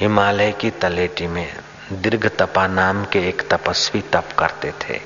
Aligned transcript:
हिमालय 0.00 0.52
की 0.52 0.70
तलेटी 0.70 1.26
में 1.26 1.56
दीर्घ 1.92 2.28
तपा 2.28 2.66
नाम 2.66 3.04
के 3.04 3.28
एक 3.28 3.48
तपस्वी 3.50 4.00
तप 4.00 4.24
करते 4.38 4.72
थे। 4.72 5.00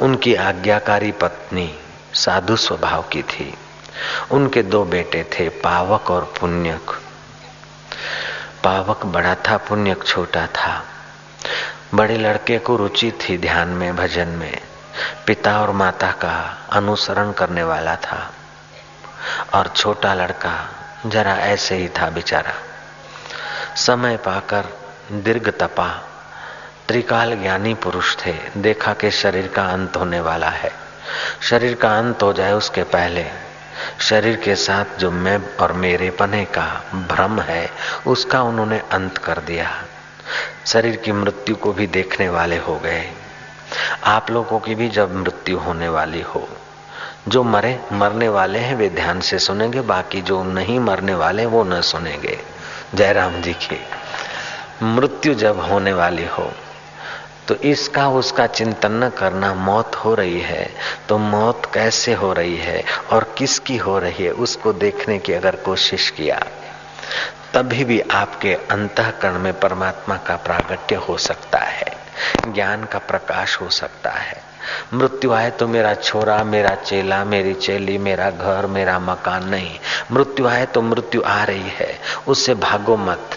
उनकी 0.00 0.34
आज्ञाकारी 0.34 1.12
पत्नी 1.12 1.78
साधु 2.14 2.56
स्वभाव 2.56 3.02
की 3.02 3.22
थी। 3.22 3.54
उनके 4.30 4.62
दो 4.62 4.84
बेटे 4.84 5.24
थे 5.24 5.48
पावक 5.48 6.10
और 6.10 6.32
पुण्यक। 6.40 6.90
पावक 8.64 9.06
बड़ा 9.06 9.34
था, 9.34 9.56
पुण्यक 9.56 10.04
छोटा 10.04 10.46
था। 10.46 10.84
बड़े 11.94 12.18
लड़के 12.18 12.58
को 12.58 12.76
रुचि 12.76 13.12
थी 13.12 13.38
ध्यान 13.38 13.68
में, 13.68 13.96
भजन 13.96 14.28
में। 14.28 14.60
पिता 15.26 15.60
और 15.60 15.70
माता 15.70 16.10
का 16.10 16.66
अनुसरण 16.72 17.32
करने 17.32 17.62
वाला 17.62 17.96
था। 17.96 18.32
और 19.54 19.68
छोटा 19.68 20.14
लड़का 20.14 20.68
जरा 21.06 21.34
ऐसे 21.34 21.76
ही 21.76 21.88
था 21.88 22.10
बेचारा। 22.10 22.71
समय 23.76 24.16
पाकर 24.16 24.64
दीर्घ 25.12 25.50
तपा। 25.50 26.08
त्रिकाल 26.88 27.36
ज्ञानी 27.36 27.74
पुरुष 27.74 28.16
थे, 28.26 28.34
देखा 28.56 28.92
कि 28.92 29.10
शरीर 29.10 29.48
का 29.48 29.64
अंत 29.64 29.96
होने 29.96 30.20
वाला 30.20 30.48
है। 30.48 30.72
शरीर 31.42 31.74
का 31.74 31.98
अंत 31.98 32.22
हो 32.22 32.32
जाए 32.32 32.52
उसके 32.52 32.82
पहले। 32.82 33.26
शरीर 34.00 34.36
के 34.36 34.56
साथ 34.56 34.98
जो 34.98 35.10
मैं 35.10 35.56
और 35.56 35.72
मेरे 35.72 36.10
पने 36.10 36.44
का 36.44 36.84
भ्रम 36.94 37.40
है, 37.40 37.70
उसका 38.06 38.42
उन्होंने 38.42 38.78
अंत 38.78 39.18
कर 39.18 39.38
दिया। 39.38 39.84
शरीर 40.66 40.96
की 40.96 41.12
मृत्यु 41.12 41.56
को 41.56 41.72
भी 41.72 41.86
देखने 41.86 42.28
वाले 42.28 42.56
हो 42.56 42.76
गए। 42.76 43.12
आप 44.04 44.30
लोगों 44.30 44.60
की 44.60 44.74
भी 44.74 44.88
जब 44.88 45.14
मृत्यु 45.14 45.58
होने 45.58 45.88
वाली 45.88 46.20
हो। 46.20 46.48
जो 47.28 47.42
मरे, 47.42 47.80
मरने 47.92 48.28
वाले 48.28 48.58
हैं, 48.58 48.74
वे 48.74 48.88
ध्यान 48.88 49.20
से 49.20 49.38
सुनेंगे, 49.38 49.80
बाकी 49.80 50.22
जो 50.22 50.44
नहीं 50.44 50.80
मरने 50.80 51.14
वाले, 51.14 51.46
वो 51.46 51.64
न 51.64 51.80
सुनेंगे। 51.80 52.38
जयराम 52.94 53.40
जी 53.42 53.52
की, 53.54 53.78
मृत्यु 54.84 55.34
जब 55.34 55.60
होने 55.60 55.92
वाली 55.92 56.26
हो 56.28 56.52
तो 57.48 57.54
इसका 57.64 58.08
उसका 58.10 58.46
चिंतन 58.48 58.92
न 58.94 59.08
करना, 59.10 59.52
मौत 59.54 59.96
हो 59.96 60.14
रही 60.14 60.40
है 60.40 60.68
तो 61.08 61.18
मौत 61.18 61.70
कैसे 61.74 62.12
हो 62.14 62.32
रही 62.32 62.56
है 62.56 62.82
और 63.12 63.24
किसकी 63.38 63.76
हो 63.76 63.98
रही 63.98 64.24
है, 64.24 64.30
उसको 64.30 64.72
देखने 64.74 65.18
की 65.18 65.32
अगर 65.32 65.56
कोशिश 65.56 66.08
किया, 66.10 66.38
तभी 67.54 67.84
भी 67.84 68.00
आपके 68.12 68.54
अंतकरण 68.70 69.38
में 69.38 69.52
परमात्मा 69.60 70.16
का 70.18 70.36
प्रागट्य 70.36 70.94
हो 70.98 71.16
सकता 71.18 71.58
है, 71.58 71.92
ज्ञान 72.48 72.84
का 72.84 72.98
प्रकाश 73.00 73.60
हो 73.60 73.68
सकता 73.70 74.10
है। 74.10 74.40
मृत्यु 74.94 75.32
आए 75.32 75.50
तो 75.50 75.68
मेरा 75.68 75.94
छोरा, 75.94 76.44
मेरा 76.44 76.74
चेला, 76.74 77.24
मेरी 77.24 77.54
चेली, 77.54 77.98
मेरा 77.98 78.30
घर, 78.30 78.66
मेरा 78.66 78.98
मकान 78.98 79.48
नहीं। 79.48 79.78
मृत्यु 80.12 80.46
आए 80.46 80.66
तो 80.66 80.82
मृत्यु 80.82 81.22
आ 81.26 81.44
रही 81.44 81.68
है। 81.68 81.98
उससे 82.28 82.54
भागो 82.54 82.96
मत। 82.96 83.30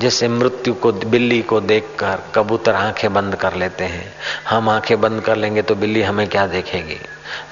जैसे 0.00 0.28
मृत्यु 0.28 0.74
को, 0.74 0.92
बिल्ली 0.92 1.42
को 1.42 1.60
देखकर 1.60 2.18
कबूतर 2.34 2.74
आँखें 2.74 3.14
बंद 3.14 3.34
कर 3.34 3.54
लेते 3.54 3.84
हैं। 3.84 4.14
हम 4.48 4.68
आँखें 4.68 5.00
बंद 5.00 5.20
कर 5.20 5.36
लेंगे 5.36 5.62
तो 5.62 5.74
बिल्ली 5.74 6.02
हमें 6.02 6.28
क्या 6.28 6.46
देखेगी? 6.46 7.00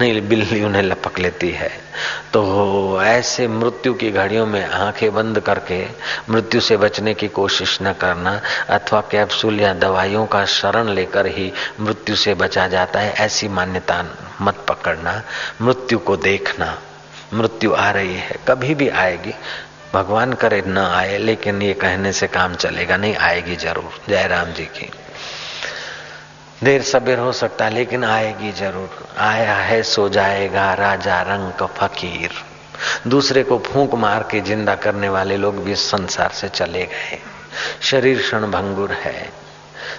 नहीं, 0.00 0.28
बिल्ली 0.28 0.64
उन्हें 0.64 0.82
लपक 0.82 1.18
लेती 1.18 1.50
है। 1.50 1.88
तो 2.32 3.02
ऐसे 3.02 3.48
मृत्यु 3.48 3.94
की 3.94 4.10
घड़ियों 4.10 4.46
में 4.46 4.70
आँखें 4.70 5.14
बंद 5.14 5.40
करके, 5.40 5.86
मृत्यु 6.30 6.60
से 6.60 6.76
बचने 6.76 7.14
की 7.14 7.28
कोशिश 7.28 7.78
न 7.82 7.92
करना, 7.92 8.40
अथवा 8.70 9.00
कैप्सूल 9.00 9.60
या 9.60 9.74
दवाइयों 9.74 10.26
का 10.26 10.44
शरण 10.44 10.88
लेकर 10.88 11.26
ही 11.26 11.52
मृत्यु 11.80 12.16
से 12.16 12.34
बचा 12.34 12.68
जाता 12.68 13.00
है, 13.00 13.12
ऐसी 13.12 13.48
मान्यता 13.48 14.04
मत 14.42 14.66
पकड़ना, 14.68 15.22
मृत्यु 15.62 15.98
को 15.98 16.16
देखना। 16.16 16.78
मृत्यु 17.34 17.74
आ 17.74 17.90
रही 17.90 18.14
है, 18.14 18.36
कभी 18.48 18.74
भी 18.74 18.88
आएगी। 18.88 19.34
भगवान 19.94 20.32
करे 20.32 20.62
न 20.66 20.78
आए, 20.78 21.18
लेकिन 21.18 21.62
ये 21.62 21.74
कहने 21.74 22.12
से 22.12 22.26
काम 22.26 22.54
चलेगा, 22.54 22.96
नहीं, 22.96 23.16
आएगी 23.16 23.56
ज़रूर। 23.56 24.00
जय 24.08 24.26
राम 24.26 24.52
जी 24.52 24.64
की। 24.64 24.90
देर 26.64 26.82
सबेर 26.82 27.18
हो 27.18 27.32
सकता 27.32 27.64
है, 27.64 27.70
लेकिन 27.70 28.04
आएगी 28.04 28.52
ज़रूर। 28.52 29.08
आया 29.18 29.54
है, 29.54 29.82
सो 29.82 30.08
जाएगा, 30.08 30.74
राजा 30.74 31.22
रंग 31.22 31.52
फकीर। 31.52 32.30
दूसरे 33.06 33.42
को 33.42 33.58
फूंक 33.58 33.94
मार 33.94 34.22
के 34.22 34.40
ज़िंदा 34.40 34.74
करने 34.74 35.08
वाले 35.08 35.36
लोग 35.36 35.64
भी 35.64 35.74
संसार 35.74 36.30
से 36.30 36.48
चले 36.48 36.82
गए। 36.82 37.18
शरीर 37.82 38.18
क्षण 38.18 38.50
भंगुर 38.50 38.92
है। 38.92 39.32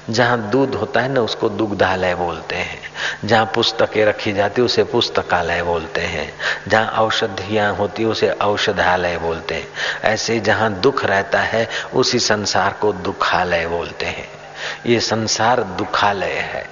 जहाँ 0.10 0.50
दूध 0.50 0.76
होता 0.76 1.02
है 1.02 1.10
ना, 1.10 1.22
उसको 1.22 1.50
दुग्धालय 1.50 2.16
बोलते 2.16 2.56
हैं। 2.56 2.80
जहाँ 3.26 3.52
पुस्तकें 3.56 4.06
रखी 4.06 4.34
जाती, 4.34 4.62
उसे 4.62 4.84
पुस्तकालय 4.84 5.64
बोलते 5.64 6.02
हैं। 6.02 6.34
जहाँ 6.68 6.88
औषधियाँ 6.88 7.76
होती, 7.76 8.06
उसे 8.06 8.30
औषधालय 8.30 9.18
बोलते 9.18 9.56
हैं। 9.56 9.68
ऐसे 10.04 10.40
जहाँ 10.40 10.74
दुख 10.74 11.06
रहता 11.06 11.40
है, 11.40 11.70
उसी 11.94 12.20
संसार 12.20 12.76
को 12.82 12.94
दुखालय 12.94 13.68
बोलते 13.68 14.06
हैं। 14.06 14.39
ये 14.86 15.00
संसार 15.00 15.64
दुखालय 15.64 16.38
है। 16.46 16.66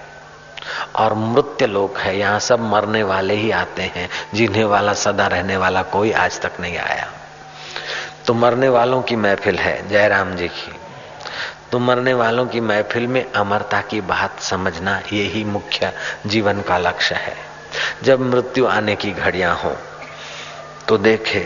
और 0.95 1.13
मृत्य 1.13 1.67
लोक 1.67 1.97
है, 1.97 2.17
यहाँ 2.17 2.39
सब 2.39 2.59
मरने 2.61 3.03
वाले 3.03 3.33
ही 3.33 3.51
आते 3.51 3.81
हैं 3.95 4.09
जिन्हें 4.33 4.63
वाला, 4.65 4.93
सदा 4.93 5.27
रहने 5.27 5.57
वाला, 5.57 5.81
कोई 5.83 6.11
आज 6.11 6.39
तक 6.41 6.59
नहीं 6.59 6.77
आया। 6.77 7.07
तो 8.25 8.33
मरने 8.33 8.69
वालों 8.69 9.01
की 9.01 9.15
महफिल 9.15 9.57
है, 9.57 9.87
जयराम 9.89 10.35
जी 10.35 10.47
की। 10.47 10.73
तो 11.71 11.79
मरने 11.79 12.13
वालों 12.13 12.45
की 12.45 12.59
महफिल 12.59 13.07
में 13.07 13.31
अमरता 13.31 13.81
की 13.81 14.01
बात 14.01 14.39
समझना 14.39 14.99
यही 15.13 15.43
मुख्य 15.43 15.91
जीवन 16.25 16.61
का 16.61 16.77
लक्ष्य 16.77 17.15
है। 17.15 17.35
जब 18.03 18.19
मृत्यु 18.21 18.67
आने 18.67 18.95
की 18.95 19.11
घड़ियाँ 19.11 19.55
हो 19.55 19.75
तो 20.87 20.97
देखे 20.97 21.39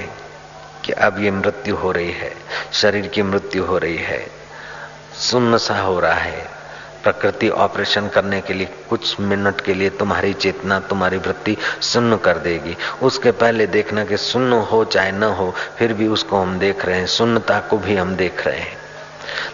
कि 0.86 0.92
अब 0.94 1.24
ये 1.24 1.32
मृत्यु 1.32 1.76
हो 1.76 1.92
रही 1.92 2.12
है, 2.12 2.32
शरीर 2.74 3.08
की 3.08 3.22
मृत्यु 3.24 3.66
हो 3.66 3.78
रही 3.78 3.98
है 3.98 4.20
सुन्न 5.22 5.58
सा 5.58 5.80
हो 5.82 6.00
रहा 6.00 6.14
है। 6.14 6.48
प्रकृति 7.04 7.50
ऑपरेशन 7.50 8.08
करने 8.08 8.42
के 8.42 8.54
लिए 8.54 8.70
कुछ 8.90 9.20
मिनट 9.20 9.62
के 9.62 9.74
लिए 9.74 9.90
तुम्हारी 9.90 10.34
चेतना, 10.34 10.80
तुम्हारी 10.80 11.18
वृत्ति 11.18 11.58
सुन्न 11.82 12.18
कर 12.18 12.38
देगी। 12.38 12.78
उसके 13.04 13.32
पहले 13.32 13.68
देखना 13.68 14.06
कि 14.06 14.18
सुन्न 14.18 14.54
हो 14.54 14.86
चाहे 14.86 15.12
न 15.12 15.24
हो, 15.24 15.54
फिर 15.78 15.94
भी 15.94 16.08
उसको 16.08 16.42
हम 16.42 16.60
देख 16.60 16.86
रहे 16.86 17.00
हैं। 17.00 17.08
सुन्नता 17.08 17.60
को 17.60 17.78
भी 17.78 17.96
हम 17.96 18.16
देख 18.16 18.48
रहे 18.48 18.60
हैं। 18.60 18.78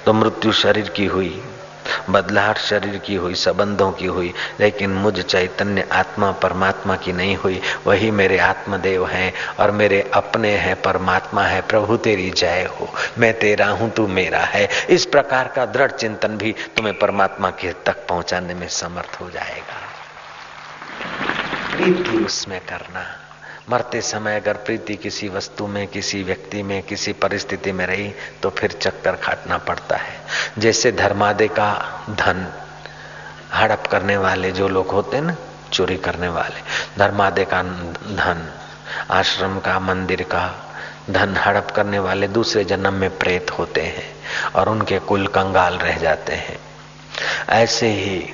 तो 0.06 0.14
मृत्यु 0.14 0.52
शरीर 0.52 0.90
की 0.90 1.06
हुई। 1.06 1.44
बदलाहट 2.10 2.58
शरीर 2.58 2.98
की 2.98 3.16
हुई, 3.16 3.36
संबंधों 3.36 3.92
की 3.92 4.06
हुई, 4.06 4.34
लेकिन 4.60 4.90
मुझ 4.90 5.22
चैतन्य 5.22 5.88
आत्मा, 5.92 6.32
परमात्मा 6.32 6.96
की 6.96 7.14
नहीं 7.14 7.36
हुई। 7.36 7.62
वही 7.88 8.12
मेरे 8.12 8.38
आत्मदेव 8.38 9.08
हैं 9.08 9.34
और 9.60 9.72
मेरे 9.72 10.12
अपने 10.14 10.52
हैं, 10.52 10.82
परमात्मा 10.82 11.44
है। 11.44 11.62
प्रभु 11.62 11.98
तेरी 11.98 12.30
जय 12.32 12.70
हो, 12.80 12.94
मैं 13.18 13.40
तेरा 13.40 13.68
हूँ, 13.68 13.92
तू 13.92 14.08
मेरा 14.08 14.40
है। 14.40 14.70
इस 14.90 15.06
प्रकार 15.06 15.48
का 15.48 15.66
दृढ़ 15.66 15.92
चिंतन 15.92 16.38
भी 16.38 16.56
तुम्हें 16.78 17.00
परमात्मा 17.00 17.50
के 17.50 17.74
तक 17.74 18.08
पहुँचाने 18.08 18.54
में 18.54 18.68
समर्थ 18.68 19.22
हो 19.22 19.30
जाएगा। 19.30 19.88
उसमें 22.26 22.62
करना। 22.62 23.27
मरते 23.70 24.02
समय 24.02 24.36
अगर 24.36 24.54
प्रीति 24.54 24.96
किसी 24.96 25.28
वस्तु 25.30 25.68
में, 25.68 25.88
किसी 25.88 26.24
व्यक्ति 26.24 26.64
में, 26.64 26.84
किसी 26.84 27.14
परिस्थिति 27.14 27.72
में 27.72 27.86
रही 27.86 28.14
तो 28.44 28.50
फिर 28.50 28.72
चक्कर 28.72 29.16
काटना 29.16 29.58
पड़ता 29.58 29.96
है। 29.96 30.16
जैसे 30.58 30.92
धर्मादे 30.92 31.48
का 31.48 31.74
धन 32.10 32.48
हड़प 33.54 33.88
करने 33.88 34.18
वाले 34.18 34.52
जो 34.52 34.68
लोग 34.68 34.92
होते 34.92 35.22
ना, 35.22 35.36
चोरी 35.74 35.98
करने 35.98 36.28
वाले, 36.28 36.62
धर्मादे 36.98 37.46
का 37.46 37.62
धन, 37.64 38.50
आश्रम 39.12 39.60
का, 39.60 39.80
मंदिर 39.80 40.22
का 40.24 40.64
धन 41.10 41.36
हड़प 41.38 41.72
करने 41.72 42.00
वाले 42.00 42.28
दूसरे 42.28 42.64
जन्म 42.64 42.94
में 42.94 43.18
प्रेत 43.18 43.52
होते 43.52 43.82
हैं 43.82 44.16
और 44.56 44.70
उनके 44.70 45.00
कुल 45.00 45.28
कंगाल 45.28 45.78
रह 45.78 45.98
जाते 45.98 46.34
हैं। 46.34 46.60
ऐसे 47.50 47.88
ही 47.88 48.34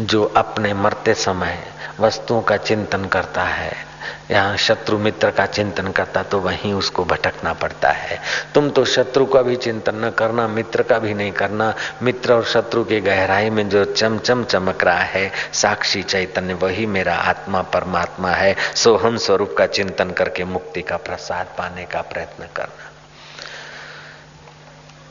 जो 0.00 0.24
अपने 0.24 0.74
मरते 0.74 1.14
समय 1.14 1.62
वस्तुओं 2.00 2.42
का 2.42 2.56
चिंतन 2.56 3.04
करता 3.04 3.44
है 3.44 3.89
यहाँ 4.30 4.56
शत्रु 4.56 4.98
मित्र 4.98 5.30
का 5.30 5.46
चिंतन 5.46 5.88
करता 5.88 6.22
तो 6.22 6.38
वहीं 6.38 6.72
उसको 6.74 7.04
भटकना 7.04 7.52
पड़ता 7.52 7.90
है। 7.90 8.20
तुम 8.54 8.70
तो 8.70 8.84
शत्रु 8.84 9.26
का 9.26 9.42
भी 9.42 9.56
चिंतन 9.56 10.04
न 10.04 10.10
करना, 10.10 10.48
मित्र 10.48 10.82
का 10.82 10.98
भी 10.98 11.14
नहीं 11.14 11.32
करना। 11.32 11.74
मित्र 12.02 12.32
और 12.32 12.44
शत्रु 12.44 12.84
के 12.84 13.00
गहराई 13.00 13.50
में 13.50 13.68
जो 13.68 13.84
चमचम 13.84 14.44
चमक 14.44 14.84
रहा 14.84 14.98
है, 14.98 15.30
साक्षी 15.52 16.02
चैतन्य, 16.02 16.54
वही 16.54 16.86
मेरा 16.86 17.14
आत्मा 17.14 17.62
परमात्मा 17.62 18.30
है। 18.30 18.56
सोहम 18.74 19.16
स्वरूप 19.16 19.54
का 19.58 19.66
चिंतन 19.66 20.10
करके 20.10 20.44
मुक्ति 20.44 20.82
का 20.82 20.96
प्रसाद 20.96 21.46
पाने 21.58 21.84
का 21.84 22.00
प्रयत्न 22.00 22.46
करना। 22.56 22.90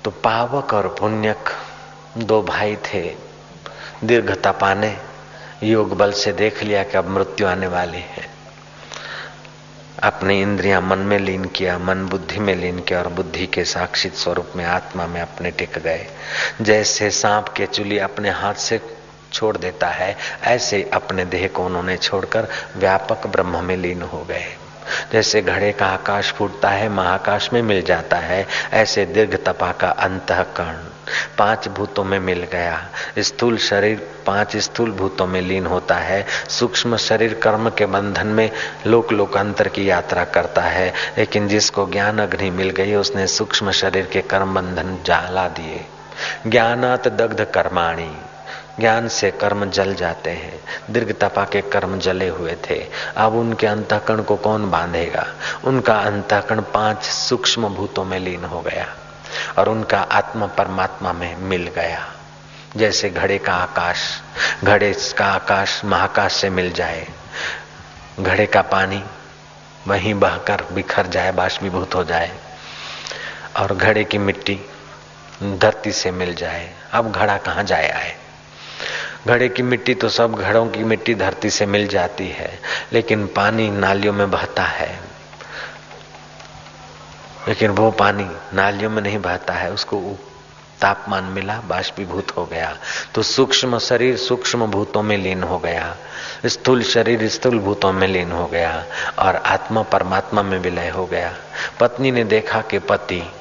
तो 0.03 0.12
पावक 0.12 0.74
और 0.74 0.88
पुण्यक 1.00 1.50
दो 2.18 2.42
भाई 2.42 2.75
थे। 2.75 3.15
दीर्घता 4.03 4.51
पाने, 4.51 4.97
योग 5.63 5.97
बल 5.97 6.12
से 6.12 6.31
देख 6.33 6.63
लिया 6.63 6.83
कि 6.83 6.97
अब 6.97 7.09
मृत्यु 7.09 7.47
आने 7.47 7.68
वाली 7.68 7.97
है। 7.97 8.38
अपनी 10.03 10.41
इंद्रियाँ 10.41 10.81
मन 10.81 10.97
में 10.97 11.19
लीन 11.19 11.45
किया, 11.45 11.77
मन 11.77 12.05
बुद्धि 12.05 12.39
में 12.39 12.55
लीन 12.55 12.79
किया 12.79 12.99
और 12.99 13.07
बुद्धि 13.07 13.47
के 13.47 13.63
साक्षित 13.63 14.13
स्वरूप 14.13 14.51
में 14.55 14.65
आत्मा 14.65 15.07
में 15.07 15.21
अपने 15.21 15.51
टिक 15.51 15.79
गए। 15.79 16.07
जैसे 16.61 17.11
सांप 17.11 17.47
के 17.47 17.65
चुली 17.65 17.97
अपने 17.97 18.29
हाथ 18.29 18.53
से 18.53 18.81
छोड़ 19.33 19.57
देता 19.57 19.87
है, 19.87 20.17
ऐसे 20.43 20.89
अपने 20.93 21.25
देह 21.25 21.47
को 21.47 21.65
उन्होंने 21.65 21.97
छोड़कर 21.97 22.47
व्यापक 22.77 23.27
ब्रह्म 23.27 23.63
में 23.63 23.77
लीन 23.77 24.01
हो 24.01 24.23
गए। 24.23 24.45
जैसे 25.11 25.41
घड़े 25.41 25.71
का 25.71 25.85
आकाश 25.85 26.31
फूटता 26.31 26.69
है, 26.69 26.89
महाकाश 26.89 27.53
में 27.53 27.61
मिल 27.61 27.81
जाता 27.81 28.17
है, 28.17 28.47
ऐसे 28.73 29.05
दीर्घ 29.05 29.35
तपा 29.35 29.71
का 29.71 29.89
अंतकरण। 29.89 30.98
पाँच 31.38 31.67
भूतों 31.67 32.03
में 32.03 32.19
मिल 32.19 32.47
गया। 32.51 32.89
स्थूल 33.19 33.57
शरीर 33.57 34.09
पाँच 34.25 34.57
स्थूल 34.57 34.91
भूतों 34.91 35.27
में 35.27 35.41
लीन 35.41 35.65
होता 35.65 35.95
है। 35.95 36.25
सूक्ष्म 36.50 36.97
शरीर 36.97 37.33
कर्म 37.33 37.69
के 37.69 37.85
बंधन 37.85 38.27
में 38.27 38.51
लोक 38.88 39.11
लोकांतर 39.11 39.67
की 39.67 39.89
यात्रा 39.89 40.23
करता 40.23 40.61
है। 40.61 40.94
लेकिन 41.17 41.47
जिसको 41.47 41.88
ज्ञान 41.88 42.19
अग्नि 42.19 42.50
मिल 42.50 42.69
गई, 42.69 42.95
उसने 42.95 43.27
सूक्ष्म 43.27 43.71
शरीर 43.71 44.06
के 44.06 44.21
कर्म 44.21 44.56
बंधन 44.56 44.97
जाला 45.06 45.47
दिए। 45.47 45.85
ज्ञानात 46.47 47.07
दग्ध 47.07 47.45
कर्माणी। 47.45 48.17
ज्ञान 48.79 49.07
से 49.07 49.31
कर्म 49.31 49.69
जल 49.69 49.94
जाते 49.94 50.29
हैं। 50.29 50.59
दीर्घ 50.89 51.11
तपा 51.11 51.45
के 51.45 51.61
कर्म 51.61 52.00
जले 52.00 52.27
हुए 52.27 52.57
थे। 52.69 52.85
अब 53.17 53.35
उनके 53.35 53.67
अंतकण 53.67 54.21
को 54.21 54.35
कौन 54.35 54.71
बांधेगा? 54.71 55.27
उनका 55.63 55.94
अंतकण 55.94 56.61
पाँच 56.61 57.03
सूक्ष्म 57.03 57.67
भूतों 57.69 58.06
में 58.06 58.19
लीन 58.19 58.44
हो 58.44 58.61
गया। 58.61 58.95
और 59.57 59.69
उनका 59.69 59.99
आत्मा 60.01 60.47
परमात्मा 60.47 61.13
में 61.13 61.35
मिल 61.37 61.67
गया। 61.75 62.05
जैसे 62.77 63.09
घड़े 63.09 63.37
का 63.37 63.53
आकाश, 63.53 63.97
घड़े 64.63 64.93
का 65.17 65.25
आकाश 65.25 65.81
महाकाश 65.85 66.33
से 66.33 66.49
मिल 66.49 66.71
जाए, 66.71 67.07
घड़े 68.19 68.45
का 68.45 68.61
पानी 68.61 69.03
वहीं 69.87 70.13
बहकर 70.13 70.63
बिखर 70.73 71.07
जाए, 71.07 71.31
बाष्पीभूत 71.31 71.95
हो 71.95 72.03
जाए, 72.03 72.31
और 73.57 73.75
घड़े 73.75 74.03
की 74.03 74.17
मिट्टी 74.17 74.59
धरती 75.43 75.91
से 75.91 76.11
मिल 76.11 76.33
जाए। 76.35 76.69
अब 76.91 77.11
घड़ा 77.11 77.37
कहाँ 77.37 77.63
जाए 77.63 77.89
आए 77.89 78.15
घड़े 79.27 79.47
की 79.49 79.63
मिट्टी 79.63 79.93
तो 79.93 80.09
सब 80.09 80.35
घड़ों 80.35 80.65
की 80.67 80.83
मिट्टी 80.83 81.13
धरती 81.15 81.49
से 81.49 81.65
मिल 81.65 81.87
जाती 81.87 82.27
है, 82.27 82.59
लेकिन 82.93 83.25
पानी 83.27 83.69
नालियों 83.69 84.13
में 84.13 84.29
बहता 84.31 84.63
है। 84.63 85.08
लेकिन 87.47 87.71
वो 87.71 87.91
पानी 87.91 88.31
नालियों 88.53 88.89
में 88.89 89.01
नहीं 89.01 89.18
बहता 89.18 89.53
है, 89.53 89.71
उसको 89.71 90.19
तापमान 90.81 91.24
मिला, 91.24 91.59
बाष्पीभूत 91.59 92.38
हो 92.38 92.45
गया। 92.45 92.77
तो 93.15 93.21
सूक्ष्म 93.21 93.80
शरीर 93.80 94.18
सूक्ष्म 94.18 94.68
भूतों 94.68 95.03
में 95.03 95.18
लीन 95.18 95.44
हो 95.44 95.59
गया। 95.59 95.95
स्थूल 96.45 96.83
शरीर 96.83 97.30
स्थूल 97.30 97.59
भूतों 97.59 97.94
में 97.94 98.07
लीन 98.07 98.31
हो 98.31 98.47
गया 98.47 98.86
और 99.19 99.36
आत्मा 99.36 99.81
परमात्मा 99.81 100.41
में 100.41 100.59
विलय 100.59 100.89
हो 100.89 101.06
गया। 101.06 101.33
पत्नी 101.80 102.12
ने 102.12 102.24
देखा 102.24 102.62
कि 102.62 102.80
पति 102.80 103.31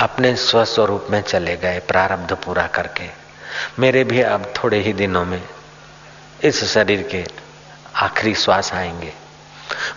अपने 0.00 0.36
स्वस्वरूप 0.36 1.06
में 1.10 1.22
चले 1.22 1.56
गए, 1.56 1.78
प्रारब्ध 1.78 2.32
पूरा 2.32 2.66
करके। 2.66 3.10
मेरे 3.78 4.04
भी 4.04 4.20
अब 4.20 4.52
थोड़े 4.56 4.80
ही 4.80 4.92
दिनों 4.92 5.24
में 5.24 5.42
इस 6.42 6.64
शरीर 6.64 7.02
के 7.02 7.24
आखिरी 7.96 8.34
श्वास 8.34 8.74
आएँगे। 8.74 9.12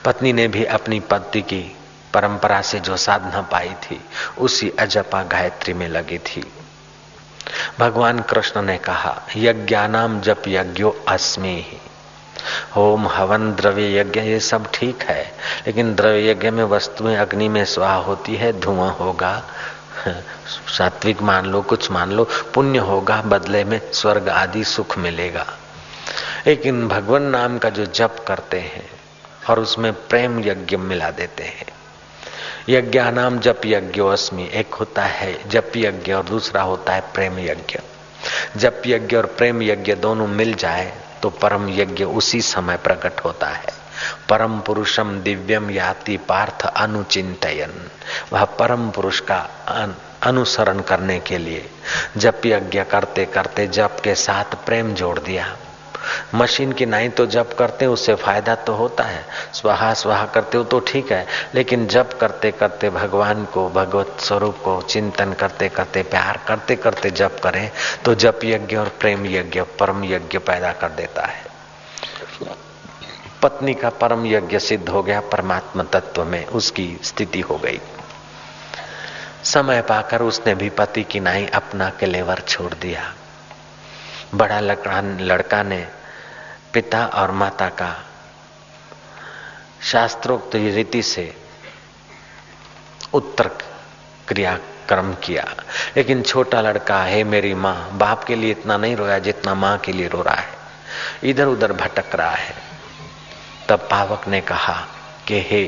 पत्नी 0.06 0.34
ने 0.34 0.48
भी 0.48 0.66
अपनी 0.66 1.00
पति 1.00 1.42
की 1.42 1.77
परंपरा 2.14 2.62
से 2.62 2.80
जो 2.80 2.98
साधना 2.98 3.42
पाई 3.42 3.70
थी, 3.70 4.06
उसी 4.38 4.74
अजपा 4.80 5.24
गायत्री 5.24 5.74
में 5.74 5.90
लगी 5.90 6.18
थी। 6.18 6.54
भगवान 7.80 8.20
कृष्ण 8.20 8.62
ने 8.62 8.78
कहा, 8.78 9.22
यज्ञानाम 9.36 10.22
जप 10.22 10.44
यज्ञो 10.48 11.06
अस्मि 11.08 11.66
ही। 11.72 11.78
होम 12.76 13.08
हवन 13.08 13.54
द्रव्य 13.54 14.00
यज्ञ, 14.00 14.20
ये 14.20 14.40
सब 14.40 14.72
ठीक 14.74 15.04
है, 15.04 15.34
लेकिन 15.68 15.96
द्रव्य 15.96 16.32
यज्ञ 16.32 16.50
में 16.50 16.64
वस्तुएँ 16.64 17.16
अग्नि 17.16 17.50
में 17.50 17.66
स्वाह 17.66 17.96
होती 17.96 18.36
है, 18.36 18.60
धुआँ 18.60 18.94
होगा, 18.94 19.44
सात्विक 20.78 21.22
मान 21.22 21.46
लो, 21.46 21.62
कुछ 21.62 21.92
मान 21.92 22.12
लो, 22.12 22.30
पुण्य 22.54 22.80
होगा, 22.80 23.22
बदले 23.22 23.64
में 23.64 23.92
स्वर्ग 23.92 24.30
आदि 24.30 24.64
सुख 24.64 24.98
मिलेगा। 24.98 25.46
लेकिन 26.48 26.88
भगवान 26.88 27.24
नाम 27.24 27.58
का 27.58 27.70
जो 27.70 27.86
जप 27.86 28.26
करते 28.28 28.60
हैं, 28.60 28.90
और 29.50 29.60
उसमें 29.60 29.94
प्रेम 29.94 30.40
यज्ञ 30.40 30.78
मिला 30.78 31.12
देते 31.12 31.44
हैं 31.44 31.66
यज्ञ 32.70 33.00
नाम 33.12 33.40
जप 33.40 33.62
यज्ञ 33.66 34.02
अस्मि। 34.04 34.50
एक 34.54 34.74
होता 34.74 35.04
है 35.04 35.50
जप 35.50 35.72
यज्ञ 35.78 36.14
और 36.14 36.24
दूसरा 36.24 36.62
होता 36.62 36.94
है 36.94 37.02
प्रेम 37.14 37.40
यज्ञ। 37.40 37.80
जप 38.58 38.82
यज्ञ 38.86 39.16
और 39.18 39.26
प्रेम 39.38 39.62
यज्ञ 39.62 39.96
दोनों 39.96 40.28
मिल 40.28 40.54
जाए 40.54 40.92
तो 41.22 41.30
परम 41.30 41.70
यज्ञ 41.70 42.04
उसी 42.04 42.42
समय 42.42 42.78
प्रकट 42.78 43.20
होता 43.26 43.48
है। 43.48 43.74
परम 44.30 44.60
पुरुषम 44.60 45.20
दिव्यम 45.20 45.70
याति 45.72 46.18
पार्थ 46.18 46.66
अनुचिंतयन। 46.66 47.74
वह 48.34 48.44
परम 48.60 48.90
पुरुष 48.90 49.20
का 49.20 49.40
अनुसरण 50.24 50.80
करने 50.80 51.20
के 51.20 51.38
लिए 51.38 51.70
जप 52.18 52.42
यज्ञ 52.46 52.84
करते 52.84 53.26
करते 53.26 53.68
जप 53.68 53.98
के 54.04 54.16
साथ 54.16 54.56
प्रेम 54.66 54.94
जोड़ 54.94 55.20
दिया। 55.20 55.56
मशीन 56.36 56.72
की 56.72 56.86
नाई 56.86 57.10
तो 57.10 57.26
जब 57.28 57.56
करते 57.56 57.86
उससे 57.86 58.16
फ़ायदा 58.16 58.56
तो 58.58 58.74
होता 58.74 59.04
है। 59.04 59.24
स्वाहा 59.54 59.94
स्वाहा 59.94 60.26
करते 60.26 60.58
हो 60.58 60.64
तो 60.64 60.80
ठीक 60.80 61.12
है, 61.12 61.26
लेकिन 61.56 61.88
जब 61.88 62.18
करते 62.18 62.52
करते 62.52 62.90
भगवान 62.90 63.44
को, 63.46 63.68
भगवत 63.70 64.18
स्वरूप 64.20 64.58
को 64.64 64.82
चिंतन 64.82 65.34
करते 65.34 65.70
करते, 65.70 66.04
प्यार 66.04 66.40
करते 66.48 66.76
करते 66.76 67.12
जप 67.12 67.40
करें 67.44 67.70
तो 68.06 68.16
जप 68.16 68.40
यज्ञ 68.44 68.76
और 68.76 68.90
प्रेम 69.00 69.26
यज्ञ, 69.26 69.62
परम 69.80 70.04
यज्ञ 70.06 70.38
पैदा 70.40 70.72
कर 70.72 70.90
देता 70.92 71.26
है। 71.26 71.46
पत्नी 73.42 73.74
का 73.74 73.90
परम 73.90 74.26
यज्ञ 74.26 74.60
सिद्ध 74.60 74.88
हो 74.90 75.04
गया 75.04 75.20
परमात्मा 75.22 75.84
तत्व 75.84 76.24
में, 76.24 76.46
उसकी 76.46 77.00
स्थिति 77.04 77.42
हो 77.42 77.58
गई। 77.58 77.80
समय 79.44 79.82
पाकर 79.82 80.22
उसने 80.22 80.54
भी 80.56 80.70
पति 80.70 81.04
की 81.04 81.20
नाई 81.20 81.46
अपना 81.46 81.90
केलेवर 81.90 82.40
छोड़ 82.48 82.74
दिया। 82.74 83.02
बड़ा 84.36 84.60
लड़का 84.60 85.02
लड़का 85.02 85.62
ने 85.64 85.86
पिता 86.74 87.06
और 87.06 87.32
माता 87.32 87.70
का 87.70 88.06
शास्त्रोक्त 89.84 90.56
रीति 90.56 91.02
से 91.02 91.36
उत्तर 93.14 93.48
क्रिया 94.28 94.60
कर्म 94.90 95.14
किया। 95.14 95.46
लेकिन 95.98 96.22
छोटा 96.22 96.62
लड़का, 96.62 97.04
है 97.04 97.24
मेरी 97.24 97.54
माँ, 97.54 97.90
बाप 97.94 98.24
के 98.24 98.36
लिए 98.36 98.52
इतना 98.52 98.78
नहीं 98.78 98.96
रोया 98.96 99.20
जितना 99.20 99.54
माँ 99.54 99.78
के 99.78 99.92
लिए 99.92 100.08
रो 100.08 100.22
रहा 100.22 100.36
है। 100.36 100.58
इधर 101.24 101.46
उधर 101.46 101.74
भटक 101.74 102.16
रहा 102.16 102.32
है। 102.32 102.56
तब 103.70 103.80
पावक 103.80 104.28
ने 104.28 104.42
कहा 104.42 104.88
कि, 105.28 105.42
हे 105.42 105.64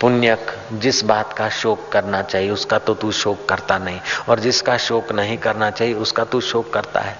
पुण्यक, 0.00 0.68
जिस 0.72 1.04
बात 1.04 1.32
का 1.32 1.48
शोक 1.48 1.92
करना 1.92 2.22
चाहिए, 2.22 2.50
उसका 2.50 2.78
तो 2.78 2.94
तू 2.94 3.12
शोक 3.12 3.48
करता 3.48 3.78
नहीं। 3.78 4.00
और 4.28 4.40
जिसका 4.40 4.76
शोक 4.76 5.12
नहीं 5.12 5.38
करना 5.38 5.70
चाहिए, 5.70 5.94
उसका 5.94 6.24
तू 6.24 6.40
शोक 6.40 6.72
करता 6.72 7.00
है। 7.00 7.18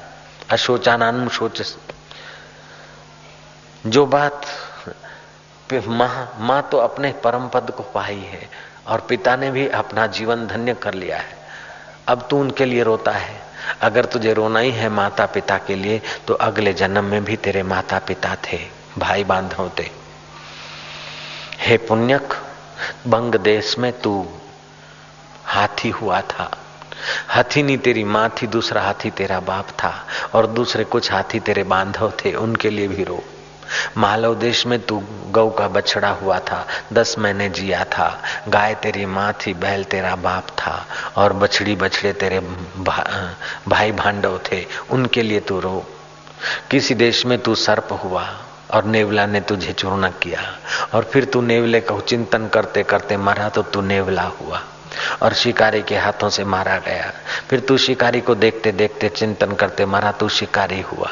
अशोचानान 0.51 1.29
शोच 1.29 1.77
जो 3.87 4.05
बात 4.07 4.47
माँ 5.89 6.37
माँ 6.39 6.63
तो 6.63 6.79
अपने 6.79 7.13
परम 7.25 7.49
पद 7.49 7.71
को 7.71 7.83
पाई 7.95 8.19
है 8.19 8.49
और 8.87 9.01
पिता 9.01 9.37
ने 9.37 9.51
भी 9.51 9.67
अपना 9.69 10.07
जीवन 10.07 10.47
धन्य 10.47 10.75
कर 10.75 10.95
लिया 10.95 11.17
है। 11.17 11.37
अब 12.09 12.27
तू 12.31 12.41
उनके 12.41 12.65
लिए 12.65 12.83
रोता 12.83 13.13
है। 13.13 13.41
अगर 13.81 14.05
तुझे 14.05 14.33
रोना 14.33 14.61
ही 14.61 14.71
है 14.71 14.89
माता 14.89 15.27
पिता 15.27 15.59
के 15.59 15.75
लिए 15.75 16.01
तो 16.27 16.35
अगले 16.35 16.73
जन्म 16.73 17.05
में 17.05 17.25
भी 17.25 17.37
तेरे 17.37 17.63
माता 17.63 17.99
पिता 17.99 18.37
थे 18.45 18.59
भाई 18.99 19.25
बांधव 19.25 19.71
थे। 19.79 19.89
हे 21.59 21.77
पुण्यक 21.79 22.35
बंग 23.07 23.35
देश 23.35 23.79
में 23.79 23.93
तू 24.01 24.27
हाथी 25.45 25.91
हुआ 25.91 26.21
था। 26.21 26.51
हाथी 27.29 27.63
नहीं 27.63 27.79
तेरी 27.79 28.05
माँ 28.05 28.29
थी, 28.31 28.47
दूसरा 28.47 28.83
हाथी 28.83 29.11
तेरा 29.11 29.41
बाप 29.41 29.69
था, 29.79 29.93
और 30.35 30.47
दूसरे 30.47 30.85
कुछ 30.85 31.13
हाथी 31.13 31.41
तेरे 31.41 31.63
बांधव 31.65 32.13
थे, 32.25 32.35
उनके 32.35 32.71
लिए 32.71 32.89
भी 32.89 33.05
रो। 33.05 33.23
मालव 33.97 34.35
देश 34.35 34.67
में 34.67 34.79
तू 34.81 35.03
गौ 35.31 35.49
का 35.51 35.69
बछड़ा 35.69 36.11
हुआ 36.13 36.39
था 36.41 36.67
दस 36.93 37.15
महीने 37.19 37.49
जिया 37.51 37.85
था 37.85 38.09
गाय 38.49 38.75
तेरी 38.75 39.07
माँ 39.07 39.33
थी 39.41 39.55
बैल 39.55 39.85
तेरा 39.85 40.15
बाप 40.17 40.49
था 40.59 40.75
और 41.17 41.33
बछड़ी 41.33 41.77
बछड़े 41.77 42.13
तेरे 42.13 42.41
भा, 42.41 43.05
भाई 43.69 43.93
भांडव 43.93 44.41
थे 44.53 44.65
उनके 44.91 45.23
लिए 45.23 45.41
तू 45.41 45.61
रो। 45.61 45.85
किसी 46.71 46.95
देश 46.95 47.25
में 47.27 47.39
तू 47.39 47.55
सर्प 47.55 47.89
हुआ 48.05 48.27
और 48.71 48.85
नेवला 48.85 49.27
ने 49.27 49.41
तुझे 49.41 49.73
चूर्ण 49.73 50.09
किया 50.23 50.41
और 50.95 51.05
फिर 51.05 51.25
तू 51.25 51.41
नेवले 51.41 51.81
का 51.81 51.99
चिंतन 52.01 52.49
करते 52.49 52.83
करते 52.83 53.17
मरा 53.17 53.49
तो 53.49 53.63
तू 53.63 53.81
नेवला 53.81 54.23
हुआ 54.41 54.63
और 55.23 55.33
शिकारी 55.33 55.83
के 55.83 55.97
हाथों 55.97 56.29
से 56.29 56.45
मारा 56.45 56.77
गया। 56.79 57.13
फिर 57.49 57.61
तू 57.61 57.77
शिकारी 57.79 58.21
को 58.21 58.35
देखते 58.35 58.73
देखते 58.73 59.09
चिंतन 59.09 59.53
करते 59.53 59.85
मरा 59.87 60.13
तू 60.13 60.29
शिकारी 60.29 60.81
हुआ। 60.81 61.11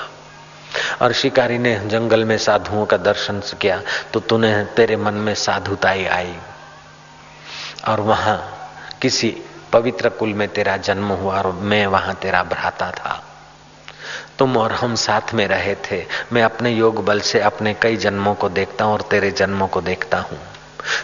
और 1.02 1.12
शिकारी 1.12 1.58
ने 1.58 1.74
जंगल 1.86 2.24
में 2.24 2.36
साधुओं 2.38 2.84
का 2.86 2.96
दर्शन 2.96 3.40
किया 3.60 3.80
तो 4.12 4.20
तूने 4.20 4.52
तेरे 4.76 4.96
मन 4.96 5.14
में 5.16 5.34
साधुताई 5.34 6.04
आई। 6.04 6.34
और 7.88 8.00
वहाँ 8.00 8.38
किसी 9.02 9.36
पवित्र 9.72 10.08
कुल 10.08 10.34
में 10.34 10.48
तेरा 10.48 10.76
जन्म 10.76 11.08
हुआ 11.12 11.38
और 11.38 11.52
मैं 11.52 11.86
वहाँ 11.86 12.14
तेरा 12.14 12.42
भ्राता 12.42 12.90
था। 12.90 13.22
तुम 14.38 14.56
और 14.56 14.72
हम 14.72 14.94
साथ 14.94 15.34
में 15.34 15.46
रहे 15.46 15.74
थे। 15.84 16.04
मैं 16.32 16.42
अपने 16.42 16.70
योग 16.70 17.04
बल 17.04 17.20
से 17.20 17.40
अपने 17.40 17.74
कई 17.74 17.96
जन्मों 17.96 18.34
को 18.34 18.48
देखता 18.48 18.84
हूँ 18.84 18.92
और 18.92 19.02
तेरे 19.10 19.30
जन्मों 19.30 19.68
को 19.68 19.80
देखता 19.80 20.18
हूँ। 20.20 20.38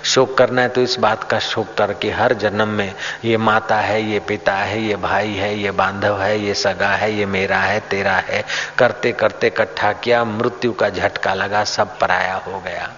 शोक 0.05 0.39
करना 0.39 0.63
है 0.63 0.69
तो 0.69 0.81
इस 0.81 0.99
बात 0.99 1.25
का 1.25 1.39
शोक 1.39 1.75
कर 1.75 1.93
कि 1.93 2.11
हर 2.11 2.33
जन्म 2.33 2.69
में 2.69 2.95
ये 3.25 3.37
माता 3.37 3.77
है, 3.77 4.03
ये 4.03 4.21
पिता 4.21 4.55
है, 4.55 4.83
ये 4.83 4.97
भाई 4.97 5.35
है, 5.35 5.59
ये 5.59 5.71
बांधव 5.71 6.23
है, 6.23 6.41
ये 6.41 6.55
सगा 6.55 6.89
है, 6.89 7.15
ये 7.15 7.27
मेरा 7.27 7.59
है, 7.59 7.81
तेरा 7.81 8.17
है। 8.17 8.45
करते 8.79 9.13
करते 9.13 9.47
इकट्ठा 9.47 9.93
किया, 9.93 10.25
मृत्यु 10.25 10.73
का 10.73 10.89
झटका 10.89 11.35
लगा, 11.35 11.65
सब 11.65 11.99
पराया 11.99 12.35
हो 12.35 12.61
गया। 12.61 12.93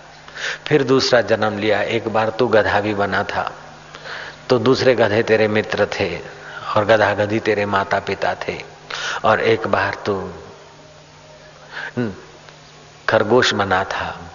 फिर 0.67 0.83
दूसरा 0.83 1.21
जन्म 1.21 1.59
लिया, 1.59 1.83
एक 1.83 2.09
बार 2.09 2.29
तू 2.29 2.49
गधा 2.49 2.81
भी 2.81 2.95
बना 2.95 3.23
था। 3.23 3.53
तो 4.49 4.59
दूसरे 4.59 4.95
गधे 4.95 5.23
तेरे 5.23 5.49
मित्र 5.49 5.87
थे 5.87 6.19
और 6.77 6.85
गधा 6.85 7.15
गधी 7.15 7.39
तेरे 7.39 7.67
माता 7.67 7.99
पिता 7.99 8.35
थे। 8.35 8.79
और 9.25 9.41
एक 9.41 9.67
बार 9.67 9.95
तू 10.07 10.33
खरगोश 13.09 13.55
बना 13.55 13.85
था। 13.85 14.28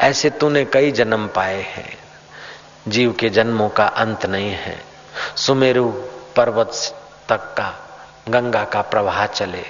ऐसे 0.00 0.30
तूने 0.30 0.64
कई 0.64 0.90
जन्म 0.92 1.26
पाए 1.26 1.60
हैं। 1.66 1.92
जीव 2.88 3.12
के 3.12 3.28
जन्मों 3.30 3.68
का 3.68 3.84
अंत 3.84 4.26
नहीं 4.26 4.50
है। 4.50 4.76
सुमेरु 5.36 5.88
पर्वत 6.36 6.72
तक 7.28 7.54
का, 7.58 7.72
गंगा 8.28 8.64
का 8.64 8.80
प्रवाह 8.82 9.26
चले 9.26 9.62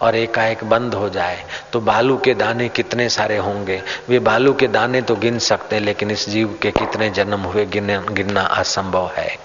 और 0.00 0.16
एकाएक 0.16 0.64
बंद 0.64 0.94
हो 0.94 1.08
जाए 1.08 1.44
तो 1.72 1.80
बालू 1.80 2.16
के 2.18 2.34
दाने 2.34 2.68
कितने 2.68 3.08
सारे 3.08 3.36
होंगे? 3.38 3.82
वे 4.08 4.18
बालू 4.18 4.52
के 4.54 4.66
दाने 4.68 5.02
तो 5.02 5.16
गिन 5.16 5.38
सकते 5.38 5.80
लेकिन 5.80 6.10
इस 6.10 6.28
जीव 6.28 6.58
के 6.62 6.70
कितने 6.70 7.10
जन्म 7.10 7.40
हुए 7.40 7.64
गिनना 7.66 8.42
असंभव 8.42 9.10
है। 9.16 9.36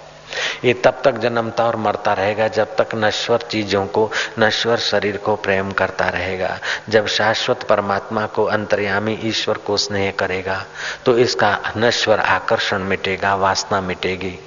ये 0.64 0.72
तब 0.74 1.00
तक 1.04 1.18
जन्मता 1.18 1.64
और 1.64 1.76
मरता 1.76 2.12
रहेगा 2.12 2.48
जब 2.50 2.76
तक 2.76 2.94
नश्वर 2.94 3.42
चीज़ों 3.50 3.84
को, 3.86 4.10
नश्वर 4.38 4.78
शरीर 4.80 5.16
को 5.16 5.36
प्रेम 5.36 5.72
करता 5.72 6.08
रहेगा। 6.08 6.58
जब 6.88 7.06
शाश्वत 7.08 7.62
परमात्मा 7.62 8.26
को 8.26 8.44
अंतर्यामी 8.44 9.18
ईश्वर 9.24 9.58
को 9.58 9.76
स्नेह 9.76 10.10
करेगा 10.18 10.64
तो 11.04 11.18
इसका 11.18 11.58
नश्वर 11.76 12.20
आकर्षण 12.20 12.82
मिटेगा, 12.84 13.34
वासना 13.34 13.80
मिटेगी। 13.80 14.38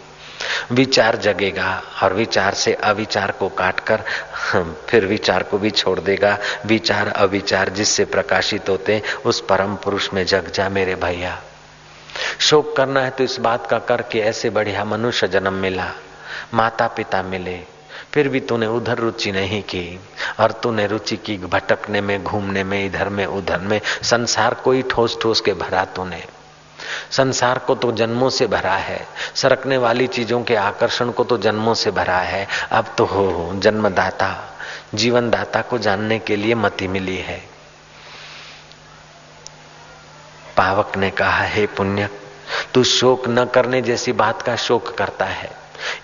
विचार 0.72 1.15
जगेगा 1.15 1.82
और 2.03 2.13
विचार 2.13 2.53
से 2.53 2.74
अविचार 2.74 3.32
को 3.32 3.48
काटकर 3.50 4.01
फिर 4.88 5.06
विचार 5.06 5.44
को 5.44 5.58
भी 5.58 5.70
छोड़ 5.72 6.00
देगा। 6.00 6.38
विचार, 6.65 7.08
अविचार 7.08 7.70
जिससे 7.70 8.06
प्रकाशित 8.06 8.70
होते, 8.70 9.01
उस 9.25 9.41
परम 9.41 9.75
पुरुष 9.75 10.10
में 10.13 10.25
जग 10.25 10.51
जा 10.51 10.70
मेरे 10.70 10.96
भैया। 10.96 11.38
शोक 12.40 12.76
करना 12.78 13.02
है 13.02 13.10
तो 13.10 13.24
इस 13.24 13.40
बात 13.40 13.68
का 13.68 13.80
कर 13.80 14.02
के 14.02 14.20
ऐसे 14.20 14.50
बढ़िया 14.50 14.84
मनुष्य 14.84 15.28
जन्म 15.28 15.54
मिला। 15.54 15.92
माता 16.54 16.88
पिता 16.88 17.24
मिले, 17.24 17.60
फिर 18.14 18.30
भी 18.30 18.40
तूने 18.40 18.68
उधर 18.68 18.98
रुचि 18.98 19.32
नहीं 19.32 19.62
की, 19.62 20.00
और 20.40 20.52
तूने 20.52 20.88
रुचि 20.88 21.18
की 21.18 21.38
भटकने 21.38 22.02
में, 22.02 22.24
घूमने 22.24 22.64
में, 22.64 22.86
इधर 22.86 23.10
में, 23.10 23.26
उधर 23.26 23.60
में, 23.60 23.82
संसार 24.04 24.54
को 24.54 24.72
ही 24.72 24.82
ठोस 24.82 25.18
ठोस 25.22 25.42
के 25.42 25.54
भरा 25.54 25.86
तूने। 25.86 26.24
संसार 27.12 27.58
को 27.58 27.76
तो 27.76 27.92
जन्मों 27.92 28.30
से 28.30 28.48
भरा 28.48 28.76
है, 28.76 29.08
सरकने 29.36 29.78
वाली 29.78 30.08
चीज़ों 30.08 30.44
के 30.44 30.56
आकर्षण 30.56 31.12
को 31.12 31.24
तो 31.24 31.38
जन्मों 31.38 31.74
से 31.74 31.92
भरा 31.92 32.18
है। 32.18 32.48
अब 32.72 32.96
तो 32.98 33.06
हो, 33.06 33.52
जन्मदाता, 33.56 34.58
जीवनदाता 34.96 35.62
को 35.62 35.78
जानने 35.78 36.20
के 36.20 36.36
लिए 36.36 36.56
मति 36.56 36.88
मिली 36.88 37.18
है। 37.18 37.57
पावक 40.58 40.98
ने 40.98 41.10
कहा, 41.12 41.44
हे 41.44 41.66
पुण्य, 41.68 42.10
तू 42.74 42.84
शोक 42.84 43.28
न 43.30 43.46
करने 43.46 43.82
जैसी 43.82 44.12
बात 44.14 44.42
का 44.42 44.56
शोक 44.58 44.96
करता 44.98 45.26
है। 45.26 45.50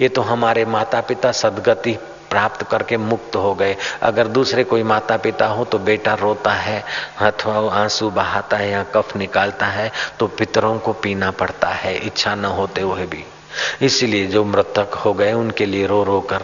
ये 0.01 0.09
तो 0.09 0.21
हमारे 0.21 0.65
माता 0.65 1.01
पिता 1.01 1.31
सदगति 1.31 1.97
प्राप्त 2.29 2.63
करके 2.63 2.97
मुक्त 2.97 3.35
हो 3.35 3.53
गए। 3.55 3.75
अगर 4.01 4.27
दूसरे 4.27 4.63
कोई 4.63 4.83
माता 4.83 5.17
पिता 5.17 5.45
हो 5.45 5.65
तो 5.65 5.79
बेटा 5.79 6.13
रोता 6.13 6.51
है, 6.51 6.83
अथवा 7.19 7.53
आँसू 7.73 8.09
बहाता 8.09 8.57
है 8.57 8.69
या 8.69 8.83
कफ 8.95 9.15
निकालता 9.17 9.65
है 9.65 9.91
तो 10.19 10.27
पितरों 10.29 10.77
को 10.79 10.93
पीना 10.93 11.31
पड़ता 11.31 11.67
है, 11.67 11.95
इच्छा 11.97 12.35
न 12.35 12.45
होते 12.45 12.81
हुए 12.81 13.05
भी। 13.05 13.23
इसलिए 13.81 14.27
जो 14.27 14.43
मृतक 14.43 14.93
हो 14.95 15.13
गए, 15.13 15.33
उनके 15.33 15.65
लिए 15.65 15.87
रो 15.87 16.03
रो 16.03 16.19
कर, 16.21 16.41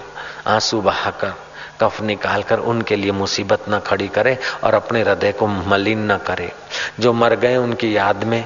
आँसू 0.48 0.82
बहाकर 0.82 1.34
कफ 1.82 2.02
निकाल 2.02 2.44
कर 2.44 2.60
उनके 2.60 2.96
लिए 2.96 3.12
मुसीबत 3.12 3.66
न 3.70 3.80
खड़ी 3.80 4.08
करे 4.08 4.38
और 4.64 4.74
अपने 4.74 5.02
हृदय 5.02 5.32
को 5.32 5.48
मलिन 5.48 6.12
न 6.12 6.18
करे। 6.18 6.52
जो 7.00 7.14
मर 7.14 7.36
गए 7.36 7.56
उनकी 7.56 7.98
याद 7.98 8.24
में, 8.24 8.46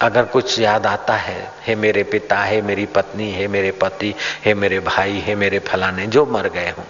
अगर 0.00 0.24
कुछ 0.24 0.60
याद 0.60 0.86
आता 0.86 1.14
है, 1.14 1.52
हे 1.66 1.74
मेरे 1.74 2.02
पिता, 2.02 2.42
हे 2.44 2.62
मेरी 2.62 2.86
पत्नी, 2.86 3.32
हे 3.32 3.48
मेरे 3.48 3.70
पति, 3.70 4.14
हे 4.44 4.54
मेरे 4.54 4.80
भाई, 4.80 5.20
हे 5.20 5.34
मेरे 5.34 5.58
फलाने, 5.58 6.06
जो 6.06 6.26
मर 6.26 6.48
गए 6.48 6.70
हों, 6.70 6.84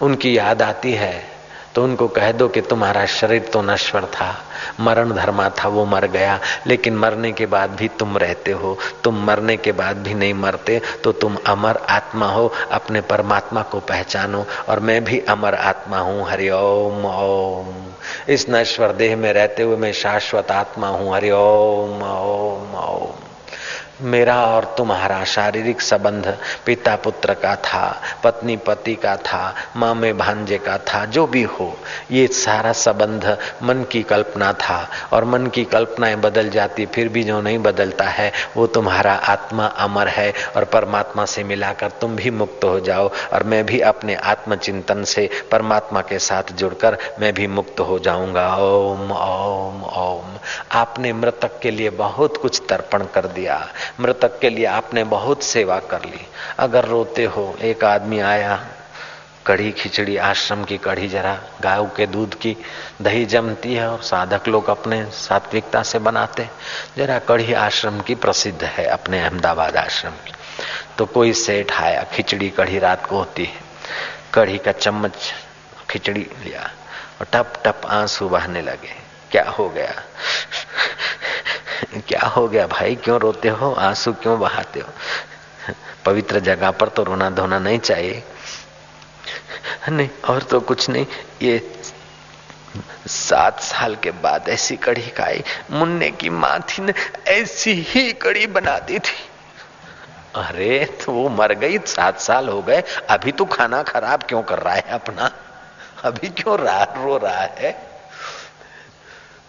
उनकी 0.00 0.38
याद 0.38 0.62
आती 0.62 0.92
है 0.92 1.33
तो 1.74 1.84
उनको 1.84 2.08
कह 2.08 2.32
दो 2.32 2.48
कि 2.48 2.60
तुम्हारा 2.60 3.06
शरीर 3.06 3.42
तो 3.42 3.62
नश्वर 3.62 4.04
था, 4.04 4.34
मरण 4.80 5.12
धर्मा 5.12 5.48
था, 5.48 5.68
वो 5.68 5.84
मर 5.84 6.06
गया। 6.06 6.38
लेकिन 6.66 6.96
मरने 6.96 7.32
के 7.32 7.46
बाद 7.46 7.70
भी 7.70 7.88
तुम 7.88 8.18
रहते 8.18 8.52
हो। 8.52 8.76
तुम 9.04 9.24
मरने 9.24 9.56
के 9.56 9.72
बाद 9.72 9.96
भी 9.96 10.14
नहीं 10.14 10.34
मरते 10.34 10.80
तो 11.04 11.12
तुम 11.12 11.36
अमर 11.46 11.76
आत्मा 11.76 12.26
हो। 12.26 12.52
अपने 12.72 13.00
परमात्मा 13.00 13.62
को 13.62 13.80
पहचानो। 13.80 14.44
और 14.68 14.80
मैं 14.80 15.04
भी 15.04 15.20
अमर 15.20 15.54
आत्मा 15.54 15.98
हूँ। 15.98 16.30
हरिओम 16.30 17.04
ओम 17.06 17.84
इस 18.28 18.46
नश्वर 18.50 18.92
देह 18.92 19.16
में 19.16 19.32
रहते 19.32 19.62
हुए 19.62 19.76
मैं 19.76 19.92
शाश्वत 19.92 20.50
आत्मा 20.50 20.88
हूँ। 20.88 21.14
हरिओम 21.14 22.02
ओम 22.02 22.74
ओम। 22.74 23.33
मेरा 24.02 24.46
और 24.46 24.74
तुम्हारा 24.78 25.24
शारीरिक 25.24 25.80
संबंध 25.80 26.38
पिता 26.66 26.96
पुत्र 26.96 27.34
का 27.34 27.56
था 27.56 28.02
पत्नी 28.24 28.56
पति 28.56 28.94
का 28.94 29.16
था 29.16 29.54
माँ 29.76 29.94
में 29.94 30.18
भांजे 30.18 30.58
का 30.58 30.78
था, 30.78 31.04
जो 31.04 31.26
भी 31.26 31.42
हो, 31.42 31.78
ये 32.10 32.26
सारा 32.26 32.72
संबंध 32.72 33.38
मन 33.62 33.84
की 33.92 34.02
कल्पना 34.02 34.52
था। 34.52 34.90
और 35.12 35.24
मन 35.24 35.46
की 35.46 35.64
कल्पनाएँ 35.64 36.16
बदल 36.16 36.50
जाती, 36.50 36.86
फिर 36.86 37.08
भी 37.08 37.24
जो 37.24 37.40
नहीं 37.40 37.58
बदलता 37.58 38.04
है, 38.04 38.32
वो 38.56 38.66
तुम्हारा 38.66 39.14
आत्मा 39.14 39.66
अमर 39.66 40.08
है 40.08 40.34
और 40.56 40.64
परमात्मा 40.64 41.24
से 41.24 41.44
मिलाकर 41.44 41.88
तुम 41.88 42.16
भी 42.16 42.30
मुक्त 42.30 42.64
हो 42.64 42.80
जाओ। 42.80 43.10
और 43.32 43.42
मैं 43.42 43.66
भी 43.66 43.80
अपने 43.80 44.14
आत्मचिंतन 44.14 45.04
से 45.04 45.30
परमात्मा 45.50 46.00
के 46.00 46.18
साथ 46.18 46.52
जुड़कर 46.52 46.98
मैं 47.20 47.34
भी 47.34 47.46
मुक्त 47.46 47.80
हो 47.80 47.98
जाऊँगा। 47.98 48.56
ओम 48.56 49.12
ओम 49.12 49.84
ओम। 49.84 50.38
आपने 50.72 51.12
मृतक 51.12 51.60
के 51.62 51.70
लिए 51.70 51.90
बहुत 51.90 52.36
कुछ 52.36 52.62
तर्पण 52.68 53.04
कर 53.14 53.26
दिया। 53.26 53.68
मृतक 54.00 54.40
के 54.40 54.50
लिए 54.50 54.66
आपने 54.66 55.04
बहुत 55.04 55.42
सेवा 55.42 55.78
कर 55.78 56.04
ली। 56.04 56.26
अगर 56.58 56.84
रोते 56.84 57.24
हो, 57.24 57.58
एक 57.62 57.84
आदमी 57.84 58.20
आया, 58.20 58.66
कढ़ी 59.46 59.72
खिचड़ी, 59.72 60.16
आश्रम 60.16 60.64
की 60.64 60.78
कढ़ी 60.78 61.08
जरा, 61.08 61.40
गाय 61.60 61.90
के 61.96 62.06
दूध 62.06 62.34
की 62.34 62.56
दही 63.02 63.24
जमती 63.24 63.74
है 63.74 63.88
और 63.88 64.02
साधक 64.02 64.48
लोग 64.48 64.70
अपने 64.70 65.04
सात्विकता 65.04 65.82
से 65.82 65.98
बनाते। 65.98 66.48
जरा 66.96 67.18
कढ़ी 67.18 67.52
आश्रम 67.52 68.00
की 68.00 68.14
प्रसिद्ध 68.14 68.64
है, 68.64 68.86
अपने 68.86 69.24
अहमदाबाद 69.24 69.76
आश्रम 69.76 70.10
की। 70.10 70.32
तो 70.98 71.06
कोई 71.06 71.32
सेठ 71.32 71.72
आया, 71.72 72.02
खिचड़ी 72.02 72.50
कढ़ी 72.50 72.78
रात 72.78 73.06
को 73.06 73.16
होती 73.16 73.44
है। 73.44 73.60
कढ़ी 74.34 74.58
का 74.58 74.72
चम्मच, 74.72 75.34
खिचड़ी 75.90 76.30
लिया 76.44 76.70
और 77.20 77.26
टप 77.32 77.52
टप 77.64 77.80
आँसू 77.86 78.28
बहने 78.28 78.62
लगे। 78.62 79.04
क्या 79.30 79.50
हो 79.50 79.68
गया? 79.68 79.94
क्या 82.08 82.26
हो 82.26 82.48
गया 82.48 82.66
भाई? 82.66 82.94
क्यों 82.94 83.20
रोते 83.20 83.48
हो? 83.48 83.72
आँसू 83.72 84.12
क्यों 84.12 84.40
बहाते 84.40 84.80
हो? 84.80 84.88
पवित्र 86.04 86.40
जगह 86.40 86.70
पर 86.70 86.88
तो 86.88 87.02
रोना 87.02 87.30
धोना 87.30 87.58
नहीं 87.58 87.78
चाहिए। 87.78 88.24
नहीं, 89.88 90.08
और 90.28 90.42
तो 90.42 90.60
कुछ 90.60 90.88
नहीं। 90.88 91.06
ये 91.42 91.80
सात 93.06 93.60
साल 93.60 93.96
के 93.96 94.10
बाद 94.10 94.48
ऐसी 94.48 94.76
कढ़ी 94.76 95.08
खाई। 95.08 95.44
मुन्ने 95.70 96.10
की 96.10 96.30
माँ 96.30 96.60
थी 96.60 96.82
ने 96.82 96.94
ऐसी 97.26 97.72
ही 97.88 98.12
कढ़ी 98.12 98.46
बनाती 98.46 98.98
थी। 98.98 99.30
अरे 100.34 100.84
तो 100.84 101.12
वो 101.12 101.28
मर 101.28 101.52
गई, 101.52 101.78
सात 101.78 102.20
साल 102.20 102.48
हो 102.48 102.62
गए। 102.62 102.82
अभी 103.10 103.32
तो 103.32 103.44
खाना 103.44 103.82
खराब 103.82 104.22
क्यों 104.22 104.42
कर 104.42 104.58
रहा 104.58 104.74
है 104.74 104.84
अपना? 104.90 105.30
अभी 106.04 106.28
क्यों 106.28 106.58
रो 106.58 107.16
रहा 107.16 107.40
है? 107.40 107.93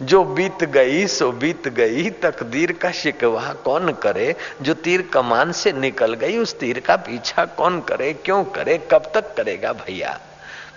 जो 0.02 0.24
बीत 0.24 0.64
गई, 0.64 1.08
सो 1.08 1.32
बीत 1.32 1.68
गई। 1.68 2.10
तकदीर 2.10 2.72
का 2.72 2.92
शिकवा 2.92 3.54
कौन 3.54 3.92
करे? 3.92 4.36
जो 4.62 4.74
तीर 4.74 5.02
कमान 5.02 5.52
से 5.52 5.72
निकल 5.72 6.14
गई, 6.14 6.38
उस 6.38 6.60
तीर 6.60 6.80
का 6.80 6.96
पीछा 6.96 7.46
कौन 7.46 7.82
करे? 7.82 8.14
क्यों 8.14 8.44
करे? 8.44 8.88
कब 8.92 9.12
तक 9.14 9.36
करेगा 9.36 9.74
भैया? 9.74 10.20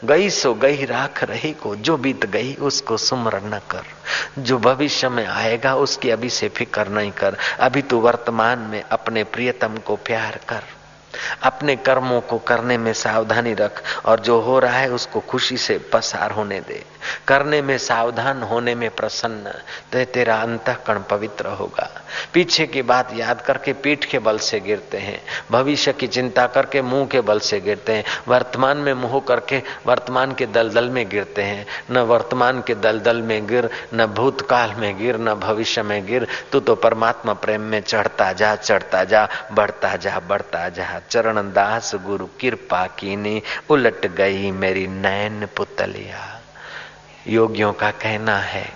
गई 0.04 0.30
सो 0.30 0.54
गई, 0.54 0.84
राख 0.84 1.24
रही 1.24 1.52
को। 1.52 1.76
जो 1.76 1.96
बीत 1.96 2.26
गई, 2.26 2.54
उसको 2.54 2.96
सुमरण 2.96 3.44
न 3.44 3.60
कर। 3.70 3.82
जो 4.38 4.58
भविष्य 4.58 5.08
में 5.08 5.26
आएगा, 5.26 5.74
उसकी 5.74 6.10
अभी 6.10 6.30
से 6.30 6.48
फ़िक्र 6.48 6.88
नहीं 6.88 7.10
कर। 7.10 7.36
अभी 7.60 7.82
तू 7.82 8.00
वर्तमान 8.00 8.58
में 8.58 8.82
अपने 8.82 9.24
प्रियतम 9.24 9.76
को 9.76 9.96
प्यार 9.96 10.40
कर। 10.48 10.62
अपने 11.42 11.76
कर्मों 11.76 12.20
को 12.20 12.38
करने 12.38 12.78
में 12.78 12.92
सावधानी 12.92 13.54
रख 13.54 13.82
और 14.06 14.20
जो 14.20 14.40
हो 14.40 14.58
रहा 14.58 14.76
है 14.76 14.90
उसको 14.90 15.20
खुशी 15.20 15.56
से 15.56 15.78
पसार 15.78 16.30
होने 16.30 16.60
दे। 16.60 16.84
करने 17.28 17.62
में 17.62 17.78
सावधान 17.78 18.42
होने 18.42 18.74
में 18.74 18.90
प्रसन्न। 18.90 19.50
तो 19.92 20.04
तेरा 20.04 20.36
अंतकरण 20.36 21.02
पवित्र 21.02 21.46
होगा। 21.46 22.02
पीछे 22.32 22.66
की 22.66 22.82
बात 22.82 23.12
याद 23.14 23.40
करके 23.40 23.72
पीठ 23.72 24.04
के 24.04 24.18
बल 24.18 24.38
से 24.38 24.60
गिरते 24.60 24.98
हैं। 24.98 25.22
भविष्य 25.50 25.92
की 25.92 26.06
चिंता 26.06 26.46
करके 26.46 26.82
मुँह 26.82 27.06
के 27.06 27.20
बल 27.20 27.38
से 27.38 27.60
गिरते 27.60 27.92
हैं। 27.92 28.04
वर्तमान 28.28 28.76
में 28.76 28.94
मुँह 28.94 29.20
करके 29.28 29.62
वर्तमान 29.86 30.34
के 30.34 30.46
दलदल 30.46 30.88
में 30.88 31.08
गिरते 31.08 31.42
हैं। 31.42 31.66
न 31.90 31.98
वर्तमान 31.98 32.62
के 32.66 32.74
दलदल 32.74 33.22
में 33.22 33.46
गिर, 33.46 33.70
न 33.94 34.06
भूतकाल 34.06 34.74
में 34.74 34.98
गिर, 34.98 35.16
न 35.18 35.34
भविष्य 35.34 35.82
में 35.82 36.06
गिर। 36.06 36.26
तू 36.52 36.60
तो 36.60 36.74
परमात्मा 36.74 37.32
प्रेम 37.32 37.60
में 37.60 37.80
चढ़ता 37.80 38.32
जा 38.32 38.56
चढ़ता 38.56 39.04
जा, 39.04 39.28
बढ़ता 39.52 39.96
जा 39.96 40.20
बढ़ता 40.28 40.68
जा। 40.68 41.00
चरण 41.10 41.52
दास 41.52 41.94
गुरु 41.94 42.26
कृपा 42.26 42.86
कीनी, 42.86 43.42
उलट 43.68 44.06
गई 44.06 44.50
मेरी 44.50 44.86
नैन 44.86 45.48
पुतलिया। 45.56 46.42
योगियों 47.26 47.72
का 47.72 47.90
कहना 47.90 48.38
है 48.38 48.72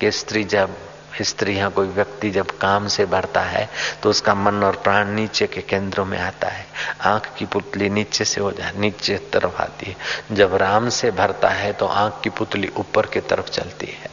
कि 0.00 0.10
स्त्री 0.10 0.44
जब 0.44 0.76
स्त्री 1.22 1.58
या 1.58 1.68
कोई 1.68 1.86
व्यक्ति 1.86 2.30
जब 2.30 2.50
काम 2.58 2.86
से 2.86 3.06
भरता 3.06 3.40
है 3.40 3.68
तो 4.02 4.10
उसका 4.10 4.34
मन 4.34 4.62
और 4.64 4.76
प्राण 4.76 5.08
नीचे 5.08 5.46
के 5.46 5.60
केंद्रों 5.60 6.04
में 6.04 6.18
आता 6.18 6.48
है। 6.48 6.66
आँख 7.00 7.28
की 7.38 7.44
पुतली 7.44 7.90
नीचे 7.90 8.24
से 8.24 8.40
हो 8.40 8.52
जाए 8.52 8.72
नीचे 8.76 9.16
तरफ़ 9.32 9.62
आती 9.62 9.86
है। 9.86 10.36
जब 10.36 10.54
राम 10.54 10.88
से 10.88 11.10
भरता 11.10 11.48
है 11.48 11.72
तो 11.72 11.86
आँख 11.86 12.20
की 12.24 12.30
पुतली 12.30 12.70
ऊपर 12.76 13.06
की 13.06 13.20
तरफ़ 13.20 13.50
चलती 13.50 13.86
है। 13.86 14.08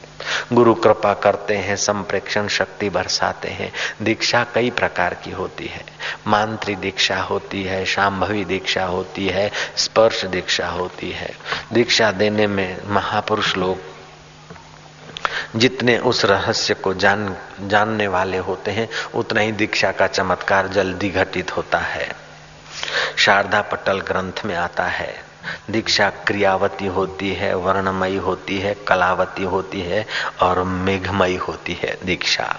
गुरु 0.54 0.74
कृपा 0.74 1.14
करते 1.14 1.56
हैं, 1.56 1.76
संप्रेक्षण 1.76 2.48
शक्ति 2.48 2.90
बरसाते 2.90 3.48
हैं। 3.48 3.72
दीक्षा 4.02 4.46
कई 4.56 4.70
प्रकार 4.70 5.14
की 5.14 5.32
होती 5.32 5.66
है। 5.66 5.84
मांत्री 6.28 6.76
दीक्षा 6.76 7.22
होती 7.22 7.64
है 7.64 7.86
शाम्भवी 7.86 8.46
दीक्षा 8.46 8.86
होती 8.86 9.28
है, 9.28 9.52
स्पर्श 9.76 10.26
दीक्षा 10.26 10.68
होती 10.68 11.12
है। 11.12 11.30
दीक्षा 11.74 12.12
देने 12.12 12.48
में 12.48 12.78
महापुरुष 12.86 13.56
लोग 13.58 13.97
जितने 15.56 15.98
उस 15.98 16.26
रहस्य 16.26 16.74
को 16.74 16.94
जान, 16.94 17.36
जानने 17.62 18.08
वाले 18.08 18.38
होते 18.38 18.72
हैं, 18.72 18.90
उतना 19.16 19.42
ही 19.42 19.52
दीक्षा 19.52 19.92
का 19.92 20.08
चमत्कार 20.08 20.68
जल्दी 20.68 21.10
घटित 21.10 21.58
होता 21.58 21.78
है। 21.78 22.16
शारदा 23.18 23.62
पटल 23.62 24.00
ग्रंथ 24.00 24.46
में 24.46 24.56
आता 24.56 24.84
है, 24.84 25.24
दीक्षा 25.70 26.10
क्रियावती 26.10 26.86
होती 26.86 27.34
है, 27.34 27.56
वर्णमयी 27.56 28.16
होती 28.16 28.60
है, 28.60 28.74
कलावती 28.88 29.44
होती 29.44 29.82
है 29.82 30.06
और 30.42 30.64
मेघमयी 30.64 31.36
होती 31.36 31.74
है 31.74 31.98
दीक्षा। 32.06 32.56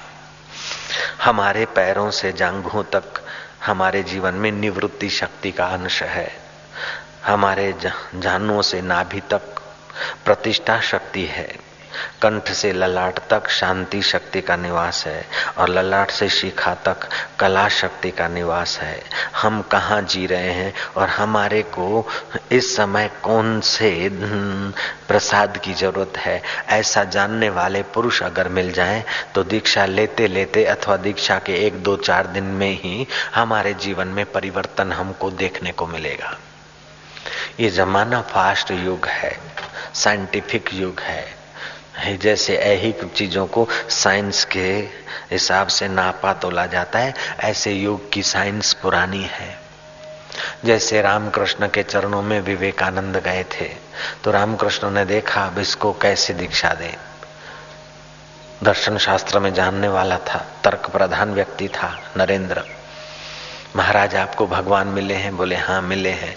हमारे 1.22 1.64
पैरों 1.66 2.10
से 2.10 2.32
जांघों 2.32 2.82
तक 2.82 3.04
हमारे 3.66 4.02
जीवन 4.02 4.34
में 4.34 4.52
निवृत्ति 4.52 5.10
शक्ति 5.10 5.52
का 5.52 5.66
अंश 5.66 6.02
है। 6.02 6.32
हमारे 7.26 7.74
जानों 8.14 8.62
से 8.62 8.80
नाभि 8.80 9.20
तक 9.20 9.60
प्रतिष्ठा 10.24 10.80
शक्ति 10.80 11.24
है। 11.24 11.67
कंठ 12.22 12.50
से 12.52 12.72
ललाट 12.72 13.18
तक 13.30 13.48
शांति 13.50 14.02
शक्ति 14.02 14.40
का 14.40 14.56
निवास 14.56 15.04
है 15.06 15.24
और 15.58 15.68
ललाट 15.68 16.10
से 16.10 16.28
शिखा 16.30 16.74
तक 16.86 17.08
कला 17.40 17.68
शक्ति 17.70 18.10
का 18.10 18.28
निवास 18.28 18.78
है। 18.78 19.02
हम 19.36 19.60
कहाँ 19.62 20.00
जी 20.02 20.26
रहे 20.26 20.52
हैं 20.52 20.72
और 20.96 21.08
हमारे 21.08 21.62
को 21.74 22.06
इस 22.52 22.74
समय 22.76 23.10
कौन 23.22 23.60
से 23.60 23.90
प्रसाद 25.08 25.56
की 25.56 25.74
ज़रूरत 25.74 26.16
है? 26.16 26.42
ऐसा 26.68 27.04
जानने 27.06 27.48
वाले 27.50 27.82
पुरुष 27.94 28.22
अगर 28.22 28.48
मिल 28.48 28.72
जाएँ 28.72 29.02
तो 29.34 29.44
दीक्षा 29.44 29.86
लेते 29.86 30.26
लेते 30.28 30.64
अथवा 30.66 30.96
दीक्षा 30.98 31.38
के 31.38 31.54
एक 31.66 31.82
दो 31.82 31.96
चार 31.98 32.26
दिन 32.26 32.44
में 32.44 32.70
ही 32.74 33.06
हमारे 33.34 33.74
जीवन 33.76 34.08
में 34.08 34.24
परिवर्तन 34.32 34.92
हमको 34.92 35.30
देखने 35.30 35.72
को 35.72 35.86
मिलेगा। 35.86 36.36
ये 37.60 37.68
जमाना 37.70 38.20
फास्ट 38.22 38.70
युग 38.70 39.06
है, 39.06 39.36
साइंटिफिक 39.94 40.68
युग 40.74 41.00
है। 41.00 41.37
जैसे 42.18 42.56
ऐहिक 42.56 43.00
चीज़ों 43.16 43.46
को 43.46 43.66
साइंस 43.90 44.44
के 44.46 44.68
हिसाब 45.30 45.68
से 45.68 45.88
नापा 45.88 46.32
तोला 46.34 46.66
जाता 46.66 46.98
है, 46.98 47.14
ऐसे 47.40 47.72
योग 47.72 48.10
की 48.12 48.22
साइंस 48.22 48.72
पुरानी 48.72 49.22
है। 49.22 49.56
जैसे 50.64 51.00
रामकृष्ण 51.02 51.68
के 51.68 51.82
चरणों 51.82 52.22
में 52.22 52.40
विवेकानंद 52.40 53.16
गए 53.16 53.44
थे 53.52 53.68
तो 54.24 54.30
रामकृष्ण 54.30 54.90
ने 54.90 55.04
देखा, 55.04 55.44
अब 55.44 55.58
इसको 55.58 55.92
कैसे 55.92 56.34
दीक्षा 56.34 56.72
दे? 56.74 56.94
दर्शन 58.64 58.98
शास्त्र 58.98 59.38
में 59.38 59.52
जानने 59.54 59.88
वाला 59.88 60.18
था 60.18 60.44
तर्क 60.64 60.90
प्रधान 60.90 61.34
व्यक्ति 61.34 61.68
था 61.68 61.90
नरेंद्र। 62.16 62.64
महाराज 63.76 64.14
आपको 64.16 64.46
भगवान 64.46 64.88
मिले 64.88 65.14
हैं, 65.14 65.36
बोले 65.36 65.56
हाँ 65.56 65.80
मिले 65.82 66.10
हैं। 66.12 66.36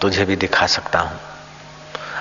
तुझे 0.00 0.24
भी 0.24 0.36
दिखा 0.36 0.66
सकता 0.66 0.98
हूँ। 0.98 1.20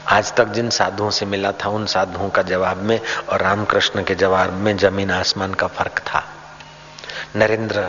आज 0.09 0.33
तक 0.33 0.45
जिन 0.45 0.69
साधुओं 0.69 1.09
से 1.09 1.25
मिला 1.25 1.51
था, 1.51 1.69
उन 1.69 1.85
साधुओं 1.85 2.29
का 2.29 2.41
जवाब 2.41 2.77
में 2.77 3.01
और 3.29 3.41
रामकृष्ण 3.41 4.03
के 4.03 4.15
जवाब 4.15 4.53
में 4.53 4.77
ज़मीन 4.77 5.11
आसमान 5.11 5.53
का 5.53 5.67
फ़र्क 5.67 5.99
था। 5.99 6.23
नरेंद्र 7.35 7.79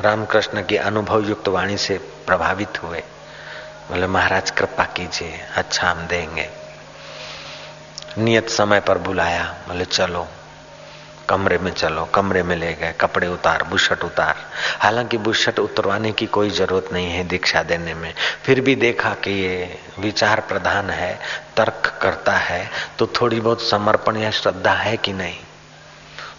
रामकृष्ण 0.00 0.62
की 0.64 0.76
अनुभव 0.76 1.20
युक्त 1.20 1.48
वाणी 1.48 1.76
से 1.76 1.98
प्रभावित 1.98 2.82
हुए। 2.82 2.98
बोले, 3.90 4.06
महाराज, 4.06 4.50
कृपा 4.50 4.84
कीजिए 4.84 5.46
अच्छा 5.56 5.90
हम 5.90 6.06
देंगे। 6.06 6.48
नियत 8.18 8.48
समय 8.48 8.80
पर 8.80 8.98
बुलाया। 8.98 9.54
बोले, 9.68 9.84
चलो। 9.84 10.28
कमरे 11.30 11.58
में 11.58 11.70
चलो, 11.72 12.04
कमरे 12.04 12.42
में 12.42 12.56
ले 12.56 12.72
गए, 12.74 12.92
कपड़े 13.00 13.26
उतार 13.26 13.62
बुशट 13.62 14.04
उतार। 14.04 14.36
हालाँकि 14.78 15.18
बुशट 15.18 15.58
उतरवाने 15.58 16.12
की 16.12 16.26
कोई 16.26 16.50
ज़रूरत 16.50 16.92
नहीं 16.92 17.06
है 17.06 17.24
दीक्षा 17.24 17.62
देने 17.62 17.94
में। 17.94 18.14
फिर 18.44 18.60
भी 18.60 18.74
देखा 18.74 19.10
कि 19.14 19.30
ये 19.30 19.78
विचार 19.98 20.40
प्रधान 20.40 20.90
है, 20.90 21.18
तर्क 21.56 21.98
करता 22.02 22.32
है 22.32 22.70
तो 22.98 23.06
थोड़ी 23.06 23.40
बहुत 23.40 23.62
समर्पण 23.62 24.16
या 24.16 24.30
श्रद्धा 24.30 24.72
है 24.72 24.96
कि 24.96 25.12
नहीं? 25.12 25.36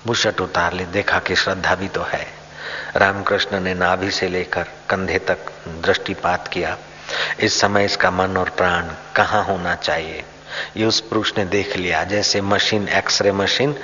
बुशट 0.08 0.41
उतार 0.41 0.73
ले, 0.73 0.86
देखा 0.86 1.19
कि 1.19 1.36
श्रद्धा 1.36 1.75
भी 1.75 1.88
तो 1.88 2.01
है। 2.01 2.27
रामकृष्ण 2.95 3.60
ने 3.60 3.73
नाभि 3.73 4.12
से 4.12 4.27
लेकर 4.27 4.63
कंधे 4.89 5.19
तक 5.19 5.38
दृष्टिपात 5.67 6.47
किया। 6.47 6.77
इस 7.39 7.60
समय 7.60 7.86
इसका 7.86 8.12
मन 8.12 8.38
और 8.38 8.49
प्राण 8.49 8.88
कहाँ 9.15 9.43
होना 9.43 9.75
चाहिए? 9.75 10.23
ये 10.77 10.86
उस 10.86 10.99
पुरुष 10.99 11.34
ने 11.38 11.45
देख 11.45 11.77
लिया, 11.77 12.04
जैसे 12.04 12.41
मशीन, 12.41 12.88
एक्सरे 12.88 13.32
मशीन 13.32 13.75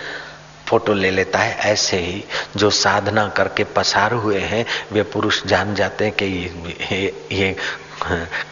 फ़ोटो 0.68 0.94
ले 0.94 1.12
लेता 1.12 1.40
है 1.40 1.56
ऐसे 1.72 1.98
ही 1.98 2.24
जो 2.58 2.70
साधना 2.70 3.28
करके 3.38 3.64
पसार 3.76 4.14
हुए 4.14 4.40
हैं 4.40 4.66
वे 4.92 5.04
पुरुष 5.04 5.46
जान 5.48 5.76
जाते 5.76 6.06
हैं 6.06 6.14
कि 6.14 6.26
ये, 6.26 7.28
ये 7.32 7.56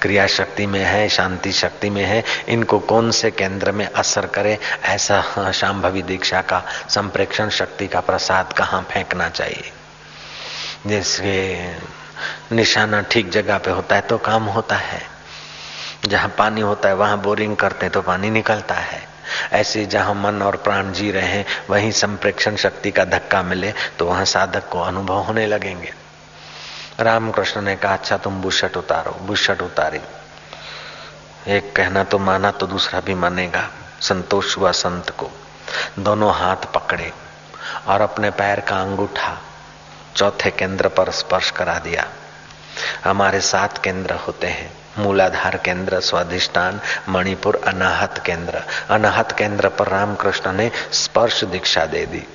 क्रिया 0.01 0.25
शक्ति 0.28 0.65
में 0.65 0.80
है 0.80 1.08
शांति 1.10 1.51
शक्ति 1.51 1.89
में 1.89 2.04
है 2.04 2.23
इनको 2.49 2.80
कौन 2.80 3.12
से 3.12 3.32
केंद्र 3.32 3.71
में 3.71 3.86
असर 3.86 4.25
करे? 4.28 4.58
ऐसा 4.84 5.51
शाम्भवी 5.51 6.01
दीक्षा 6.01 6.41
का 6.41 6.63
संप्रेक्षण 6.89 7.49
शक्ति 7.49 7.88
का 7.88 7.99
प्रसाद 7.99 8.54
कहाँ 8.54 8.82
फेंकना 8.91 9.30
चाहिए? 9.30 9.71
जैसे 10.88 11.75
निशाना 12.51 13.01
ठीक 13.01 13.30
जगह 13.30 13.58
पे 13.58 13.71
होता 13.71 13.95
है 13.95 14.01
तो 14.01 14.17
काम 14.17 14.43
होता 14.45 14.75
है। 14.75 15.01
जहाँ 16.08 16.34
पानी 16.38 16.62
होता 16.62 16.89
है 16.89 16.95
वहाँ 16.95 17.21
बोरिंग 17.21 17.56
करते 17.58 17.89
तो 17.89 18.01
पानी 18.01 18.30
निकलता 18.30 18.75
है। 18.75 19.01
ऐसे 19.51 19.85
जहाँ 19.85 20.13
मन 20.13 20.41
और 20.41 20.55
प्राण 20.55 20.91
जी 20.93 21.11
रहे 21.11 21.27
हैं, 21.27 21.45
वहीं 21.69 21.91
संप्रेक्षण 21.91 22.55
शक्ति 22.55 22.91
का 22.91 23.05
धक्का 23.05 23.41
मिले 23.43 23.73
तो 23.99 24.05
वहाँ 24.05 24.25
साधक 24.25 24.69
को 24.69 24.81
अनुभव 24.81 25.21
होने 25.21 25.45
लगेंगे। 25.47 25.93
रामकृष्ण 26.99 27.61
ने 27.61 27.75
कहा 27.75 27.93
अच्छा 27.93 28.17
तुम 28.17 28.41
बुशट 28.41 28.77
उतारो, 28.77 29.11
बुशट 29.21 29.61
उतारी। 29.61 29.99
एक 31.47 31.75
कहना 31.75 32.03
तो 32.03 32.19
माना 32.19 32.51
तो 32.51 32.67
दूसरा 32.67 32.99
भी 32.99 33.13
मानेगा, 33.13 33.69
संतोष 34.01 34.57
हुआ 34.57 34.71
संत 34.71 35.09
को। 35.09 35.31
दोनों 35.99 36.33
हाथ 36.33 36.71
पकड़े 36.73 37.11
और 37.88 38.01
अपने 38.01 38.29
पैर 38.29 38.59
का 38.59 38.81
अंगूठा 38.81 39.38
चौथे 40.15 40.51
केंद्र 40.51 40.88
पर 40.88 41.11
स्पर्श 41.11 41.51
करा 41.51 41.77
दिया। 41.79 42.07
हमारे 43.03 43.41
सात 43.41 43.77
केंद्र 43.77 44.13
होते 44.17 44.47
हैं। 44.47 44.71
मूलाधार 44.99 45.58
केंद्र, 45.58 45.99
स्वाधिष्ठान, 45.99 46.81
मणिपुर 47.10 47.62
अनाहत 47.67 48.23
केंद्र। 48.25 48.63
अनाहत 48.89 49.31
केंद्र 49.31 49.69
पर 49.69 49.88
रामकृष्ण 49.88 50.51
ने 50.51 50.71
स्पर्श 50.93 51.43
दीक्षा 51.43 51.86
दे 51.86 52.05
दी। 52.05 52.27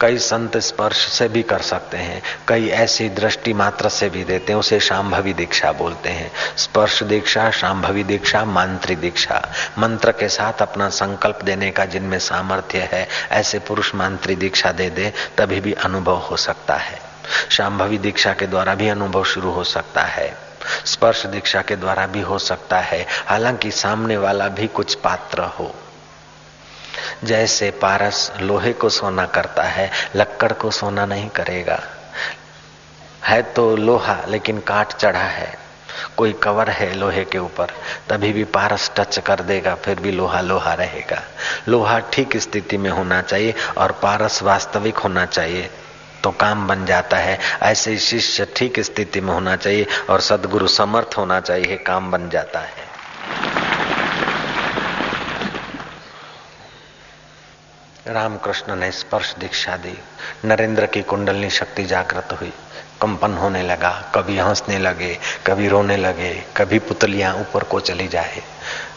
कई 0.00 0.18
संत 0.18 0.56
स्पर्श 0.56 0.96
से 0.96 1.28
भी 1.28 1.42
कर 1.42 1.58
सकते 1.58 1.96
हैं, 1.96 2.22
कई 2.48 2.68
ऐसी 2.68 3.08
दृष्टि 3.08 3.52
मात्र 3.52 3.88
से 3.88 4.08
भी 4.08 4.24
देते 4.24 4.52
हैं, 4.52 4.60
उसे 4.60 4.80
शाम्भवी 4.80 5.32
दीक्षा 5.32 5.72
बोलते 5.72 6.08
हैं। 6.08 6.32
स्पर्श 6.56 7.02
दीक्षा 7.02 7.50
शाम्भवी 7.50 8.04
दीक्षा, 8.04 8.44
मांत्री 8.44 8.96
दीक्षा। 8.96 9.52
मंत्र 9.78 10.12
के 10.12 10.28
साथ 10.28 10.62
अपना 10.62 10.88
संकल्प 10.88 11.42
देने 11.42 11.70
का 11.70 11.84
जिनमें 11.84 12.18
सामर्थ्य 12.18 12.88
है, 12.92 13.08
ऐसे 13.30 13.58
पुरुष 13.58 13.94
मांत्री 13.94 14.36
दीक्षा 14.36 14.72
दे 14.72 14.90
दे, 14.90 15.12
तभी 15.38 15.60
भी 15.60 15.72
अनुभव 15.72 16.16
हो 16.16 16.36
सकता 16.36 16.74
है। 16.74 17.00
शाम्भवी 17.50 17.98
दीक्षा 17.98 18.32
के 18.32 18.46
द्वारा 18.46 18.74
भी 18.74 18.88
अनुभव 18.88 19.24
शुरू 19.24 19.50
हो 19.50 19.64
सकता 19.64 20.02
है। 20.02 20.41
स्पर्श 20.84 21.26
दीक्षा 21.26 21.62
के 21.62 21.76
द्वारा 21.76 22.06
भी 22.06 22.20
हो 22.20 22.38
सकता 22.38 22.78
है। 22.78 23.06
हालाँकि 23.26 23.70
सामने 23.70 24.16
वाला 24.16 24.48
भी 24.48 24.66
कुछ 24.66 24.94
पात्र 24.94 25.42
हो। 25.42 25.74
जैसे 27.24 27.70
पारस 27.70 28.32
लोहे 28.40 28.72
को 28.72 28.88
सोना 28.88 29.26
करता 29.26 29.62
है, 29.62 29.90
लक्कड़ 30.16 30.52
को 30.52 30.70
सोना 30.70 31.06
नहीं 31.06 31.28
करेगा। 31.28 31.82
है 33.24 33.42
तो 33.42 33.76
लोहा, 33.76 34.20
लेकिन 34.28 34.60
काट 34.60 34.92
चढ़ा 34.92 35.20
है। 35.20 35.62
कोई 36.16 36.32
कवर 36.32 36.70
है 36.70 36.94
लोहे 36.94 37.24
के 37.24 37.38
ऊपर, 37.38 37.66
तभी 38.08 38.32
भी 38.32 38.44
पारस 38.44 38.90
टच 38.96 39.18
कर 39.18 39.40
देगा, 39.40 39.74
फिर 39.74 40.00
भी 40.00 40.10
लोहा 40.10 40.40
लोहा 40.40 40.74
रहेगा। 40.74 41.22
लोहा 41.68 41.98
ठीक 41.98 42.36
स्थिति 42.36 42.76
में 42.76 42.90
होना 42.90 43.22
चाहिए 43.22 43.54
और 43.78 43.92
पारस 43.92 44.42
वास्तविक 44.42 44.96
होना 44.96 45.26
चाहिए। 45.26 45.70
तो 46.24 46.30
काम 46.30 46.68
बन 46.68 46.86
जाता 46.86 47.16
है। 47.16 47.38
ऐसे 47.62 47.90
ही 47.90 47.98
शिष्य 47.98 48.46
ठीक 48.56 48.80
स्थिति 48.80 49.20
में 49.20 49.34
होना 49.34 49.56
चाहिए 49.56 49.86
और 50.10 50.20
सदगुरु 50.20 50.68
समर्थ 50.68 51.14
होना 51.18 51.40
चाहिए, 51.40 51.76
काम 51.76 52.10
बन 52.10 52.30
जाता 52.30 52.60
है। 52.60 52.92
रामकृष्ण 58.06 58.76
ने 58.76 58.90
स्पर्श 58.92 59.34
दीक्षा 59.38 59.76
दी। 59.76 59.98
नरेंद्र 60.44 60.86
की 60.86 61.02
कुंडलनी 61.02 61.50
शक्ति 61.50 61.84
जागृत 61.84 62.28
हुई। 62.40 62.52
कंपन 63.02 63.32
होने 63.34 63.62
लगा, 63.62 64.12
कभी 64.14 64.38
हंसने 64.38 64.78
लगे, 64.78 65.18
कभी 65.46 65.68
रोने 65.68 65.96
लगे, 65.96 66.44
कभी 66.56 66.78
पुतलियाँ 66.78 67.34
ऊपर 67.34 67.64
को 67.64 67.80
चली 67.80 68.08
जाए। 68.08 68.42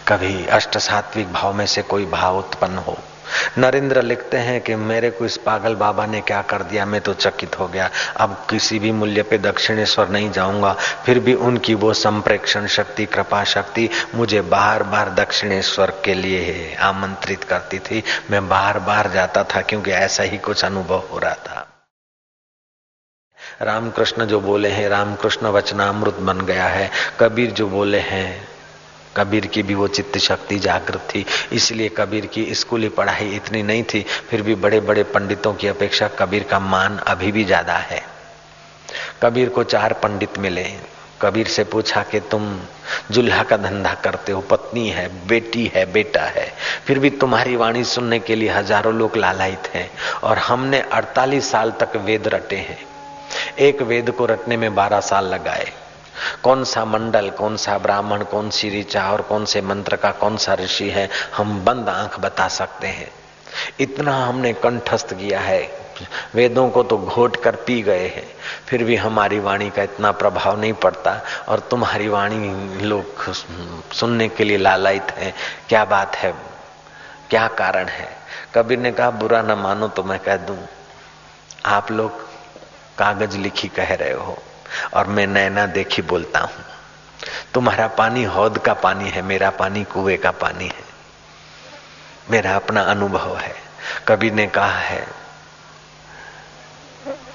कभी 0.07 0.45
अष्ट 0.45 0.77
सात्विक 0.77 1.33
भाव 1.33 1.53
में 1.53 1.65
से 1.65 1.81
कोई 1.81 2.05
भाव 2.05 2.38
उत्पन्न 2.38 2.77
हो। 2.77 2.97
नरेंद्र 3.57 4.01
लिखते 4.01 4.38
हैं 4.38 4.61
कि 4.61 4.75
मेरे 4.75 5.09
को 5.09 5.25
इस 5.25 5.38
पागल 5.38 5.75
बाबा 5.75 6.05
ने 6.05 6.21
क्या 6.21 6.41
कर 6.41 6.63
दिया? 6.63 6.85
मैं 6.85 7.01
तो 7.01 7.13
चकित 7.13 7.59
हो 7.59 7.67
गया। 7.67 7.89
अब 8.17 8.47
किसी 8.49 8.79
भी 8.79 8.91
मूल्य 8.91 9.23
पे 9.23 9.38
दक्षिणेश्वर 9.38 10.09
नहीं 10.09 10.31
जाऊँगा। 10.31 10.73
फिर 11.05 11.19
भी 11.19 11.33
उनकी 11.33 11.73
वो 11.73 11.93
संप्रेक्षण 11.93 12.67
शक्ति, 12.67 13.05
कृपा 13.05 13.43
शक्ति 13.43 13.89
मुझे 14.15 14.41
बार 14.41 14.83
बार 14.83 15.09
दक्षिणेश्वर 15.09 15.93
के 16.05 16.13
लिए 16.13 16.75
आमंत्रित 16.75 17.43
करती 17.43 17.79
थी। 17.79 18.03
मैं 18.31 18.49
बार 18.49 18.79
बार 18.79 19.11
जाता 19.11 19.43
था 19.43 19.61
क्योंकि 19.61 19.91
ऐसा 19.91 20.23
ही 20.23 20.38
कुछ 20.38 20.65
अनुभव 20.65 21.03
हो 21.11 21.19
रहा 21.19 21.33
था। 21.33 21.67
रामकृष्ण 23.61 24.25
जो 24.25 24.39
बोले 24.39 24.69
हैं, 24.69 24.89
रामकृष्ण 24.89 25.47
वचनामृत 25.47 26.13
बन 26.13 26.41
गया 26.41 26.67
है। 26.67 26.91
कबीर 27.19 27.51
जो 27.51 27.67
बोले 27.67 27.99
हैं 27.99 28.55
कबीर 29.17 29.45
की 29.45 29.63
भी 29.63 29.75
वो 29.75 29.88
चित्त 29.88 30.17
शक्ति 30.17 30.58
जागृत 30.60 31.08
थी। 31.15 31.25
इसलिए 31.54 31.89
कबीर 31.89 32.25
की 32.25 32.54
स्कूली 32.56 32.89
पढ़ाई 32.89 33.30
इतनी 33.36 33.62
नहीं 33.63 33.84
थी, 33.84 34.01
फिर 34.30 34.41
भी 34.41 34.56
बड़े 34.56 34.80
बड़े 34.80 35.04
पंडितों 35.04 35.54
की 35.54 35.67
अपेक्षा 35.67 36.08
कबीर 36.19 36.43
का 36.43 36.60
मान 36.60 36.97
अभी 36.97 37.32
भी 37.32 37.43
ज़्यादा 37.43 37.78
है। 37.84 38.01
कबीर 39.23 39.49
को 39.49 39.63
चार 39.63 39.93
पंडित 39.93 40.38
मिले। 40.38 40.65
कबीर 41.21 41.47
से 41.47 41.63
पूछा 41.63 42.01
कि 42.04 42.19
तुम 42.19 42.60
जुल्हा 43.12 43.43
का 43.43 43.58
धंधा 43.58 43.93
करते 43.93 44.32
हो, 44.32 44.41
पत्नी 44.41 44.88
है, 44.89 45.08
बेटी 45.28 45.65
है, 45.75 45.86
बेटा 45.91 46.21
है, 46.21 46.45
फिर 46.86 46.99
भी 46.99 47.10
तुम्हारी 47.10 47.56
वाणी 47.56 47.84
सुनने 47.84 48.19
के 48.19 48.36
लिए 48.36 48.49
हज़ारों 48.49 48.93
लोग 48.93 49.15
लालायित 49.17 49.69
हैं 49.73 49.89
और 50.23 50.38
हमने 50.39 50.82
48 50.93 51.49
साल 51.51 51.71
तक 51.71 51.95
वेद 51.95 52.28
रटे 52.28 52.56
हैं। 52.58 52.78
एक 53.60 53.82
वेद 53.82 54.12
को 54.12 54.25
रटने 54.25 54.58
में 54.58 54.73
12 54.75 54.99
साल 54.99 55.25
लगाए। 55.25 55.71
कौन 56.43 56.63
सा 56.63 56.86
मंडल, 56.86 57.30
कौन 57.30 57.58
सा 57.58 57.78
ब्राह्मण, 57.78 58.23
कौन 58.23 58.49
सी 58.49 58.69
ऋचा 58.80 59.10
और 59.12 59.21
कौन 59.21 59.45
से 59.45 59.62
मंत्र 59.62 59.95
का 59.95 60.12
कौन 60.13 60.38
सा 60.38 60.54
ऋषि 60.54 60.89
है, 60.89 61.10
हम 61.36 61.63
बंद 61.65 61.89
आँख 61.89 62.19
बता 62.19 62.47
सकते 62.47 62.88
हैं। 62.88 63.12
इतना 63.80 64.15
हमने 64.17 64.54
कंठस्थ 64.54 65.13
किया 65.13 65.39
है। 65.39 65.63
वेदों 66.36 66.69
को 66.69 66.82
तो 66.84 66.97
घोट 66.97 67.36
कर 67.43 67.56
पी 67.58 67.82
गए 67.82 68.08
हैं। 68.08 68.28
फिर 68.67 68.84
भी 68.84 68.95
हमारी 68.95 69.39
वाणी 69.39 69.69
का 69.69 69.84
इतना 69.84 70.12
प्रभाव 70.12 70.60
नहीं 70.60 70.73
पड़ता 70.75 71.19
और 71.47 71.60
तुम्हारी 71.71 72.08
वाणी 72.08 72.84
लोग 72.84 73.23
सुनने 73.93 74.28
के 74.30 74.43
लिए 74.43 74.58
लालायित 74.58 75.12
है। 75.12 75.34
क्या 75.69 75.86
बात 75.86 76.15
है? 76.15 76.34
क्या 77.30 77.47
कारण 77.47 77.88
है? 77.88 78.10
कबीर 78.56 78.80
ने 78.80 78.91
कहा, 78.91 79.10
बुरा 79.12 79.41
न 79.41 79.51
मानो 79.54 79.88
तो 79.88 80.04
मैं 80.04 80.19
कह 80.19 80.38
दूँ, 80.38 80.58
आप 81.65 81.91
लोग 81.91 82.19
कागज़ 82.97 83.38
लिखी 83.38 83.67
कह 83.67 83.93
रहे 83.93 84.13
हो। 84.13 84.38
और 84.93 85.07
मैं 85.07 85.27
नैना 85.27 85.65
देखी 85.65 86.01
बोलता 86.01 86.39
हूँ, 86.39 86.65
तुम्हारा 87.53 87.88
पानी 87.88 88.23
हौद 88.23 88.57
का 88.57 88.73
पानी 88.73 89.09
है, 89.09 89.21
मेरा 89.21 89.49
पानी 89.49 89.83
कुएँ 89.83 90.17
का 90.17 90.31
पानी 90.31 90.65
है। 90.65 90.85
मेरा 92.31 92.55
अपना 92.55 92.81
अनुभव 92.81 93.38
है। 93.38 93.55
कबीर 94.07 94.33
ने 94.33 94.47
कहा 94.47 94.79
है 94.79 95.24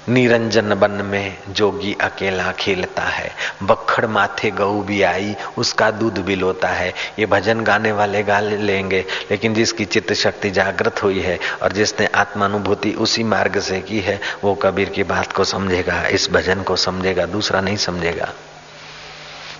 निरंजन 0.09 0.75
बन 0.75 0.91
में 0.91 1.37
जोगी 1.49 1.97
अकेला 2.01 2.51
खेलता 2.51 3.01
है। 3.01 3.31
बखड़ 3.63 4.05
माथे 4.05 4.51
गऊ 4.51 4.81
भी 4.81 5.01
आई, 5.01 5.35
उसका 5.57 5.91
दूध 5.91 6.17
भी 6.17 6.35
लोता 6.35 6.67
है। 6.67 6.93
ये 7.19 7.25
भजन 7.25 7.61
गाने 7.61 7.91
वाले 7.91 8.23
गा 8.23 8.39
लेंगे, 8.39 9.05
लेकिन 9.31 9.53
जिसकी 9.53 9.85
चित्त 9.85 10.13
शक्ति 10.13 10.51
जागृत 10.51 11.03
हुई 11.03 11.19
है 11.19 11.39
और 11.63 11.71
जिसने 11.71 12.05
आत्मानुभूति 12.05 12.91
उसी 12.91 13.23
मार्ग 13.23 13.59
से 13.59 13.81
की 13.81 13.99
है, 13.99 14.19
वो 14.43 14.55
कबीर 14.55 14.89
की 14.89 15.03
बात 15.03 15.31
को 15.31 15.43
समझेगा, 15.43 16.07
इस 16.07 16.29
भजन 16.31 16.61
को 16.61 16.75
समझेगा, 16.75 17.25
दूसरा 17.25 17.61
नहीं 17.61 17.77
समझेगा। 17.77 18.29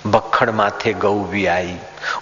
बखड़ 0.07 0.51
माथे 0.51 0.93
गऊ 0.93 1.23
भी 1.23 1.45
आई, 1.45 1.77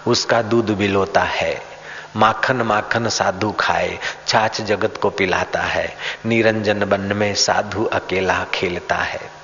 उसका 0.07 0.41
दूध 0.41 0.69
भी 0.69 0.87
लोता 0.87 1.21
है। 1.21 1.68
माखन 2.15 2.55
माखन 2.55 3.09
साधु 3.09 3.51
खाए 3.51 3.99
छाछ 4.27 4.61
जगत 4.61 4.93
को 5.01 5.09
पिलाता 5.09 5.59
है, 5.59 5.95
निरंजन 6.25 6.85
बन 6.85 6.99
में 6.99 7.35
साधु 7.35 7.85
अकेला 7.85 8.45
खेलता 8.53 8.95
है। 8.95 9.39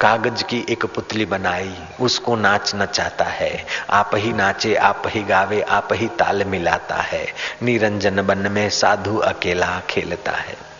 कागज़ 0.00 0.44
की 0.44 0.66
एक 0.68 0.86
पुतली 0.86 1.24
बनाई, 1.24 1.74
उसको 2.00 2.36
नाच 2.36 2.72
नचाता 2.74 3.24
है, 3.24 3.66
आप 3.90 4.10
ही 4.14 4.32
नाचे, 4.32 4.74
आप 4.74 5.02
ही 5.06 5.22
गावे, 5.22 5.60
आप 5.60 5.88
ही 5.92 6.08
ताल 6.08 6.44
मिलाता 6.44 6.94
है, 6.94 7.26
निरंजन 7.62 8.22
बन 8.22 8.38
में 8.38 8.70
साधु 8.70 9.16
अकेला 9.16 9.80
खेलता 9.90 10.32
है। 10.32 10.71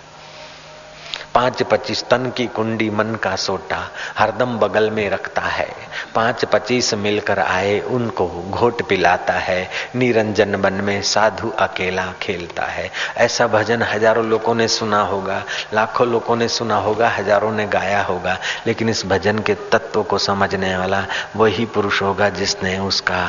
पाँच 1.35 1.62
पच्चीस 1.62 2.03
तन 2.05 2.31
की 2.37 2.47
कुंडी 2.47 2.88
मन 2.90 3.14
का 3.14 3.35
सोटा 3.37 3.77
हरदम 4.16 4.59
बगल 4.59 4.90
में 4.90 5.09
रखता 5.11 5.42
है। 5.42 5.68
पाँच 6.14 6.45
पच्चीस 6.45 6.92
मिलकर 6.95 7.38
आए, 7.38 7.79
उनको 7.81 8.27
घोट 8.51 8.83
पिलाता 8.88 9.33
है। 9.33 9.71
निरंजन 9.97 10.57
बन 10.57 10.73
में 10.73 11.03
साधु 11.03 11.51
अकेला 11.59 12.05
खेलता 12.23 12.64
है। 12.64 12.90
ऐसा 13.16 13.47
भजन 13.47 13.83
हज़ारों 13.83 14.25
लोगों 14.25 14.55
ने 14.55 14.68
सुना 14.68 15.01
होगा, 15.03 15.42
लाखों 15.75 16.07
लोगों 16.09 16.37
ने 16.37 16.49
सुना 16.49 16.77
होगा, 16.77 17.09
हज़ारों 17.09 17.53
ने 17.53 17.66
गाया 17.66 18.03
होगा, 18.03 18.37
लेकिन 18.66 18.88
इस 18.88 19.05
भजन 19.07 19.38
के 19.38 19.55
तत्व 19.73 20.03
को 20.03 20.18
समझने 20.18 20.77
वाला 20.77 21.05
वही 21.37 21.64
पुरुष 21.64 22.03
होगा 22.03 22.29
जिसने 22.29 22.79
उसका 22.79 23.23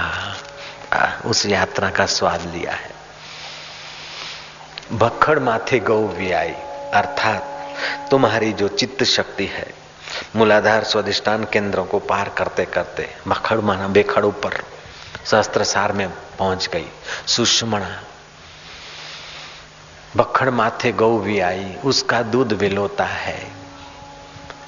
उस 1.25 1.45
यात्रा 1.45 1.89
का 1.89 2.05
स्वाद 2.05 2.41
लिया 2.55 2.73
है। 2.73 2.91
भखड़ 4.93 5.39
माथे 5.39 5.79
गौ 5.79 6.07
आई, 6.33 6.53
अर्थात 6.93 7.52
तुम्हारी 8.11 8.53
जो 8.53 8.67
चित्त 8.67 9.03
शक्ति 9.03 9.45
है, 9.45 9.73
मूलाधार 10.35 10.83
स्वादिष्टान 10.83 11.43
केंद्रों 11.43 11.85
को 11.85 11.99
पार 11.99 12.29
करते 12.29 12.65
करते 12.65 13.09
मखड़ 13.27 13.59
माना 13.59 13.87
बेखड़ 13.87 14.25
ऊपर 14.25 14.63
सहस्त्र 15.25 15.63
सार 15.63 15.91
में 15.91 16.09
पहुँच 16.09 16.67
गई। 16.67 16.85
सुषमणा, 17.27 18.03
बखड़ 20.17 20.49
माथे 20.49 20.91
गौ 20.91 21.17
भी 21.17 21.39
आई, 21.39 21.75
उसका 21.85 22.21
दूध 22.21 22.53
विलोता 22.53 23.05
है। 23.05 23.51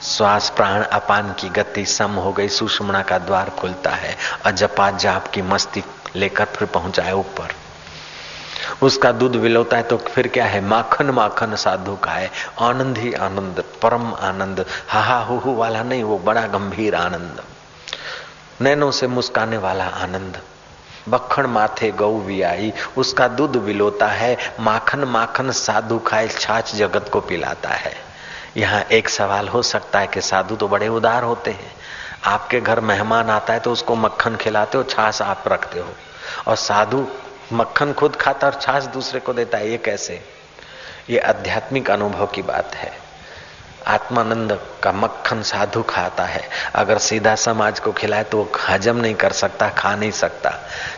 श्वास 0.04 0.50
प्राण 0.56 0.84
अपान 0.84 1.34
की 1.34 1.50
गति 1.50 1.86
सम 1.86 2.12
हो 2.12 2.34
गई, 2.34 2.50
सुषमणा 2.50 3.02
का 3.02 3.18
द्वार 3.18 3.50
खुलता 3.50 3.90
है। 3.90 4.16
अजपा 4.46 4.92
जाप 4.92 5.28
की 5.28 5.42
मस्ती 5.42 5.84
लेकर 6.16 6.46
फिर 6.46 6.68
पहुँचाए 6.68 7.12
ऊपर। 7.12 7.54
उसका 8.82 9.12
दूध 9.12 9.36
विलोता 9.36 9.78
है 9.78 9.84
तो 9.84 9.98
फिर 9.98 10.28
क्या 10.28 10.46
है? 10.46 10.62
माखन 10.62 11.10
माखन 11.10 11.56
साधु 11.56 11.96
का 11.96 12.12
है। 12.12 12.32
आनंद 12.62 12.98
ही 12.98 13.14
आनंद, 13.14 13.64
परम 13.82 14.14
आनंद। 14.14 14.66
हाहा 14.88 15.20
हु 15.20 15.54
वाला 15.54 15.84
नहीं, 15.84 16.04
वो 16.04 16.18
बड़ा 16.18 16.48
गंभीर 16.48 16.96
आनंद। 16.96 17.44
नैनों 18.62 18.92
से 18.92 19.08
मुस्काने 19.08 19.58
वाला 19.58 19.86
आनंद। 19.86 20.42
बखण 21.10 21.48
माथे 21.48 21.92
गौ 21.92 22.20
भी 22.20 22.42
आई, 22.42 22.74
उसका 22.98 23.28
दूध 23.28 23.56
विलोता 23.56 24.08
है। 24.08 24.38
माखन 24.60 25.04
माखन 25.04 25.52
साधु 25.52 26.00
खाए 26.00 26.28
छाछ 26.28 26.76
जगत 26.76 27.10
को 27.14 27.22
पिलाता 27.22 27.70
है। 27.70 27.94
यहाँ 28.58 28.82
एक 28.82 29.10
सवाल 29.10 29.48
हो 29.48 29.62
सकता 29.62 30.00
है 30.00 30.08
कि 30.08 30.22
साधु 30.22 30.56
तो 30.56 30.68
बड़े 30.68 30.88
उदार 30.88 31.24
होते 31.24 31.52
हैं। 31.52 31.72
आपके 32.26 32.62
घर 32.62 32.80
मेहमान 32.80 33.30
आता 33.30 33.54
है 33.54 33.60
तो 33.60 33.72
उसको 33.72 33.96
मक्खन 33.96 34.36
खिलाते 34.36 34.78
हो, 34.78 34.84
छाछ 34.84 35.22
आप 35.22 35.44
रखते 35.48 35.80
हो। 35.80 35.90
और 36.48 36.56
साधु 36.56 37.08
मक्खन 37.54 37.94
खुद 37.94 38.16
खाता 38.16 38.48
और 38.48 38.60
छाछ 38.62 38.84
दूसरे 38.84 39.20
को 39.20 39.34
देता 39.34 39.58
है, 39.58 39.72
ये 39.72 39.78
कैसे? 39.78 40.22
ये 41.10 41.20
आध्यात्मिक 41.20 41.92
अनुभव 41.92 42.28
की 42.28 42.42
बात 42.42 42.76
है। 42.76 43.06
आत्मानंद 43.88 44.60
का 44.84 44.92
मक्खन 44.92 45.42
साधु 45.42 45.82
खाता 45.82 46.24
है। 46.24 46.50
अगर 46.76 46.98
सीधा 46.98 47.36
समाज 47.36 47.80
को 47.80 47.92
खिलाए 47.92 48.24
तो 48.24 48.38
वो 48.38 48.52
हजम 48.70 48.98
नहीं 48.98 49.16
कर 49.16 49.32
सकता, 49.32 49.70
खा 49.70 49.96
नहीं 49.96 50.12
सकता। 50.12 50.54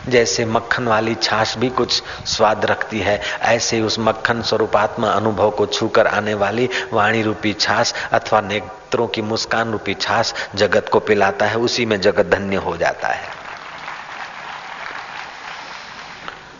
जैसे 0.08 0.44
मक्खन 0.44 0.84
वाली 0.84 1.14
छाछ 1.14 1.58
भी 1.58 1.68
कुछ 1.68 2.02
स्वाद 2.26 2.64
रखती 2.64 3.00
है, 3.00 3.20
ऐसे 3.40 3.80
उस 3.80 3.98
मक्खन 3.98 4.42
स्वरूपात्मा 4.42 5.10
अनुभव 5.10 5.50
को 5.50 5.66
छूकर 5.66 6.06
आने 6.06 6.34
वाली 6.34 6.68
वाणी 6.92 7.22
रूपी 7.22 7.52
छाछ 7.52 7.94
अथवा 8.12 8.40
नेत्रों 8.40 9.06
की 9.06 9.22
मुस्कान 9.22 9.72
रूपी 9.72 9.94
छाछ 9.94 10.34
जगत 10.54 10.88
को 10.88 11.00
पिलाता 11.00 11.46
है, 11.46 11.56
उसी 11.56 11.86
में 11.86 12.00
जगत 12.00 12.26
धन्य 12.26 12.56
हो 12.56 12.76
जाता 12.76 13.08
है। 13.08 13.37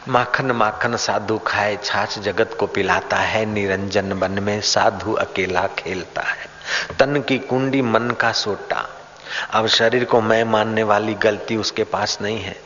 माखन 0.08 0.50
माखन 0.50 0.96
साधु 0.96 1.38
खाए, 1.38 1.78
छाछ 1.84 2.18
जगत 2.18 2.56
को 2.60 2.66
पिलाता 2.66 3.16
है, 3.16 3.46
निरंजन 3.46 4.12
वन 4.12 4.30
में 4.30 4.60
साधु 4.60 5.12
अकेला 5.12 5.66
खेलता 5.66 6.22
है। 6.22 6.46
तन 6.98 7.20
की 7.20 7.38
कुंडी 7.38 7.82
मन 7.82 8.10
का 8.10 8.32
सोटा। 8.32 8.88
अब 9.50 9.66
शरीर 9.66 10.04
को 10.04 10.20
मैं 10.20 10.44
मानने 10.44 10.82
वाली 10.82 11.14
गलती 11.14 11.56
उसके 11.56 11.84
पास 11.84 12.18
नहीं 12.22 12.40
है। 12.40 12.56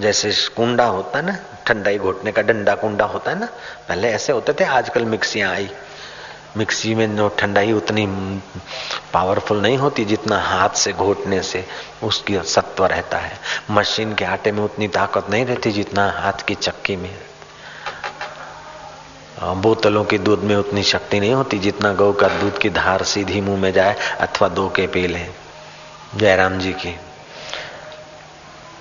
जैसे 0.00 0.32
कुंडा 0.32 0.84
होता 0.84 1.18
है 1.18 1.26
ना, 1.26 1.38
ठंडाई 1.66 1.98
घोटने 1.98 2.32
का 2.32 2.42
डंडा 2.42 2.74
कुंडा 2.74 3.04
होता 3.04 3.30
है 3.30 3.40
ना, 3.40 3.46
पहले 3.88 4.08
ऐसे 4.08 4.32
होते 4.32 4.52
थे, 4.52 4.64
आजकल 4.64 5.04
मिक्सियाँ 5.04 5.52
आई। 5.52 5.70
मिक्सी 6.56 6.94
में 6.94 7.16
जो 7.16 7.28
ठंडाई 7.38 7.72
उतनी 7.72 8.06
पावरफुल 9.12 9.60
नहीं 9.62 9.76
होती 9.78 10.04
जितना 10.04 10.38
हाथ 10.40 10.76
से 10.76 10.92
घोटने 10.92 11.40
से 11.42 11.64
उसकी 12.02 12.38
सत्व 12.44 12.86
रहता 12.86 13.18
है। 13.18 13.38
मशीन 13.70 14.14
के 14.14 14.24
आटे 14.24 14.52
में 14.52 14.62
उतनी 14.62 14.88
ताकत 14.88 15.30
नहीं 15.30 15.44
रहती 15.46 15.72
जितना 15.72 16.10
हाथ 16.12 16.46
की 16.48 16.54
चक्की 16.54 16.96
में। 16.96 17.14
बोतलों 19.62 20.04
के 20.04 20.18
दूध 20.18 20.40
में 20.40 20.54
उतनी 20.56 20.82
शक्ति 20.82 21.20
नहीं 21.20 21.32
होती 21.32 21.58
जितना 21.58 21.92
गौ 21.94 22.12
का 22.12 22.28
दूध 22.30 22.58
की 22.58 22.70
धार 22.70 23.02
सीधी 23.04 23.40
मुँह 23.40 23.60
में 23.60 23.72
जाए 23.72 23.94
अथवा 24.20 24.48
दो 24.48 24.68
के 24.68 24.86
पी 24.86 25.06
ले 25.06 25.24
जयराम 26.16 26.58
जी 26.58 26.72
की, 26.72 26.94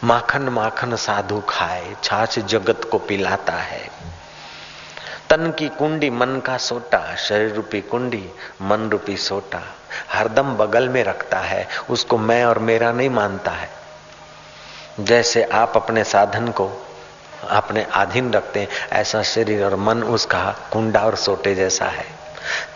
माखन 0.03 0.49
माखन 0.49 0.95
साधु 0.95 1.41
खाए, 1.49 1.95
छाछ 2.03 2.39
जगत 2.39 2.87
को 2.91 2.97
पिलाता 2.99 3.53
है। 3.53 3.87
तन 5.29 5.51
की 5.51 5.69
कुंडी, 5.69 6.09
मन 6.09 6.41
का 6.45 6.57
सोटा, 6.57 7.15
शरीर 7.15 7.53
रूपी 7.53 7.81
कुंडी, 7.81 8.29
मन 8.61 8.89
रूपी 8.89 9.17
सोटा। 9.17 9.61
हरदम 10.09 10.55
बगल 10.55 10.89
में 10.89 11.03
रखता 11.03 11.39
है, 11.39 11.67
उसको 11.89 12.17
मैं 12.17 12.45
और 12.45 12.59
मेरा 12.59 12.91
नहीं 12.91 13.09
मानता 13.09 13.51
है। 13.51 13.69
जैसे 14.99 15.43
आप 15.43 15.73
अपने 15.75 16.03
साधन 16.03 16.47
को 16.47 16.87
अपने 17.49 17.87
अधीन 17.93 18.33
रखते 18.33 18.59
हैं, 18.59 18.67
ऐसा 18.91 19.23
शरीर 19.23 19.65
और 19.65 19.75
मन 19.75 20.03
उसका 20.03 20.55
कुंडा 20.73 20.99
और 20.99 21.15
सोटे 21.15 21.55
जैसा 21.55 21.85
है। 21.85 22.05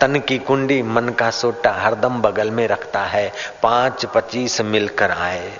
तन 0.00 0.20
की 0.20 0.38
कुंडी, 0.38 0.82
मन 0.82 1.08
का 1.08 1.30
सोटा 1.30 1.72
हरदम 1.72 2.22
बगल 2.22 2.50
में 2.50 2.68
रखता 2.68 3.00
है, 3.00 3.32
पाँच 3.62 4.06
पच्चीस 4.06 4.60
मिलकर 4.60 5.10
आए। 5.10 5.58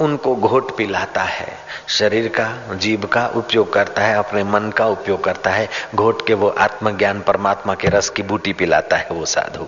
उनको 0.00 0.36
घोट 0.36 0.76
पिलाता 0.76 1.22
है। 1.22 1.58
शरीर 1.88 2.28
का 2.28 2.74
जीव 2.74 3.06
का 3.06 3.26
उपयोग 3.26 3.72
करता 3.72 4.02
है, 4.02 4.16
अपने 4.16 4.44
मन 4.44 4.70
का 4.70 4.86
उपयोग 4.86 5.24
करता 5.24 5.50
है। 5.50 5.68
घोट 5.94 6.26
के 6.26 6.34
वो 6.34 6.48
आत्मज्ञान, 6.48 7.20
परमात्मा 7.20 7.74
के 7.74 7.88
रस 7.88 8.08
की 8.08 8.22
बूटी 8.22 8.52
पिलाता 8.52 8.96
है 8.96 9.08
वो 9.10 9.26
साधु। 9.26 9.66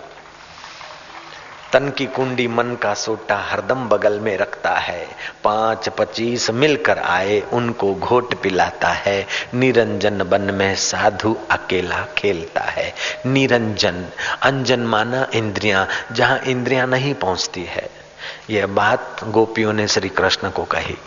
तन 1.73 1.91
की 1.91 2.07
कुंडी 2.07 2.49
मन 2.49 2.75
का 2.75 2.95
सोटा 2.95 3.37
हरदम 3.37 3.89
बगल 3.89 4.21
में 4.21 4.37
रखता 4.37 4.71
है। 4.71 5.07
पाँच 5.45 5.89
पच्चीस 5.89 6.51
मिलकर 6.51 6.99
आए, 6.99 7.41
उनको 7.41 7.95
घोट 7.95 8.35
पिलाता 8.35 8.89
है। 8.89 9.27
निरंजन 9.55 10.23
बन 10.23 10.41
में 10.41 10.77
साधु 10.77 11.37
अकेला 11.51 12.07
खेलता 12.19 12.61
है। 12.61 12.95
निरंजन, 13.27 14.07
अंजन 14.43 14.81
माना 14.81 15.27
इंद्रियाँ, 15.35 15.89
जहाँ 16.13 16.39
इंद्रियाँ 16.39 16.87
नहीं 16.87 17.15
पहुँचती 17.15 17.65
है। 17.65 18.02
यह 18.51 18.67
बात 18.67 19.25
गोपियों 19.25 19.73
ने 19.73 19.89
श्री 19.89 20.09
कृष्ण 20.09 20.51
को 20.51 20.65
कही 20.65 20.99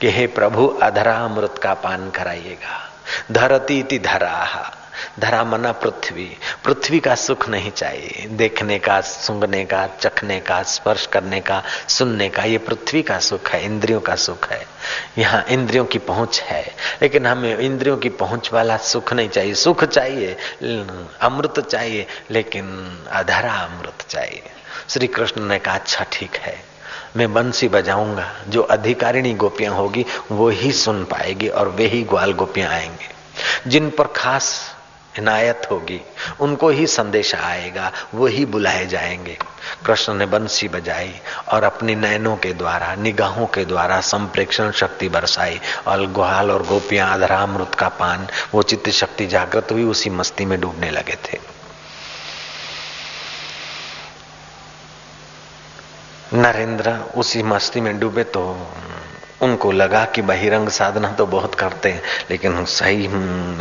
कि 0.00 0.10
हे 0.10 0.26
प्रभु 0.26 0.66
अधरा 0.66 1.16
अमृत 1.16 1.60
का 1.62 1.74
पान 1.74 2.10
कराइएगा। 2.10 2.92
धरती 3.32 3.78
इति 3.78 3.98
धरा 3.98 4.72
धरा 5.18 5.44
मना 5.44 5.72
पृथ्वी। 5.72 6.36
पृथ्वी 6.64 7.00
का 7.00 7.14
सुख 7.14 7.48
नहीं 7.48 7.70
चाहिए। 7.70 8.26
देखने 8.30 8.78
का, 8.78 9.00
सूंघने 9.00 9.64
का, 9.64 9.86
चखने 9.86 10.40
का, 10.40 10.62
स्पर्श 10.62 11.06
करने 11.06 11.40
का, 11.40 11.62
सुनने 11.88 12.28
का, 12.28 12.42
ये 12.42 12.58
पृथ्वी 12.58 13.02
का 13.02 13.18
सुख 13.18 13.50
है, 13.50 13.64
इंद्रियों 13.64 14.00
का 14.00 14.16
सुख 14.16 14.50
है। 14.52 14.66
यहाँ 15.18 15.44
इंद्रियों 15.48 15.84
की 15.84 15.98
पहुँच 15.98 16.40
है, 16.40 16.76
लेकिन 17.02 17.26
हमें 17.26 17.58
इंद्रियों 17.58 17.96
की 17.96 18.08
पहुँच 18.08 18.52
वाला 18.52 18.76
सुख 18.76 19.12
नहीं 19.12 19.28
चाहिए। 19.28 19.54
सुख 19.54 19.84
चाहिए, 19.84 20.36
अमृत 21.20 21.60
चाहिए, 21.60 22.06
लेकिन 22.30 22.98
अधरा 23.10 23.52
अमृत 23.52 24.06
चाहिए। 24.08 24.42
श्री 24.88 25.06
कृष्ण 25.06 25.42
ने 25.42 25.58
कहा 25.58 25.74
अच्छा 25.74 26.06
ठीक 26.12 26.36
है। 26.36 26.64
मैं 27.16 27.34
बंसी 27.34 27.68
बजाऊँगा। 27.68 28.32
जो 28.48 28.62
अधिकारिणी 28.62 29.34
गोपियाँ 29.34 29.74
होगी, 29.74 30.06
वो 30.32 30.48
ही 30.48 30.72
सुन 30.72 31.04
पाएगी 31.04 31.48
और 31.48 31.68
वे 31.68 31.86
ही 31.86 32.02
ग्वाल 32.02 32.32
गोपियाँ 32.32 32.70
आएँगे। 32.70 33.16
जिन 33.70 33.90
पर 33.90 34.06
खास 34.06 34.76
इनायत 35.18 35.68
होगी, 35.70 36.00
उनको 36.40 36.68
ही 36.68 36.86
संदेश 36.86 37.34
आएगा, 37.34 37.92
वो 38.14 38.26
ही 38.26 38.44
बुलाए 38.46 38.86
जाएँगे। 38.86 39.38
कृष्ण 39.86 40.14
ने 40.14 40.26
बंसी 40.26 40.68
बजाई 40.68 41.14
और 41.48 41.62
अपनी 41.62 41.94
नयनों 41.94 42.36
के 42.36 42.52
द्वारा, 42.52 42.94
निगाहों 42.94 43.46
के 43.46 43.64
द्वारा 43.64 44.00
संप्रेक्षण 44.00 44.70
शक्ति 44.70 45.08
बरसाई 45.08 45.60
और 45.86 46.06
ग्वाल 46.06 46.50
और 46.50 46.66
गोपियाँ 46.66 47.14
अधरामृत 47.14 47.74
का 47.74 47.88
पान, 47.88 48.28
वो 48.54 48.62
चित्त 48.62 48.90
शक्ति 48.90 49.26
जागृत 49.26 49.68
हुई, 49.72 49.84
उसी 49.84 50.10
मस्ती 50.10 50.44
में 50.44 50.60
डूबने 50.60 50.90
लगे 50.90 51.14
थे। 51.14 51.55
नरेंद्र, 56.34 56.90
उसी 57.16 57.42
मस्ती 57.42 57.80
में 57.80 57.98
डूबे 57.98 58.24
तो 58.24 58.70
उनको 59.42 59.72
लगा 59.72 60.04
कि 60.04 60.22
बहिरंग 60.22 60.68
साधना 60.68 61.12
तो 61.12 61.26
बहुत 61.26 61.54
करते 61.54 61.92
हैं, 61.92 62.02
लेकिन 62.30 62.64
सही 62.64 63.04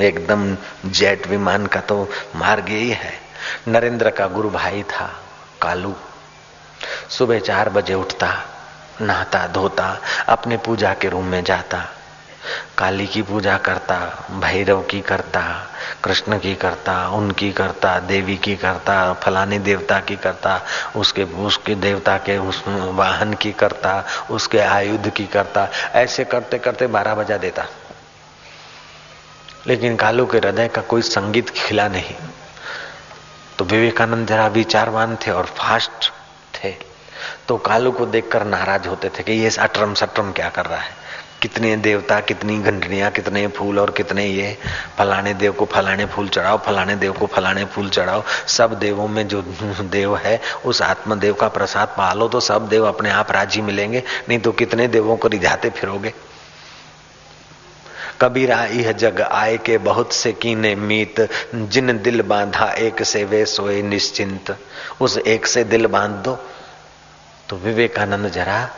एकदम 0.05 0.57
जेट 0.85 1.27
विमान 1.27 1.65
का 1.65 1.79
तो 1.81 2.09
मार्ग 2.35 2.69
यही 2.69 2.89
है। 2.89 3.13
नरेंद्र 3.67 4.09
का 4.09 4.27
गुरु 4.27 4.49
भाई 4.49 4.83
था 4.83 5.09
कालू। 5.61 5.93
सुबह 7.09 7.39
चार 7.39 7.69
बजे 7.69 7.93
उठता, 7.93 8.33
नहाता, 9.01 9.47
धोता, 9.47 9.99
अपने 10.27 10.57
पूजा 10.57 10.93
के 10.93 11.09
रूम 11.09 11.25
में 11.25 11.43
जाता। 11.43 11.85
काली 12.77 13.07
की 13.07 13.21
पूजा 13.21 13.57
करता, 13.57 14.25
भैरव 14.31 14.81
की 14.81 15.01
करता, 15.01 15.67
कृष्ण 16.03 16.39
की 16.39 16.55
करता, 16.55 17.09
उनकी 17.09 17.51
करता, 17.51 17.99
देवी 17.99 18.37
की 18.37 18.55
करता, 18.55 19.13
फलाने 19.13 19.59
देवता 19.59 19.99
की 19.99 20.15
करता, 20.15 20.61
उसके 20.95 21.23
उसके 21.23 21.75
देवता 21.75 22.17
के 22.17 22.37
उस 22.37 22.63
वाहन 22.67 23.33
की 23.33 23.51
करता, 23.51 24.03
उसके 24.31 24.59
आयुध 24.59 25.09
की 25.09 25.25
करता, 25.25 25.67
ऐसे 25.93 26.25
करते 26.25 26.59
करते 26.59 26.87
बारह 26.87 27.15
बजा 27.15 27.37
देता। 27.37 27.65
लेकिन 29.67 29.95
कालू 29.95 30.25
के 30.25 30.37
हृदय 30.37 30.67
का 30.67 30.81
कोई 30.81 31.01
संगीत 31.01 31.49
खिला 31.49 31.87
नहीं। 31.87 32.15
तो 33.57 33.65
विवेकानंद 33.65 34.27
जरा 34.27 34.47
विचारवान 34.47 35.15
थे 35.15 35.31
और 35.31 35.45
फास्ट 35.45 36.09
थे। 36.55 36.75
तो 37.47 37.57
कालू 37.57 37.91
को 37.91 38.05
देखकर 38.05 38.43
नाराज़ 38.43 38.87
होते 38.87 39.09
थे 39.09 39.23
कि 39.23 39.31
ये 39.31 39.57
अटरम 39.57 39.93
सटरम 39.93 40.31
क्या 40.31 40.49
कर 40.49 40.65
रहा 40.65 40.79
है। 40.79 41.04
कितने 41.41 41.75
देवता, 41.75 42.19
कितनी 42.19 42.59
घंटनियाँ, 42.59 43.11
कितने 43.11 43.47
फूल 43.47 43.79
और 43.79 43.91
कितने 43.91 44.25
ये 44.25 44.57
फलाने 44.97 45.33
देव 45.33 45.53
को 45.53 45.65
फलाने 45.65 46.05
फूल 46.05 46.29
चढ़ाओ, 46.29 46.57
फलाने 46.57 46.95
देव 46.95 47.13
को 47.13 47.25
फलाने 47.25 47.65
फूल 47.65 47.89
चढ़ाओ। 47.89 48.23
सब 48.47 48.79
देवों 48.79 49.07
में 49.07 49.27
जो 49.27 49.41
देव 49.81 50.15
है, 50.17 50.41
उस 50.65 50.81
आत्मदेव 50.81 51.33
का 51.33 51.47
प्रसाद 51.47 51.87
पालो 51.87 52.27
तो 52.27 52.39
सब 52.39 52.69
देव 52.69 52.87
अपने 52.87 53.09
आप 53.09 53.31
राज़ी 53.31 53.61
मिलेंगे, 53.61 54.03
नहीं 54.29 54.39
तो 54.39 54.51
कितने 54.51 54.87
देवों 54.87 55.17
को 55.17 55.27
रिझाते 55.27 55.69
फिरोगे? 55.69 56.13
कबीरा 58.21 58.65
यह 58.65 58.91
जग 58.91 59.21
आए 59.21 59.57
के 59.57 59.77
बहुत 59.77 60.13
से 60.13 60.33
कीने 60.33 60.75
मीत, 60.75 61.29
जिन 61.55 62.01
दिल 62.01 62.21
बांधा 62.21 62.71
एक 62.71 63.03
से 63.03 63.23
वे 63.23 63.45
सोए 63.45 63.81
निश्चिंत। 63.81 64.57
उस 65.01 65.17
एक 65.17 65.47
से 65.47 65.63
दिल 65.63 65.87
बाँध 65.87 66.11
दो 66.11 66.39
तो 67.49 67.55
विवेकानंद 67.55 68.29
जरा 68.29 68.69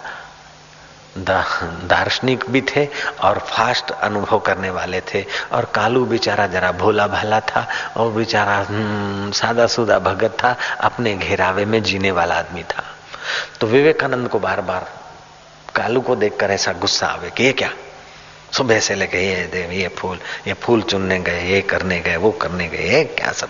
दार्शनिक 1.17 2.43
भी 2.49 2.61
थे 2.61 2.87
और 3.21 3.39
फास्ट 3.39 3.91
अनुभव 3.91 4.39
करने 4.39 4.69
वाले 4.69 5.01
थे। 5.01 5.25
और 5.51 5.65
कालू 5.65 6.05
बेचारा 6.05 6.47
जरा 6.47 6.71
भोला 6.71 7.07
भाला 7.07 7.39
था 7.39 7.67
और 7.97 8.11
बेचारा 8.11 8.57
हम्म, 8.57 9.31
सादा 9.31 9.67
सुदा 9.67 9.99
भगत 9.99 10.37
था 10.43 10.55
अपने 10.79 11.15
घेरावे 11.15 11.65
में 11.65 11.83
जीने 11.83 12.11
वाला 12.11 12.35
आदमी 12.35 12.63
था। 12.63 12.83
तो 13.59 13.67
विवेकानंद 13.67 14.27
को 14.27 14.39
बार 14.39 14.61
बार 14.61 14.87
कालू 15.75 16.01
को 16.01 16.15
देखकर 16.15 16.51
ऐसा 16.51 16.73
गुस्सा 16.73 17.07
आवे 17.07 17.29
कि 17.29 17.43
ये 17.43 17.53
क्या? 17.53 17.69
सुबह 18.51 18.79
से 18.79 18.95
लेके 18.95 19.17
ये 19.17 19.43
देव 19.45 19.71
ये 19.71 19.87
फूल 19.87 20.19
ये 20.47 20.53
फूल 20.53 20.81
चुनने 20.81 21.19
गए 21.19 21.41
ये 21.41 21.61
करने 21.61 21.99
गए 21.99 22.15
वो 22.15 22.31
करने 22.31 22.67
गए 22.67 22.89
ये 22.89 23.03
क्या 23.03 23.31
सब? 23.31 23.49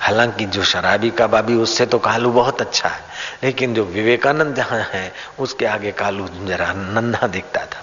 हालाँकि 0.00 0.46
जो 0.46 0.64
शराबी 0.64 1.10
का 1.10 1.26
बाबी 1.26 1.54
उससे 1.54 1.86
तो 1.86 1.98
कालू 1.98 2.32
बहुत 2.32 2.60
अच्छा 2.60 2.88
है। 2.88 3.00
लेकिन 3.42 3.74
जो 3.74 3.84
विवेकानंद 3.84 4.56
जहाँ 4.56 4.80
है, 4.80 5.12
उसके 5.38 5.66
आगे 5.66 5.92
कालू 5.92 6.28
जरा 6.28 6.72
नन्हा 6.72 7.26
दिखता 7.26 7.66
था। 7.66 7.82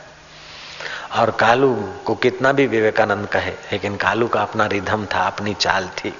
और 1.21 1.31
कालू 1.31 1.93
को 2.05 2.15
कितना 2.15 2.51
भी 2.51 2.67
विवेकानंद 2.67 3.27
कहे, 3.27 3.51
लेकिन 3.51 3.95
कालू 3.95 4.27
का 4.27 4.41
अपना 4.41 4.65
रिधम 4.65 5.05
था, 5.05 5.19
अपनी 5.19 5.53
चाल 5.53 5.87
थी। 5.87 6.13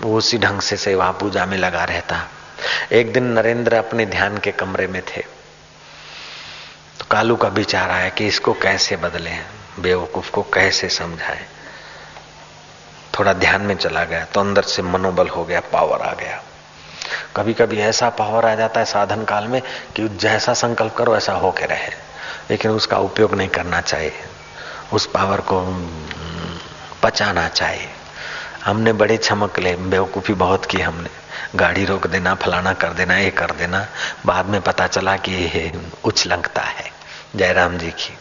वो 0.00 0.18
उसी 0.18 0.38
ढंग 0.38 0.60
से 0.60 0.76
सेवा 0.76 1.10
पूजा 1.10 1.46
में 1.46 1.58
लगा 1.58 1.84
रहता। 1.84 2.28
एक 2.92 3.12
दिन 3.12 3.24
नरेंद्र 3.24 3.74
अपने 3.74 4.06
ध्यान 4.06 4.38
के 4.38 4.52
कमरे 4.52 4.86
में 4.86 5.02
थे। 5.02 5.20
तो 6.98 7.04
कालू 7.10 7.36
का 7.36 7.48
विचार 7.48 7.90
आया 7.90 8.08
कि 8.08 8.26
इसको 8.26 8.52
कैसे 8.52 8.96
बदले 8.96 9.30
बेवकूफ़ 9.80 10.30
को 10.30 10.42
कैसे 10.42 10.88
समझाए। 10.88 11.46
थोड़ा 13.18 13.32
ध्यान 13.32 13.62
में 13.62 13.76
चला 13.76 14.04
गया 14.04 14.24
तो 14.24 14.40
अंदर 14.40 14.62
से 14.62 14.82
मनोबल 14.82 15.28
हो 15.28 15.44
गया 15.44 15.60
पावर 15.60 16.00
आ 16.00 16.12
गया। 16.12 16.42
कभी 17.36 17.54
कभी 17.54 17.78
ऐसा 17.78 18.10
पावर 18.10 18.46
आ 18.46 18.54
जाता 18.54 18.80
है 18.80 18.86
साधन 18.86 19.24
काल 19.24 19.46
में 19.46 19.62
कि 19.96 20.08
जैसा 20.08 20.54
संकल्प 20.54 20.94
करो 20.94 21.16
ऐसा 21.16 21.32
हो 21.32 21.52
के 21.52 21.66
रहे। 21.66 22.04
लेकिन 22.50 22.70
उसका 22.70 22.98
उपयोग 22.98 23.34
नहीं 23.34 23.48
करना 23.48 23.80
चाहिए। 23.80 24.12
उस 24.92 25.06
पावर 25.06 25.40
को 25.40 25.60
पचाना 27.02 27.48
चाहिए। 27.48 27.88
हमने 28.64 28.92
बड़े 28.92 29.16
छमक 29.16 29.58
ले, 29.58 29.76
बेवकूफ़ी 29.76 30.34
बहुत 30.34 30.64
की 30.64 30.80
हमने। 30.80 31.08
गाड़ी 31.56 31.84
रोक 31.84 32.06
देना, 32.06 32.34
फलाना 32.34 32.72
कर 32.72 32.88
देना, 32.88 33.16
ये 33.16 33.30
कर 33.30 33.50
देना। 33.50 33.86
बाद 34.26 34.46
में 34.46 34.60
पता 34.60 34.86
चला 34.86 35.16
कि 35.16 35.32
ये 35.32 35.72
उछलंकता 36.04 36.62
है, 36.62 36.92
जयराम 37.36 37.78
जी 37.78 37.90
की। 37.90 38.18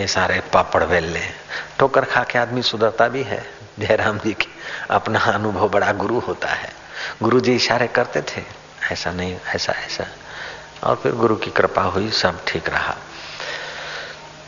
ये 0.00 0.06
सारे 0.06 0.42
पापड़ 0.52 0.84
वेल 0.84 1.04
ले। 1.04 1.22
ठोकर 1.78 2.04
खा 2.04 2.22
के 2.22 2.38
आदमी 2.38 2.62
सुधरता 2.62 3.08
भी 3.08 3.22
है। 3.22 3.63
जयराम 3.78 4.18
जी 4.18 4.32
की 4.32 4.48
अपना 4.90 5.20
अनुभव 5.20 5.68
बड़ा 5.68 5.92
गुरु 5.92 6.18
होता 6.18 6.48
है। 6.48 6.72
गुरु 7.22 7.40
जी 7.40 7.54
इशारे 7.54 7.86
करते 7.86 8.22
थे, 8.22 8.42
ऐसा 8.92 9.12
नहीं, 9.12 9.36
ऐसा 9.54 9.72
ऐसा। 9.86 10.06
और 10.82 10.96
फिर 10.96 11.12
गुरु 11.12 11.36
की 11.36 11.50
कृपा 11.50 11.82
हुई, 11.82 12.10
सब 12.10 12.44
ठीक 12.46 12.68
रहा। 12.68 12.94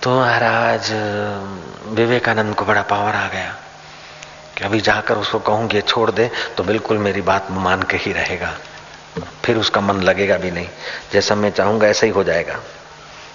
तो 0.03 0.19
महाराज, 0.21 0.91
विवेकानंद 1.95 2.55
को 2.55 2.65
बड़ा 2.65 2.83
पावर 2.83 3.15
आ 3.15 3.27
गया 3.29 3.55
कि 4.57 4.65
अभी 4.65 4.81
जाकर 4.81 5.17
उसको 5.17 5.39
कहूँ 5.39 5.69
कि 5.69 5.81
छोड़ 5.81 6.11
दे 6.11 6.31
तो 6.57 6.65
बिल्कुल 6.65 6.99
मेरी 6.99 7.23
बात 7.23 7.51
मान 7.51 7.83
के 7.83 7.97
ही 7.97 8.13
रहेगा। 8.13 8.53
फिर 9.45 9.57
उसका 9.57 9.81
मन 9.81 10.01
लगेगा 10.03 10.37
भी 10.37 10.51
नहीं। 10.51 10.69
जैसा 11.13 11.35
मैं 11.35 11.51
चाहूँगा, 11.51 11.87
ऐसा 11.87 12.07
ही 12.07 12.13
हो 12.13 12.25
जाएगा। 12.25 12.59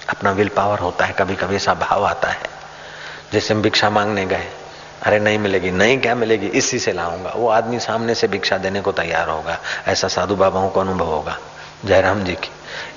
अपना 0.10 0.32
विल 0.32 0.50
पावर 0.50 0.80
होता 0.80 1.06
है 1.06 1.14
कभी 1.14 1.36
कभी 1.36 1.56
ऐसा 1.56 1.74
भाव 1.74 2.06
आता 2.06 2.28
है। 2.28 2.50
जैसे 3.34 3.54
हम 3.54 3.62
भिक्षा 3.62 3.90
मांगने 3.90 4.26
गए 4.26 4.48
अरे 5.02 5.20
नहीं 5.20 5.38
मिलेगी, 5.40 5.72
नहीं 5.72 6.00
क्या 6.00 6.16
मिलेगी? 6.16 6.48
इसी 6.48 6.80
से 6.80 6.92
लाऊँगा। 6.94 7.34
वो 7.36 7.48
आदमी 7.50 7.80
सामने 7.80 8.16
से 8.16 8.28
भिक्षा 8.28 8.58
देने 8.58 8.82
को 8.82 8.92
तैयार 8.92 9.30
होगा। 9.30 9.58
ऐसा 9.88 10.08
साधु 10.08 10.36
बाबाओं 10.36 10.70
को 10.70 10.80
अनुभव 10.80 11.06
होगा। 11.06 11.38
जयराम 11.86 12.24
जी 12.24 12.34
की, 12.34 12.50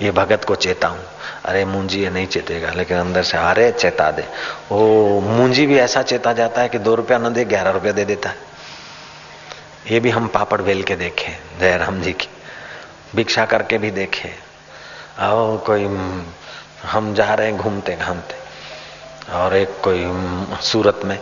ये 0.03 0.11
भगत 0.11 0.45
को 0.45 0.55
चेता 0.55 0.88
हूँ 0.88 1.05
अरे 1.45 1.64
मुंजी 1.64 2.01
ये 2.03 2.11
नहीं 2.11 2.27
चेतेगा, 2.27 2.71
लेकिन 2.71 2.99
अंदर 2.99 3.23
से 3.23 3.38
अरे 3.38 3.71
चेता 3.73 4.11
दे। 4.11 4.23
वो 4.71 5.21
मुंजी 5.21 5.67
भी 5.67 5.79
ऐसा 5.79 6.03
चेता 6.03 6.33
जाता 6.33 6.61
है 6.61 6.69
कि 6.69 6.79
दो 6.79 6.95
रुपया 6.95 7.19
न 7.19 7.33
दे, 7.33 7.45
ग्यारह 7.45 7.71
रुपया 7.71 7.93
दे 7.93 8.05
देता 8.05 8.29
है। 8.29 8.37
ये 9.90 10.01
भी 10.01 10.11
हम 10.11 10.27
पापड़ 10.27 10.61
बेल 10.62 10.83
के 10.83 10.97
देखे, 10.97 11.33
जयराम 11.61 12.01
जी 12.03 12.12
की। 12.12 12.29
भिक्षा 13.17 13.45
करके 13.45 13.79
भी 13.79 13.90
देखे। 13.90 14.31
आओ, 15.19 15.57
कोई 15.59 15.85
हम 16.85 17.14
जा 17.14 17.35
रहे 17.35 17.47
हैं 17.47 17.57
घूमते 17.57 17.97
घामते 17.97 19.33
और 19.33 19.57
एक 19.57 19.81
कोई 19.85 20.05
सूरत 20.62 21.01
में। 21.05 21.19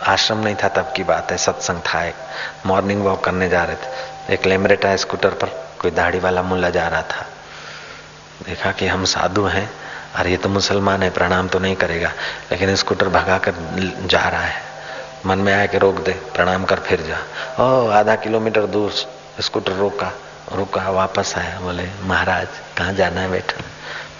आश्रम 0.00 0.38
नहीं 0.38 0.56
था 0.64 0.68
तब 0.68 0.92
की 0.96 1.04
बात 1.04 1.30
है, 1.30 1.38
सत्संग 1.38 1.80
था 1.80 2.04
एक। 2.04 2.14
मॉर्निंग 2.66 3.04
वॉक 3.04 3.24
करने 3.24 3.48
जा 3.48 3.64
रहे 3.64 3.76
थे। 3.76 4.06
एक 4.34 4.46
लेमरेटा 4.46 4.96
स्कूटर 4.96 5.28
पर 5.28 5.68
कोई 5.78 5.90
दाढ़ी 5.90 6.18
वाला 6.18 6.42
मुल्ला 6.42 6.70
जा 6.70 6.88
रहा 6.88 7.02
था। 7.02 7.26
देखा 8.44 8.72
कि 8.72 8.86
हम 8.86 9.04
साधु 9.04 9.44
हैं 9.44 9.70
अरे 10.14 10.30
ये 10.30 10.36
तो 10.36 10.48
मुसलमान 10.48 11.02
है, 11.02 11.10
प्रणाम 11.10 11.48
तो 11.48 11.58
नहीं 11.58 11.76
करेगा। 11.76 12.12
लेकिन 12.52 12.76
स्कूटर 12.76 13.08
भगा 13.08 13.38
कर 13.38 13.54
जा 14.02 14.28
रहा 14.28 14.42
है। 14.42 14.62
मन 15.26 15.38
में 15.38 15.54
आया 15.54 15.66
कि 15.66 15.78
रोक 15.78 15.94
दे, 15.94 16.12
प्रणाम 16.12 16.64
कर 16.64 16.76
फिर 16.76 17.00
जा। 17.00 17.18
ओ, 17.64 17.88
आधा 17.88 18.16
किलोमीटर 18.16 18.60
दूर 18.60 18.92
स्कूटर 19.40 19.72
रोका। 19.72 20.12
रुका, 20.52 20.90
वापस 20.90 21.34
आया। 21.38 21.60
बोले, 21.60 21.88
महाराज, 22.02 22.48
कहाँ 22.78 22.92
जाना 22.92 23.20
है 23.20 23.30
बेटा? 23.30 23.64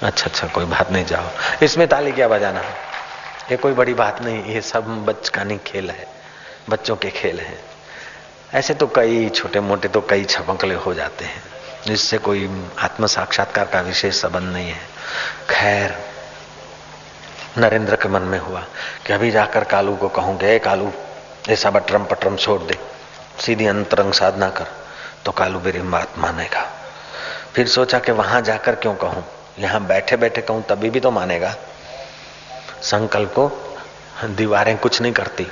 अच्छा 0.07 0.27
अच्छा 0.27 0.47
कोई 0.47 0.65
बात 0.65 0.93
नहीं, 0.93 1.05
जाओ। 1.05 1.25
इसमें 1.63 1.89
ताली 1.89 2.13
क्या 2.13 2.29
बजाना? 2.29 2.63
ये 3.47 3.57
कोई 3.57 3.73
बड़ी 3.73 3.95
बात 3.95 4.21
नहीं, 4.23 4.43
ये 4.45 4.61
सब 4.63 4.87
बचकानी 5.07 5.57
खेल 5.67 5.91
है, 5.91 6.07
बच्चों 6.69 6.97
के 6.97 7.11
खेल 7.13 7.41
हैं। 7.41 7.59
ऐसे 8.55 8.75
तो 8.75 8.87
कई 8.87 9.29
छोटे 9.31 9.61
मोटे 9.61 9.89
तो 9.89 10.01
कई 10.01 10.25
छपकले 10.25 10.75
हो 10.77 10.95
जाते 10.95 11.25
हैं, 11.25 11.43
जिससे 11.87 12.19
कोई 12.19 12.49
आत्म 12.79 13.07
साक्षात्कार 13.07 13.67
का 13.67 13.81
विशेष 13.81 14.21
संबंध 14.21 14.53
नहीं 14.53 14.71
है। 14.71 14.81
खैर, 15.51 15.95
नरेंद्र 17.59 17.97
के 17.97 18.09
मन 18.09 18.23
में 18.23 18.39
हुआ 18.39 18.65
कि 19.07 19.13
अभी 19.13 19.31
जाकर 19.31 19.65
कालू 19.65 19.95
को 19.97 20.09
कहूँगे 20.11 20.59
कालू 20.59 20.91
ऐसा 21.49 21.71
बटरम 21.71 22.05
पटरम 22.05 22.37
छोड़ 22.37 22.61
दे, 22.63 22.79
सीधी 23.41 23.67
अंतरंग 23.67 24.13
साधना 24.13 24.49
कर 24.51 24.67
तो 25.25 25.33
कालू 25.33 25.61
मेरी 25.61 25.81
बात 25.81 26.19
मानेगा। 26.19 26.67
फिर 27.55 27.69
सोचा 27.69 27.99
कि 27.99 28.13
वहाँ 28.13 28.41
जाकर 28.43 28.75
क्यों 28.75 28.95
कहूँ? 28.97 29.25
यहाँ 29.59 29.87
बैठे 29.87 30.17
बैठे 30.17 30.43
कहूँ, 30.43 30.63
तभी 30.63 30.91
भी 30.91 31.01
तो 31.01 31.11
मानेगा। 31.11 31.55
संकल्प 32.83 33.35
को 33.39 33.51
दीवारें 34.25 34.79
कुछ 34.79 35.01
नहीं 35.03 35.13
करती। 35.13 35.47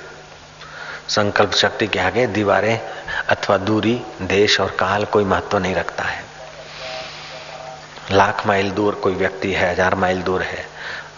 संकल्प 1.08 1.52
शक्ति 1.52 1.86
के 1.86 1.98
आगे 1.98 2.26
दीवारें 2.26 2.80
अथवा 3.28 3.56
दूरी, 3.56 4.02
देश 4.22 4.60
और 4.60 4.70
काल 4.70 5.04
कोई 5.04 5.24
महत्व 5.24 5.58
नहीं 5.58 5.74
रखता 5.74 6.04
है। 6.04 6.24
लाख 8.10 8.46
माइल 8.46 8.70
दूर 8.70 8.94
कोई 8.94 9.14
व्यक्ति 9.14 9.52
है, 9.52 9.72
हज़ार 9.72 9.94
माइल 9.94 10.22
दूर 10.22 10.42
है, 10.42 10.66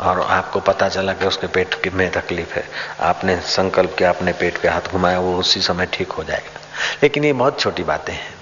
और 0.00 0.20
आपको 0.20 0.60
पता 0.60 0.88
चला 0.88 1.12
कि 1.12 1.26
उसके 1.26 1.46
पेट 1.46 1.92
में 1.94 2.10
तकलीफ़ 2.10 2.54
है। 2.54 2.64
आपने 3.00 3.40
संकल्प 3.40 3.94
किया, 3.98 4.10
अपने 4.10 4.32
पेट 4.32 4.58
पे 4.58 4.68
हाथ 4.68 4.80
घुमाया, 4.80 5.18
वो 5.18 5.36
उसी 5.36 5.60
समय 5.60 5.86
ठीक 5.86 6.12
हो 6.12 6.24
जाएगा। 6.24 6.60
लेकिन 7.02 7.24
ये 7.24 7.32
बहुत 7.32 7.60
छोटी 7.60 7.82
बातें 7.82 8.12
हैं। 8.12 8.34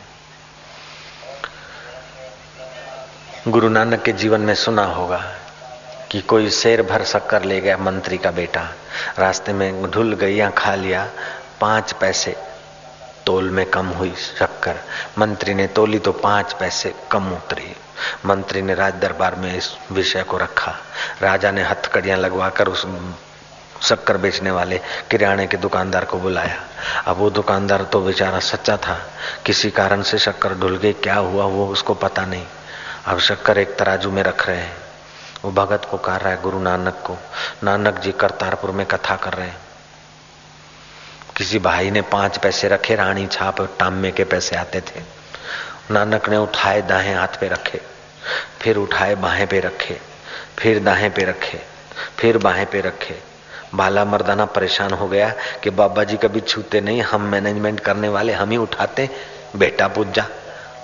गुरु 3.48 3.68
नानक 3.68 4.02
के 4.02 4.12
जीवन 4.12 4.40
में 4.40 4.54
सुना 4.54 4.84
होगा 4.84 5.24
कि 6.14 6.20
कोई 6.20 6.50
शेर 6.50 6.82
भर 6.82 7.04
शक्कर 7.04 7.42
ले 7.42 7.60
गया 7.60 7.76
मंत्री 7.76 8.16
का 8.18 8.30
बेटा। 8.30 8.60
रास्ते 9.18 9.52
में 9.52 9.90
ढुल 9.90 10.12
गई 10.14 10.34
या 10.34 10.50
खा 10.50 10.74
लिया 10.74 11.10
पाँच 11.60 11.92
पैसे 11.92 12.36
तोल 13.26 13.50
में 13.50 13.64
कम 13.66 13.86
हुई 13.86 14.12
शक्कर। 14.38 14.76
मंत्री 15.18 15.54
ने 15.54 15.66
तोली 15.66 15.98
तो 15.98 16.12
पाँच 16.12 16.52
पैसे 16.52 16.94
कम 17.10 17.26
उतरी। 17.32 17.74
मंत्री 18.26 18.62
ने 18.62 18.74
राज 18.74 18.94
दरबार 18.94 19.34
में 19.34 19.56
इस 19.56 19.70
विषय 19.92 20.22
को 20.22 20.38
रखा। 20.38 20.74
राजा 21.22 21.50
ने 21.50 21.62
हथकड़ियाँ 21.62 22.18
लगवाकर 22.18 22.68
उस 22.68 22.86
शक्कर 23.82 24.16
बेचने 24.16 24.50
वाले 24.50 24.80
किराने 25.10 25.46
के 25.46 25.56
दुकानदार 25.56 26.04
को 26.04 26.18
बुलाया। 26.18 26.62
अब 27.06 27.16
वो 27.16 27.30
दुकानदार 27.30 27.82
तो 27.82 28.00
बेचारा 28.00 28.38
सच्चा 28.38 28.76
था। 28.76 28.98
किसी 29.46 29.70
कारण 29.70 30.02
से 30.02 30.18
शक्कर 30.18 30.54
ढुल 30.54 30.76
गई, 30.76 30.92
क्या 30.92 31.16
हुआ 31.16 31.44
वो 31.44 31.66
उसको 31.66 31.94
पता 31.94 32.26
नहीं। 32.26 32.46
अब 33.06 33.18
शक्कर 33.18 33.58
एक 33.58 33.76
तराजू 33.78 34.10
में 34.10 34.22
रख 34.22 34.48
रहे 34.48 34.56
हैं। 34.56 34.83
वो 35.44 35.52
भगत 35.52 35.88
को 35.90 35.96
कह 35.96 36.16
रहा 36.16 36.30
है, 36.30 36.42
गुरु 36.42 36.58
नानक 36.58 36.94
को। 36.94 37.16
नानक 37.64 37.98
जी 37.98 38.12
करतारपुर 38.12 38.70
में 38.70 38.86
कथा 38.86 39.16
कर 39.16 39.32
रहे 39.32 39.46
हैं। 39.46 39.56
किसी 41.36 41.58
भाई 41.58 41.90
ने 41.90 42.02
पाँच 42.02 42.38
पैसे 42.38 42.68
रखे, 42.68 42.94
रानी 42.94 43.26
छाप 43.26 43.60
टामे 43.60 44.10
के 44.10 44.24
पैसे 44.24 44.56
आते 44.56 44.80
थे। 44.80 45.02
नानक 45.90 46.28
ने 46.28 46.36
उठाए 46.36 46.82
दाएँ 46.82 47.14
हाथ 47.14 47.28
पे 47.28 47.48
रखे। 47.48 47.80
फिर 48.60 48.76
उठाए, 48.76 49.14
बाहें 49.14 49.46
पे 49.46 49.60
रखे। 49.60 50.00
फिर 50.58 50.82
दाहें 50.82 51.10
पे 51.14 51.24
रखे। 51.24 51.60
फिर 52.18 52.38
बाहें 52.38 52.66
पे 52.66 52.80
रखे। 52.80 53.22
बाला 53.74 54.04
मर्दाना 54.04 54.44
परेशान 54.44 54.92
हो 54.92 55.08
गया 55.08 55.34
कि 55.62 55.70
बाबा 55.70 56.04
जी 56.04 56.16
कभी 56.16 56.40
छूते 56.40 56.80
नहीं, 56.80 57.02
हम 57.02 57.20
मैनेजमेंट 57.20 57.80
करने 57.80 58.08
वाले, 58.08 58.32
हम 58.32 58.50
ही 58.50 58.56
उठाते। 58.56 59.10
बेटा 59.56 59.88
पूजा 59.88 60.26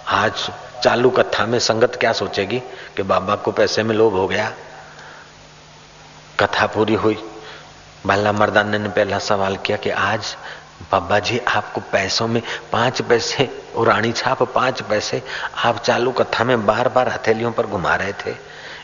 आज 0.09 0.51
चालू 0.83 1.11
कथा 1.11 1.47
में 1.47 1.59
संगत 1.59 1.97
क्या 2.01 2.13
सोचेगी 2.13 2.59
कि 2.97 3.03
बाबा 3.03 3.37
को 3.37 3.53
पैसे 3.53 3.83
में 3.83 3.95
लोभ 3.95 4.15
हो 4.15 4.27
गया। 4.29 4.53
कथा 6.41 6.67
पूरी 6.67 6.95
हुई। 6.95 7.19
बाला 8.07 8.33
मर्दाना 8.33 8.79
ने 8.79 8.89
पहला 8.89 9.19
सवाल 9.19 9.57
किया 9.57 9.77
कि 9.77 9.91
आज 9.91 10.37
बाबा 10.93 11.19
जी 11.19 11.39
आपको 11.49 11.81
पैसों 11.93 12.27
में 12.29 12.43
पाँच 12.73 13.03
पैसे 13.03 13.49
और 13.77 13.87
रानी 13.87 14.13
छाप 14.13 14.43
पाँच 14.55 14.81
पैसे 14.83 15.23
आप 15.65 15.79
चालू 15.79 16.13
कथा 16.13 16.45
में 16.45 16.67
बार 16.67 16.89
बार 16.89 17.09
हथेलियों 17.09 17.53
पर 17.53 17.67
घुमा 17.67 17.95
रहे 17.95 18.13
थे। 18.13 18.35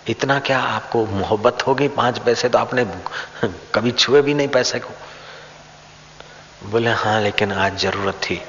इतना 0.08 0.38
क्या 0.40 0.58
आपको 0.60 1.04
मोहब्बत 1.06 1.66
हो 1.66 1.74
गई 1.74 1.88
पाँच 1.88 2.18
पैसे? 2.18 2.48
तो 2.48 2.58
आपने 2.58 2.84
कभी 3.74 3.92
छुए 3.92 4.22
भी 4.22 4.34
नहीं 4.34 4.48
पैसे 4.48 4.78
को। 4.78 4.90
बोले 6.70 6.90
हाँ 6.90 7.20
लेकिन 7.20 7.52
आज 7.52 7.78
ज़रूरत 7.78 8.20
थी। 8.22 8.40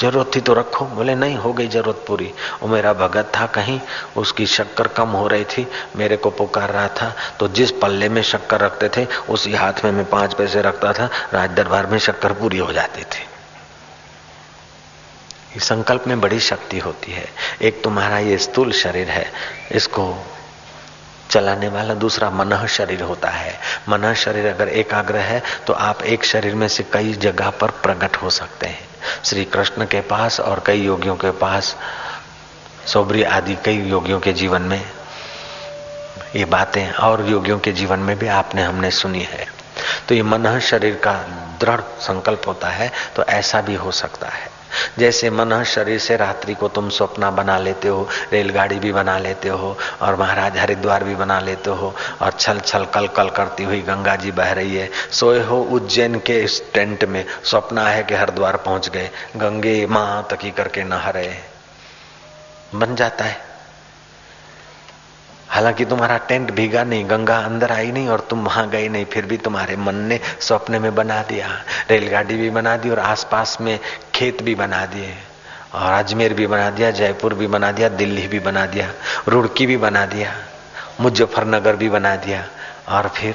ज़रूरत 0.00 0.30
थी 0.36 0.40
तो 0.40 0.54
रखो 0.54 0.84
बोले 0.86 1.14
नहीं 1.14 1.36
हो 1.36 1.52
गई 1.52 1.68
ज़रूरत 1.68 2.04
पूरी। 2.06 2.32
वो 2.62 2.68
मेरा 2.68 2.92
भगत 2.94 3.32
था 3.36 3.46
कहीं, 3.48 3.80
उसकी 4.16 4.46
शक्कर 4.48 4.88
कम 4.88 5.08
हो 5.10 5.26
रही 5.28 5.44
थी, 5.46 5.66
मेरे 5.96 6.16
को 6.16 6.30
पुकार 6.32 6.70
रहा 6.70 6.88
था। 6.90 7.12
तो 7.40 7.48
जिस 7.50 7.70
पल्ले 7.72 8.08
में 8.08 8.22
शक्कर 8.22 8.60
रखते 8.60 8.88
थे, 8.96 9.06
उसी 9.28 9.52
हाथ 9.54 9.84
में 9.84 9.90
मैं 9.92 10.04
पाँच 10.10 10.34
पैसे 10.34 10.62
रखता 10.62 10.92
था, 10.92 11.08
राज 11.34 11.50
दरबार 11.50 11.86
में 11.86 11.98
शक्कर 12.00 12.32
पूरी 12.32 12.58
हो 12.58 12.72
जाती 12.72 13.02
थी। 13.04 13.26
संकल्प 15.60 16.06
में 16.06 16.20
बड़ी 16.20 16.40
शक्ति 16.40 16.78
होती 16.78 17.12
है। 17.12 17.24
एक 17.62 17.82
तुम्हारा 17.84 18.18
ये 18.20 18.38
स्थूल 18.38 18.72
शरीर 18.74 19.08
है, 19.08 19.26
इसको 19.72 20.14
चलाने 21.30 21.68
वाला 21.68 21.94
दूसरा 21.96 22.30
मन 22.30 22.66
शरीर 22.68 23.02
होता 23.02 23.28
है। 23.30 23.58
मन 23.88 24.12
शरीर 24.14 24.46
अगर 24.46 24.68
एकाग्र 24.70 25.16
है 25.16 25.42
तो 25.66 25.72
आप 25.72 26.02
एक 26.04 26.24
शरीर 26.24 26.54
में 26.54 26.66
से 26.68 26.82
कई 26.92 27.12
जगह 27.14 27.50
पर 27.50 27.70
प्रकट 27.82 28.16
हो 28.16 28.30
सकते 28.30 28.66
हैं। 28.66 28.88
श्री 29.24 29.44
कृष्ण 29.44 29.86
के 29.86 30.00
पास 30.00 30.40
और 30.40 30.62
कई 30.66 30.82
योगियों 30.82 31.16
के 31.16 31.30
पास 31.30 31.76
सोबरी 32.86 33.22
आदि 33.22 33.56
कई 33.64 33.80
योगियों 33.80 34.20
के 34.20 34.32
जीवन 34.32 34.62
में 34.62 34.82
ये 36.36 36.44
बातें 36.44 36.92
और 36.92 37.28
योगियों 37.28 37.58
के 37.58 37.72
जीवन 37.72 37.98
में 37.98 38.18
भी 38.18 38.26
आपने, 38.26 38.62
हमने 38.62 38.90
सुनी 38.90 39.22
है। 39.22 39.46
तो 40.08 40.14
ये 40.14 40.22
मन, 40.22 40.58
शरीर 40.60 40.94
का 40.94 41.12
दृढ़ 41.60 41.80
संकल्प 41.80 42.42
होता 42.46 42.68
है 42.68 42.90
तो 43.16 43.24
ऐसा 43.24 43.60
भी 43.60 43.74
हो 43.74 43.90
सकता 43.92 44.28
है। 44.28 44.51
जैसे 44.98 45.30
मन 45.30 45.62
शरीर 45.64 45.98
से 45.98 46.16
रात्रि 46.16 46.54
को 46.54 46.68
तुम 46.68 46.88
स्वप्ना 46.88 47.30
बना 47.30 47.58
लेते 47.58 47.88
हो, 47.88 48.08
रेलगाड़ी 48.32 48.78
भी 48.78 48.92
बना 48.92 49.18
लेते 49.18 49.48
हो 49.48 49.76
और 50.02 50.16
महाराज 50.16 50.58
हरिद्वार 50.58 51.04
भी 51.04 51.14
बना 51.14 51.38
लेते 51.40 51.70
हो 51.70 51.94
और 52.22 52.32
छल 52.32 52.60
छल 52.60 52.84
कल 52.84 53.06
कल 53.08 53.30
करती 53.30 53.64
हुई 53.64 53.80
गंगा 53.82 54.16
जी 54.16 54.30
बह 54.32 54.52
रही 54.52 54.76
है। 54.76 54.90
सोए 55.10 55.42
हो 55.42 55.60
उज्जैन 55.72 56.18
के 56.18 56.40
इस 56.40 56.62
टेंट 56.74 57.04
में, 57.04 57.24
स्वप्न 57.44 57.78
है 57.78 58.02
कि 58.02 58.14
हरिद्वार 58.14 58.56
पहुँच 58.56 58.88
गए। 58.88 59.10
गंगे 59.36 59.86
माँ 59.86 60.26
तकी 60.30 60.50
करके 60.50 60.84
नहा 60.84 61.10
रहे 61.10 61.34
बन 62.74 62.94
जाता 62.94 63.24
है। 63.24 63.51
हालाँकि 65.52 65.84
तुम्हारा 65.84 66.16
टेंट 66.18 66.50
भीगा 66.50 66.84
नहीं, 66.84 67.08
गंगा 67.10 67.36
अंदर 67.38 67.72
आई 67.72 67.90
नहीं 67.92 68.08
और 68.08 68.20
तुम 68.20 68.44
वहाँ 68.44 68.68
गए 68.70 68.88
नहीं, 68.88 69.04
फिर 69.04 69.26
भी 69.26 69.36
तुम्हारे 69.36 69.76
मन 69.76 69.94
ने 69.94 70.20
सपने 70.40 70.78
में 70.78 70.94
बना 70.94 71.22
दिया, 71.22 71.48
रेलगाड़ी 71.90 72.34
भी 72.34 72.50
बना 72.50 72.76
दी 72.76 72.90
और 72.90 72.98
आसपास 72.98 73.56
में 73.60 73.78
खेत 74.14 74.42
भी 74.42 74.54
बना 74.54 74.84
दिए, 74.86 75.14
और 75.74 75.92
अजमेर 75.92 76.34
भी 76.34 76.46
बना 76.46 76.70
दिया, 76.70 76.90
जयपुर 76.90 77.34
भी 77.34 77.46
बना 77.46 77.72
दिया, 77.72 77.88
दिल्ली 77.88 78.26
भी 78.28 78.38
बना 78.38 78.66
दिया, 78.66 78.90
रुड़की 79.28 79.66
भी 79.66 79.76
बना 79.76 80.06
दिया, 80.06 80.32
मुजफ्फरनगर 81.00 81.76
भी 81.76 81.88
बना 81.88 82.16
दिया, 82.16 82.44
और 82.88 83.08
फिर 83.08 83.34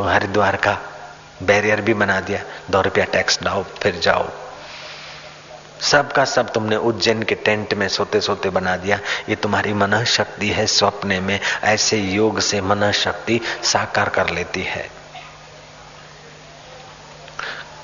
हरिद्वार 0.00 0.56
का 0.56 0.78
बैरियर 1.42 1.80
भी 1.80 1.94
बना 1.94 2.20
दिया, 2.20 2.40
दो 2.70 2.80
रुपया 2.80 3.04
टैक्स 3.04 3.42
लाओ 3.42 3.62
फिर 3.82 4.00
जाओ। 4.02 4.28
सब 5.90 6.12
का 6.12 6.24
सब 6.24 6.52
तुमने 6.52 6.76
उज्जैन 6.76 7.22
के 7.22 7.34
टेंट 7.34 7.74
में 7.74 7.88
सोते 7.88 8.20
सोते 8.20 8.50
बना 8.50 8.76
दिया। 8.76 9.00
ये 9.28 9.36
तुम्हारी 9.36 9.72
मन 9.74 10.04
शक्ति 10.04 10.48
है 10.48 10.66
स्वप्ने 10.66 11.20
में। 11.20 11.40
ऐसे 11.64 11.96
योग 11.96 12.40
से 12.40 12.60
मन 12.60 12.90
शक्ति 12.92 13.40
साकार 13.62 14.08
कर 14.08 14.30
लेती 14.30 14.62
है। 14.62 14.90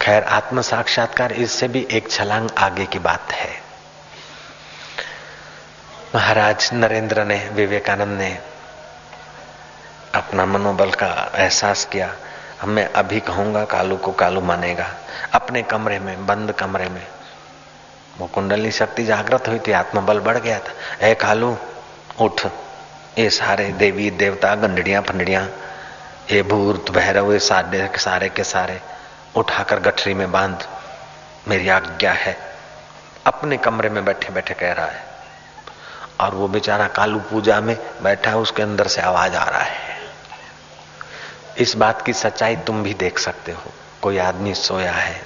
खैर 0.03 0.23
आत्म 0.23 0.63
साक्षात्कार 0.63 1.33
इससे 1.33 1.69
भी 1.69 1.89
एक 1.91 2.11
छलांग 2.11 2.51
आगे 2.59 2.87
की 2.87 2.99
बात 2.99 3.33
है। 3.33 3.63
महाराज 6.15 6.71
नरेंद्र 6.73 7.25
ने, 7.25 7.51
विवेकानंद 7.53 8.19
ने 8.19 8.39
अपना 10.15 10.47
मनोबल 10.47 10.91
का 10.91 11.33
एहसास 11.35 11.85
किया। 11.85 12.15
मैं 12.65 12.93
अभी 12.93 13.21
कहूँगा, 13.21 13.65
कालू 13.65 13.97
को 13.97 14.13
कालू 14.13 14.41
मानेगा। 14.41 14.95
अपने 15.33 15.63
कमरे 15.63 15.99
में, 15.99 16.27
बंद 16.27 16.53
कमरे 16.53 16.89
में। 16.89 17.07
वो 18.21 18.27
कुंडली 18.27 18.71
शक्ति 18.71 19.05
जागृत 19.05 19.49
हुई 19.49 19.59
थी, 19.59 19.73
आत्मबल 19.73 20.21
बढ़ 20.21 20.39
गया 20.39 20.59
था। 20.59 21.07
ए 21.07 21.15
कालू, 21.15 21.59
उठ। 22.21 22.47
ये 23.19 23.31
सारे 23.31 23.65
देवी, 23.65 24.11
देवता, 24.11 24.55
गंडड़िया, 24.55 25.01
फंडड़िया, 25.01 25.49
ये 26.31 26.43
भूत, 26.43 26.91
भैरव, 26.91 27.33
ये 27.33 27.39
सारे 27.39 27.89
के 27.89 27.99
सारे 27.99 28.29
के 28.29 28.45
सारे, 28.45 28.81
उठाकर 29.37 29.81
गठरी 29.81 30.15
में 30.15 30.33
बाँध। 30.33 30.69
मेरी 31.49 31.69
आज्ञा 31.69 32.13
है। 32.13 32.37
अपने 33.27 33.57
कमरे 33.57 33.89
में 33.89 34.05
बैठे 34.05 34.29
बैठे 34.29 34.55
कह 34.55 34.73
रहा 34.73 34.87
है। 34.87 35.05
और 36.21 36.35
वो 36.35 36.49
बेचारा 36.49 36.89
कालू 36.89 37.19
पूजा 37.19 37.61
में 37.61 37.79
बैठा 38.03 38.31
है 38.31 38.37
उसके 38.37 38.63
अंदर 38.63 38.87
से 38.87 39.01
आवाज़ 39.01 39.37
आ 39.37 39.45
रहा 39.45 39.61
है। 39.61 39.97
इस 41.59 41.77
बात 41.77 42.03
की 42.03 42.13
सच्चाई 42.13 42.57
तुम 42.57 42.83
भी 42.83 42.95
देख 42.95 43.19
सकते 43.19 43.53
हो। 43.53 43.63
कोई 44.03 44.19
आदमी 44.19 44.55
सोया 44.55 44.93
है, 44.93 45.23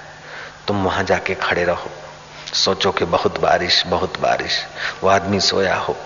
तुम 0.68 0.84
वहाँ 0.84 1.05
जाके 1.05 1.34
खड़े 1.34 1.64
रहो। 1.64 1.90
सोचो 2.55 2.92
कि 2.92 3.05
बहुत 3.05 3.40
बारिश 3.40 3.86
बहुत 3.86 4.20
बारिश। 4.20 4.66
वो 5.02 5.09
आदमी 5.09 5.40
सोया 5.40 5.76
हो। 5.76 5.96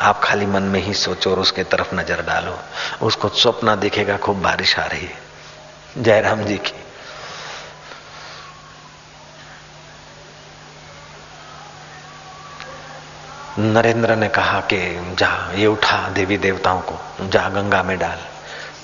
आप 0.00 0.20
खाली 0.24 0.46
मन 0.46 0.62
में 0.62 0.80
ही 0.80 0.94
सोचो 0.94 1.30
और 1.30 1.38
उसके 1.38 1.64
तरफ़ 1.64 1.94
नज़र 1.94 2.22
डालो। 2.22 2.58
उसको 3.02 3.28
स्वप्न 3.28 3.80
दिखेगा, 3.80 4.16
खूब 4.16 4.42
बारिश 4.42 4.78
आ 4.78 4.86
रही 4.86 5.06
है। 5.06 5.18
जयराम 5.98 6.44
जी 6.44 6.56
की। 6.56 6.72
नरेंद्र 13.58 14.16
ने 14.16 14.28
कहा 14.28 14.60
कि 14.60 15.14
जा, 15.18 15.52
ये 15.54 15.66
उठा 15.66 16.08
देवी 16.08 16.38
देवताओं 16.38 16.80
को। 16.80 17.28
जा 17.28 17.48
गंगा 17.48 17.82
में 17.82 17.98
डाल। 17.98 18.18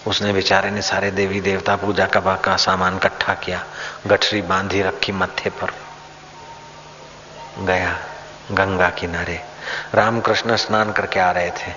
उसने 0.07 0.33
बेचारे 0.33 0.71
ने 0.71 0.83
सारे 0.83 1.11
देवी 1.11 1.41
देवता 1.41 1.77
पूजा 1.77 2.07
का 2.07 2.21
का 2.21 2.57
सामान 2.57 2.97
इकट्ठा 2.97 3.35
किया। 3.35 3.65
गठरी 4.07 4.43
बांधी 4.43 4.83
रखी 4.83 5.13
मत्थे 5.13 5.51
पर। 5.51 5.90
गया, 7.63 7.99
गंगा 8.53 8.91
किनारे। 8.91 9.41
रामकृष्ण 9.95 10.57
स्नान 10.57 10.93
करके 10.93 11.21
आ 11.21 11.31
रहे 11.31 11.51
थे। 11.51 11.73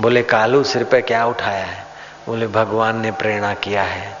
बोले, 0.00 0.22
कालू, 0.22 0.64
सिर 0.64 0.84
पे 0.84 1.00
क्या 1.02 1.26
उठाया 1.26 1.64
है? 1.64 1.84
बोले, 2.26 2.46
भगवान 2.46 3.00
ने 3.00 3.10
प्रेरणा 3.10 3.54
किया 3.54 3.82
है 3.82 4.16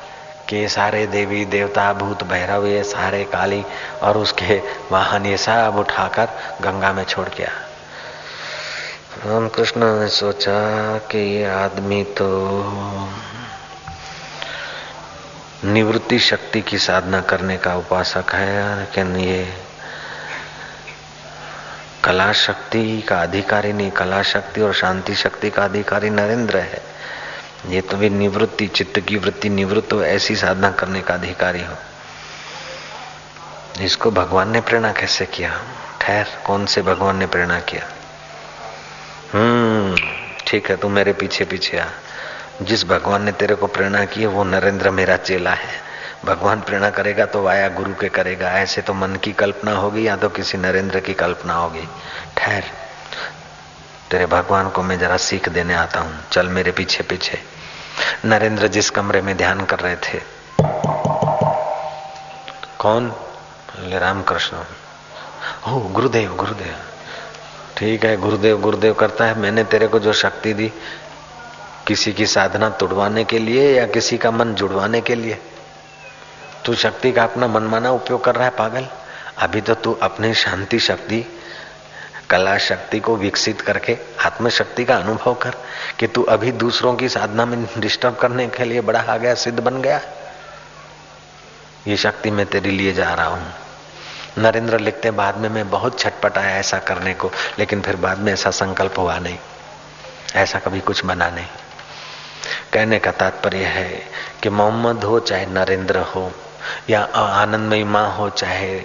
कि 0.48 0.56
ये 0.56 0.68
सारे 0.68 1.06
देवी, 1.06 1.44
देवता, 1.44 1.92
भूत, 1.92 2.22
भैरव, 2.24 2.66
ये 2.66 2.84
सारे 2.84 3.24
काली 3.24 3.64
और 4.02 4.18
उसके 4.18 4.62
वाहन, 4.92 5.26
ये 5.26 5.36
सब 5.36 5.76
उठाकर 5.78 6.28
गंगा 6.60 6.92
में 6.92 7.04
छोड़ 7.04 7.28
गया 7.28 7.50
रामकृष्ण 9.26 10.00
ने 10.00 10.08
सोचा 10.08 10.52
कि 10.98 11.18
ये 11.18 11.44
आदमी 11.44 12.04
तो 12.04 12.26
निवृत्ति 15.64 16.18
शक्ति 16.18 16.60
की 16.60 16.78
साधना 16.78 17.20
करने 17.20 17.56
का 17.56 17.74
उपासक 17.76 18.34
है, 18.34 18.78
लेकिन 18.78 19.16
ये 19.16 19.69
कला 22.04 22.32
शक्ति 22.32 23.02
का 23.08 23.22
अधिकारी 23.22 23.72
नहीं 23.72 23.90
कला 23.90 24.22
शक्ति 24.22 24.60
और 24.60 24.74
शांति 24.74 25.14
शक्ति 25.14 25.50
का 25.50 25.64
अधिकारी 25.64 26.10
नरेंद्र 26.10 26.56
है। 26.56 26.82
ये 27.66 27.80
तो 27.80 27.96
भी 27.96 28.10
निवृत्ति, 28.10 28.66
चित्त 28.66 29.00
की 29.00 29.16
वृत्ति, 29.16 29.48
निवृत्त 29.48 29.94
ऐसी 29.94 30.36
साधना 30.36 30.70
करने 30.70 31.00
का 31.00 31.14
अधिकारी 31.14 31.62
हो। 31.62 31.74
इसको 33.82 34.10
भगवान 34.10 34.50
ने 34.50 34.60
प्रेरणा 34.60 34.92
कैसे 34.92 35.26
किया? 35.26 35.62
ठहर, 36.00 36.26
कौन 36.46 36.66
से 36.66 36.82
भगवान 36.82 37.16
ने 37.16 37.26
प्रेरणा 37.26 37.60
किया? 37.60 37.84
हम्म 39.32 39.96
ठीक 40.46 40.70
है, 40.70 40.76
तू 40.76 40.88
मेरे 40.88 41.12
पीछे 41.12 41.44
पीछे 41.44 41.78
आ। 41.78 41.86
जिस 42.62 42.84
भगवान 42.84 43.22
ने 43.22 43.32
तेरे 43.32 43.54
को 43.54 43.66
प्रेरणा 43.66 44.04
की 44.04 44.20
है, 44.20 44.26
वो 44.26 44.44
नरेंद्र 44.44 44.90
मेरा 44.90 45.16
चेला 45.16 45.50
है। 45.50 45.89
भगवान 46.24 46.60
प्रेरणा 46.60 46.90
करेगा 46.90 47.26
तो 47.26 47.42
वाया 47.42 47.68
गुरु 47.68 47.94
के 47.94 48.08
करेगा। 48.08 48.50
ऐसे 48.50 48.82
तो 48.82 48.94
मन 48.94 49.16
की 49.16 49.32
कल्पना 49.32 49.72
होगी 49.72 50.06
या 50.06 50.16
तो 50.16 50.28
किसी 50.28 50.58
नरेंद्र 50.58 51.00
की 51.00 51.14
कल्पना 51.14 51.54
होगी। 51.54 51.88
ठहर। 52.36 52.64
तेरे 54.10 54.26
भगवान 54.26 54.70
को 54.70 54.82
मैं 54.82 54.98
जरा 54.98 55.16
सीख 55.16 55.48
देने 55.48 55.74
आता 55.74 56.00
हूँ। 56.00 56.20
चल 56.32 56.46
मेरे 56.46 56.70
पीछे 56.70 57.02
पीछे। 57.02 57.38
नरेंद्र 58.24 58.68
जिस 58.68 58.90
कमरे 58.90 59.20
में 59.20 59.36
ध्यान 59.36 59.64
कर 59.64 59.78
रहे 59.78 59.96
थे। 59.96 60.20
कौन? 62.78 63.12
रामकृष्ण। 63.78 64.56
हो 65.66 65.80
गुरुदेव 65.80 66.34
गुरुदेव। 66.34 66.76
ठीक 67.76 68.04
है, 68.04 68.16
गुरुदेव 68.16 68.60
गुरुदेव 68.60 68.94
करता 68.94 69.24
है। 69.24 69.38
मैंने 69.38 69.64
तेरे 69.64 69.86
को 69.86 69.98
जो 69.98 70.12
शक्ति 70.12 70.54
दी, 70.54 70.72
किसी 71.86 72.12
की 72.12 72.26
साधना 72.26 72.68
तुड़वाने 72.70 73.24
के 73.24 73.38
लिए 73.38 73.78
या 73.78 73.86
किसी 73.86 74.18
का 74.18 74.30
मन 74.30 74.54
जुड़वाने 74.54 75.00
के 75.00 75.14
लिए? 75.14 75.38
तू 76.64 76.74
शक्ति 76.74 77.12
का 77.12 77.22
अपना 77.22 77.46
मनमाना 77.46 77.90
उपयोग 77.90 78.24
कर 78.24 78.34
रहा 78.34 78.44
है, 78.44 78.50
पागल। 78.50 78.86
अभी 79.38 79.60
तो 79.60 79.74
तू 79.74 79.92
अपनी 80.02 80.34
शांति 80.34 80.78
शक्ति, 80.78 81.24
कला 82.30 82.58
शक्ति 82.58 83.00
को 83.00 83.16
विकसित 83.16 83.60
करके 83.60 83.98
आत्मशक्ति 84.24 84.84
का 84.84 84.96
अनुभव 84.96 85.34
कर 85.34 85.54
कि 85.98 86.06
तू 86.06 86.22
अभी 86.22 86.52
दूसरों 86.52 86.94
की 86.94 87.08
साधना 87.08 87.44
में 87.44 87.66
डिस्टर्ब 87.78 88.16
करने 88.16 88.46
के 88.46 88.64
लिए 88.64 88.80
बड़ा 88.80 89.00
आ 89.00 89.16
गया, 89.16 89.34
सिद्ध 89.34 89.60
बन 89.60 89.82
गया। 89.82 90.00
ये 91.86 91.96
शक्ति 91.96 92.30
मैं 92.30 92.46
तेरे 92.46 92.70
लिए 92.70 92.92
जा 92.92 93.14
रहा 93.14 93.26
हूँ। 93.26 93.52
नरेंद्र 94.38 94.78
लिखते 94.78 95.10
बाद 95.10 95.36
में 95.36 95.48
मैं 95.48 95.70
बहुत 95.70 96.00
छटपट 96.00 96.38
आया 96.38 96.56
ऐसा 96.56 96.78
करने 96.78 97.14
को, 97.14 97.30
लेकिन 97.58 97.80
फिर 97.80 97.96
बाद 97.96 98.18
में 98.18 98.32
ऐसा 98.32 98.50
संकल्प 98.50 98.98
हुआ 98.98 99.18
नहीं। 99.18 99.38
ऐसा 100.34 100.58
कभी 100.58 100.80
कुछ 100.80 101.04
बना 101.04 101.30
नहीं। 101.30 101.46
कहने 102.72 102.98
का 102.98 103.10
तात्पर्य 103.10 103.64
है 103.64 104.02
कि 104.42 104.48
मोहम्मद 104.48 105.04
हो 105.04 105.20
चाहे 105.20 105.46
नरेंद्र 105.46 105.98
हो 105.98 106.32
या 106.90 107.02
आनंदमयी 107.14 107.84
माँ 107.84 108.16
हो, 108.16 108.30
चाहे 108.30 108.82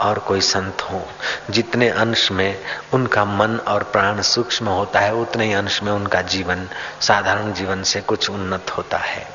और 0.00 0.18
कोई 0.18 0.40
संत 0.40 0.82
हो, 0.82 1.08
जितने 1.50 1.88
अंश 1.88 2.32
में 2.32 2.64
उनका 2.92 3.24
मन 3.24 3.56
और 3.56 3.82
प्राण 3.82 4.22
सूक्ष्म 4.22 4.68
होता 4.68 5.00
है, 5.00 5.14
उतने 5.14 5.44
ही 5.44 5.52
अंश 5.52 5.82
में 5.82 5.92
उनका 5.92 6.22
जीवन, 6.22 6.68
साधारण 7.00 7.52
जीवन 7.52 7.82
से 7.82 8.00
कुछ 8.00 8.30
उन्नत 8.30 8.70
होता 8.70 8.98
है। 8.98 9.28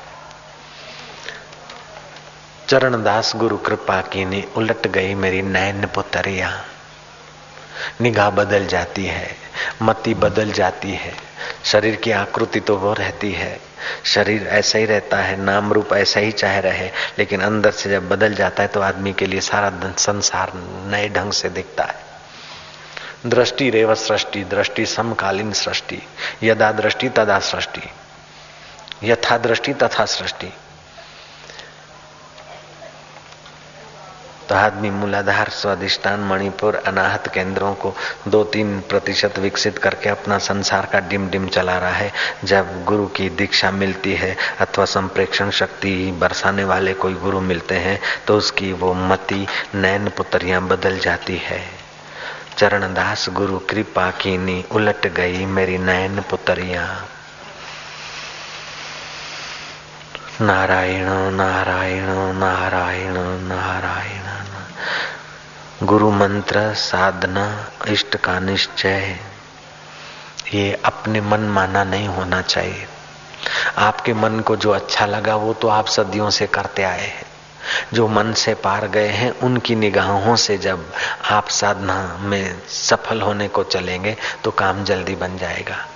चरणदास 2.68 3.32
गुरु 3.36 3.56
कृपा 3.56 4.00
की 4.00 4.24
ने 4.24 4.44
उलट 4.56 4.86
गई 4.86 5.14
मेरी 5.14 5.42
नैन 5.42 5.86
पुतरिया। 5.86 6.64
निगाह 8.00 8.30
बदल 8.30 8.66
जाती 8.66 9.06
है, 9.06 9.36
मति 9.82 10.14
बदल 10.14 10.52
जाती 10.52 10.92
है। 10.92 11.31
शरीर 11.64 11.96
की 11.96 12.10
आकृति 12.10 12.60
तो 12.60 12.76
वो 12.76 12.92
रहती 12.92 13.32
है। 13.32 13.60
शरीर 14.04 14.46
ऐसा 14.46 14.78
ही 14.78 14.84
रहता 14.84 15.16
है, 15.16 15.36
नाम 15.36 15.72
रूप 15.72 15.92
ऐसा 15.92 16.20
ही 16.20 16.32
चाहे 16.32 16.60
रहे, 16.60 16.90
लेकिन 17.18 17.40
अंदर 17.40 17.70
से 17.70 17.90
जब 17.90 18.08
बदल 18.08 18.34
जाता 18.34 18.62
है 18.62 18.68
तो 18.68 18.80
आदमी 18.80 19.12
के 19.12 19.26
लिए 19.26 19.40
सारा 19.40 19.72
संसार 19.98 20.52
नए 20.86 21.08
ढंग 21.08 21.32
से 21.32 21.48
दिखता 21.48 21.84
है। 21.84 22.10
दृष्टि 23.26 23.70
रेव 23.70 23.94
सृष्टि, 23.94 24.44
दृष्टि 24.44 24.86
समकालीन 24.86 25.52
सृष्टि, 25.52 26.02
यदा 26.42 26.72
दृष्टि 26.72 27.08
तदा 27.08 27.38
सृष्टि, 27.38 27.82
यथा 29.04 29.38
दृष्टि 29.38 29.74
तथा 29.74 30.04
सृष्टि। 30.04 30.52
तो 34.48 34.54
आदमी 34.54 34.90
मूलाधार 34.90 35.48
स्वादिष्टान 35.50 36.20
मणिपुर, 36.20 36.74
अनाहत 36.76 37.28
केंद्रों 37.28 37.74
को 37.74 37.94
दो 38.28 38.42
तीन 38.44 38.78
प्रतिशत 38.80 39.38
विकसित 39.38 39.78
करके 39.78 40.08
अपना 40.08 40.38
संसार 40.38 40.88
का 40.92 41.00
डिम 41.00 41.28
डिम 41.28 41.46
चला 41.48 41.76
रहा 41.78 41.90
है। 41.90 42.10
जब 42.44 42.84
गुरु 42.84 43.06
की 43.06 43.28
दीक्षा 43.30 43.70
मिलती 43.70 44.14
है 44.14 44.36
अथवा 44.60 44.84
संप्रेक्षण 44.84 45.50
शक्ति 45.50 45.94
बरसाने 46.20 46.64
वाले 46.64 46.94
कोई 46.94 47.14
गुरु 47.14 47.40
मिलते 47.42 47.74
हैं 47.76 47.98
तो 48.26 48.36
उसकी 48.36 48.72
वो 48.72 48.92
मति, 48.94 49.46
नैन 49.74 50.08
पुतरियाँ 50.08 50.62
बदल 50.68 50.98
जाती 50.98 51.36
है। 51.36 51.60
चरणदास 52.58 53.28
गुरु 53.30 53.58
कृपा 53.70 54.10
कीनी, 54.10 54.64
उलट 54.72 55.06
गई 55.06 55.46
मेरी 55.46 55.78
नैन 55.78 56.20
पुतरिया। 56.30 56.84
नारायण 60.42 61.06
नारायण 61.34 62.06
नारायण 62.36 63.14
नारायण। 63.48 64.22
गुरु 65.86 66.10
मंत्र, 66.10 66.74
साधना, 66.74 67.70
इष्ट 67.88 68.16
का 68.16 68.40
निश्चय। 68.40 69.16
ये 70.54 70.82
अपने 70.84 71.20
मन 71.20 71.40
माना 71.40 71.84
नहीं 71.84 72.08
होना 72.08 72.42
चाहिए। 72.42 72.86
आपके 73.78 74.14
मन 74.14 74.40
को 74.40 74.56
जो 74.56 74.70
अच्छा 74.70 75.06
लगा, 75.06 75.36
वो 75.36 75.52
तो 75.52 75.68
आप 75.68 75.86
सदियों 75.86 76.30
से 76.30 76.46
करते 76.46 76.82
आए 76.82 77.06
हैं। 77.06 77.26
जो 77.92 78.08
मन 78.08 78.32
से 78.32 78.54
पार 78.54 78.86
गए 78.86 79.08
हैं, 79.08 79.30
उनकी 79.30 79.74
निगाहों 79.74 80.36
से 80.36 80.58
जब 80.58 80.92
आप 81.30 81.48
साधना 81.48 82.16
में 82.20 82.62
सफल 82.68 83.20
होने 83.20 83.48
को 83.48 83.62
चलेंगे 83.64 84.16
तो 84.44 84.50
काम 84.50 84.84
जल्दी 84.84 85.14
बन 85.14 85.38
जाएगा। 85.38 85.86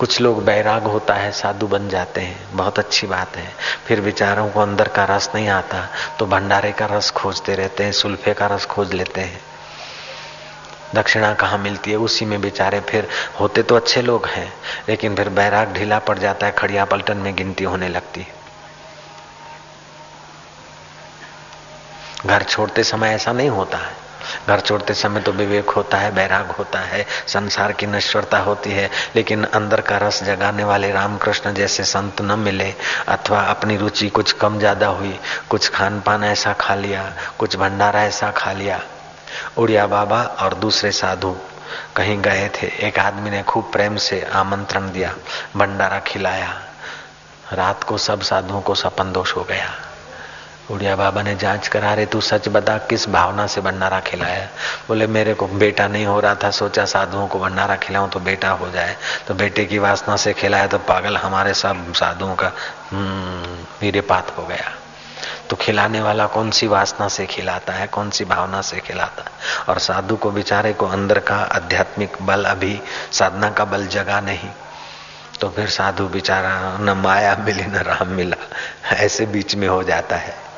कुछ 0.00 0.20
लोग 0.20 0.44
बैराग 0.44 0.82
होता 0.82 1.14
है, 1.14 1.32
साधु 1.32 1.66
बन 1.66 1.88
जाते 1.88 2.20
हैं। 2.20 2.56
बहुत 2.56 2.78
अच्छी 2.78 3.06
बात 3.06 3.36
है। 3.36 3.52
फिर 3.86 4.00
बेचारों 4.00 4.48
को 4.50 4.60
अंदर 4.60 4.88
का 4.88 5.04
रस 5.04 5.30
नहीं 5.34 5.48
आता 5.48 5.88
तो 6.18 6.26
भंडारे 6.26 6.72
का 6.72 6.86
रस 6.86 7.10
खोजते 7.10 7.54
रहते 7.54 7.84
हैं, 7.84 7.92
सुल्फे 7.92 8.34
का 8.34 8.46
रस 8.46 8.66
खोज 8.66 8.94
लेते 8.94 9.20
हैं। 9.20 9.40
दक्षिणा 10.94 11.34
कहाँ 11.34 11.58
मिलती 11.58 11.90
है, 11.90 11.96
उसी 11.96 12.24
में 12.24 12.40
बेचारे 12.40 12.80
फिर 12.80 13.08
होते 13.40 13.62
तो 13.62 13.76
अच्छे 13.76 14.02
लोग 14.02 14.26
हैं, 14.26 14.52
लेकिन 14.88 15.14
फिर 15.14 15.28
बैराग 15.28 15.72
ढीला 15.72 15.98
पड़ 15.98 16.18
जाता 16.18 16.46
है, 16.46 16.52
खड़िया 16.52 16.84
पलटन 16.84 17.16
में 17.16 17.34
गिनती 17.36 17.64
होने 17.64 17.88
लगती। 17.88 18.20
है 18.20 18.38
घर 22.26 22.42
छोड़ते 22.42 22.84
समय 22.84 23.08
ऐसा 23.08 23.32
नहीं 23.32 23.48
होता 23.48 23.78
है। 23.78 23.99
घर 24.48 24.60
छोड़ते 24.60 24.94
समय 24.94 25.20
तो 25.20 25.32
विवेक 25.32 25.70
होता 25.70 25.98
है, 25.98 26.14
बैराग 26.14 26.50
होता 26.50 26.78
है, 26.78 27.06
संसार 27.26 27.72
की 27.72 27.86
नश्वरता 27.86 28.38
होती 28.38 28.70
है, 28.70 28.90
लेकिन 29.16 29.44
अंदर 29.44 29.80
का 29.80 29.96
रस 29.96 30.22
जगाने 30.24 30.64
वाले 30.64 30.90
रामकृष्ण 30.92 31.54
जैसे 31.54 31.84
संत 31.84 32.20
न 32.20 32.38
मिले, 32.38 32.74
अथवा 33.08 33.40
अपनी 33.40 33.76
रुचि 33.76 34.08
कुछ 34.08 34.32
कम 34.32 34.58
ज़्यादा 34.58 34.86
हुई, 34.86 35.18
कुछ 35.50 35.68
खान 35.68 36.00
पान 36.00 36.24
ऐसा 36.24 36.52
खा 36.52 36.74
लिया, 36.74 37.12
कुछ 37.38 37.56
भंडारा 37.56 38.02
ऐसा 38.02 38.30
खा 38.30 38.52
लिया। 38.52 38.80
उड़िया 39.58 39.86
बाबा 39.86 40.22
और 40.22 40.54
दूसरे 40.54 40.92
साधु 40.92 41.36
कहीं 41.96 42.22
गए 42.22 42.48
थे, 42.48 42.66
एक 42.66 42.98
आदमी 42.98 43.30
ने 43.30 43.42
खूब 43.42 43.70
प्रेम 43.72 43.96
से 43.96 44.28
आमंत्रण 44.32 44.90
दिया, 44.92 45.14
भंडारा 45.56 45.98
खिलाया। 45.98 46.60
रात 47.52 47.84
को 47.84 47.98
सब 47.98 48.22
साधुओं 48.22 48.60
को 48.60 48.74
सपन 48.74 49.12
दोष 49.12 49.36
हो 49.36 49.44
गया। 49.44 49.89
उड़िया 50.70 50.96
बाबा 50.96 51.22
ने 51.22 51.34
जाँच 51.36 51.68
करा 51.68 51.94
रहे 51.94 52.06
तू 52.06 52.20
सच 52.20 52.48
बता, 52.48 52.78
किस 52.78 53.08
भावना 53.08 53.46
से 53.46 53.60
भंडारा 53.60 54.00
खिलाया? 54.00 54.48
बोले, 54.88 55.06
मेरे 55.06 55.34
को 55.34 55.46
बेटा 55.46 55.88
नहीं 55.88 56.06
हो 56.06 56.20
रहा 56.20 56.34
था, 56.34 56.50
सोचा 56.50 56.84
साधुओं 56.84 57.28
को 57.28 57.38
भंडारा 57.38 57.76
खिलाऊं 57.76 58.08
तो 58.08 58.20
बेटा 58.20 58.50
हो 58.50 58.70
जाए। 58.70 58.96
तो 59.28 59.34
बेटे 59.34 59.64
की 59.64 59.78
वासना 59.78 60.16
से 60.16 60.32
खिलाया 60.32 60.66
तो 60.66 60.78
पागल 60.78 61.16
हमारे 61.16 61.54
सब 61.54 61.92
साधुओं 61.94 62.34
का 62.34 62.52
मेरे 63.82 64.00
पात 64.00 64.38
हो 64.38 64.46
गया। 64.46 64.72
तो 65.50 65.56
खिलाने 65.56 66.00
वाला 66.00 66.26
कौन 66.26 66.50
सी 66.50 66.66
वासना 66.66 67.08
से 67.08 67.26
खिलाता 67.26 67.72
है, 67.72 67.86
कौन 67.86 68.10
सी 68.10 68.24
भावना 68.24 68.62
से 68.62 68.78
खिलाता 68.78 69.22
है? 69.22 69.64
और 69.68 69.78
साधु 69.78 70.16
को, 70.16 70.30
बेचारे 70.30 70.72
को 70.72 70.86
अंदर 70.86 71.18
का 71.18 71.36
आध्यात्मिक 71.36 72.16
बल 72.22 72.44
अभी, 72.44 72.80
साधना 73.12 73.50
का 73.50 73.64
बल 73.64 73.86
जगा 73.86 74.20
नहीं। 74.20 74.48
तो 75.40 75.50
फिर 75.50 75.68
साधु 75.68 76.08
बेचारा, 76.08 76.78
न 76.78 76.90
माया 76.90 77.36
मिली, 77.36 77.64
न 77.64 77.76
राम 77.76 78.08
मिला। 78.08 78.36
ऐसे 78.94 79.26
बीच 79.26 79.54
में 79.54 79.68
हो 79.68 79.82
जाता 79.82 80.16
है। 80.16 80.49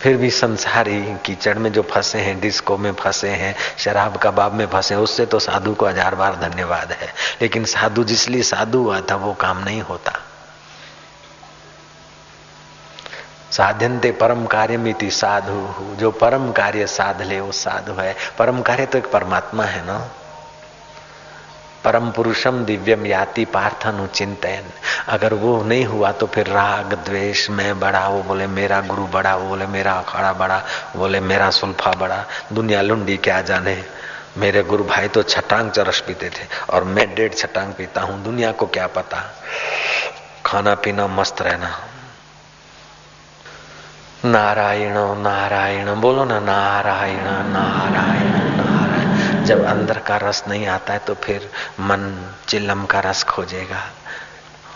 फिर 0.00 0.16
भी 0.16 0.30
संसारी 0.30 1.16
कीचड़ 1.24 1.58
में 1.58 1.72
जो 1.72 1.82
फंसे 1.82 2.18
हैं, 2.18 2.40
डिस्को 2.40 2.76
में 2.76 2.92
फंसे 2.92 3.28
हैं, 3.28 3.54
शराब 3.78 4.16
कबाब 4.16 4.52
में 4.52 4.66
फंसे 4.66 4.94
उससे 4.94 5.26
तो 5.26 5.38
साधु 5.38 5.74
को 5.74 5.86
हज़ार 5.86 6.14
बार 6.14 6.36
धन्यवाद 6.36 6.92
है। 6.92 7.08
लेकिन 7.42 7.64
साधु 7.64 8.04
जिसलिए 8.04 8.42
साधु 8.42 8.78
हुआ 8.78 9.00
था, 9.00 9.16
वो 9.16 9.32
काम 9.34 9.64
नहीं 9.64 9.80
होता। 9.80 10.12
साधनते 13.50 14.12
परम 14.12 14.46
कार्य 14.46 14.76
मिति 14.76 15.10
साधु 15.10 15.94
जो 15.96 16.10
परम 16.10 16.52
कार्य 16.52 16.86
साध 16.86 17.22
ले, 17.22 17.40
वो 17.40 17.52
साधु 17.52 17.92
है। 17.92 18.16
परम 18.38 18.62
कार्य 18.62 18.86
तो 18.86 18.98
एक 18.98 19.10
परमात्मा 19.10 19.64
है 19.64 19.86
ना? 19.86 19.98
परम 21.86 22.10
पुरुषम 22.10 22.64
दिव्यम 22.64 23.06
याति 23.06 23.44
पार्थन 23.44 24.08
चिंतन 24.14 24.64
अगर 25.08 25.34
वो 25.34 25.62
नहीं 25.62 25.84
हुआ 25.84 26.12
तो 26.12 26.26
फिर 26.26 26.46
राग, 26.46 26.94
द्वेष, 26.94 27.50
मैं 27.50 27.80
बड़ा, 27.80 28.08
वो 28.08 28.22
बोले 28.22 28.46
मेरा 28.46 28.80
गुरु 28.80 29.06
बड़ा, 29.06 29.36
वो 29.36 29.48
बोले 29.48 29.66
मेरा 29.66 29.92
अखाड़ा 29.92 30.32
बड़ा 30.32 30.62
बोले 30.96 31.20
मेरा 31.20 31.50
सुल्फा 31.50 31.90
बड़ा। 31.90 32.24
दुनिया 32.52 32.82
लुंडी 32.82 33.16
क्या 33.16 33.40
जाने? 33.40 33.84
मेरे 34.36 34.62
गुरु 34.62 34.84
भाई 34.84 35.08
तो 35.08 35.22
छटांग 35.22 35.70
चरस 35.70 36.00
पीते 36.00 36.28
थे 36.28 36.46
और 36.70 36.84
मैं 36.84 37.14
डेढ़ 37.14 37.32
छटांग 37.32 37.72
पीता 37.72 38.00
हूँ। 38.00 38.22
दुनिया 38.24 38.52
को 38.52 38.66
क्या 38.66 38.86
पता? 38.86 39.34
खाना 40.46 40.74
पीना 40.74 41.06
मस्त 41.06 41.42
रहना। 41.42 41.70
नारायण 44.24 44.94
नारायण, 45.22 45.94
बोलो 45.94 46.24
ना 46.24 46.40
नारायण 46.40 47.24
नारायण। 47.24 48.75
जब 49.46 49.64
अंदर 49.64 49.98
का 49.98 50.16
रस 50.16 50.44
नहीं 50.48 50.66
आता 50.66 50.92
है 50.92 50.98
तो 50.98 51.14
फिर 51.14 51.50
मन 51.80 52.32
चिल्लम 52.48 52.84
का 52.84 53.00
रस 53.00 53.24
खोजेगा। 53.24 53.82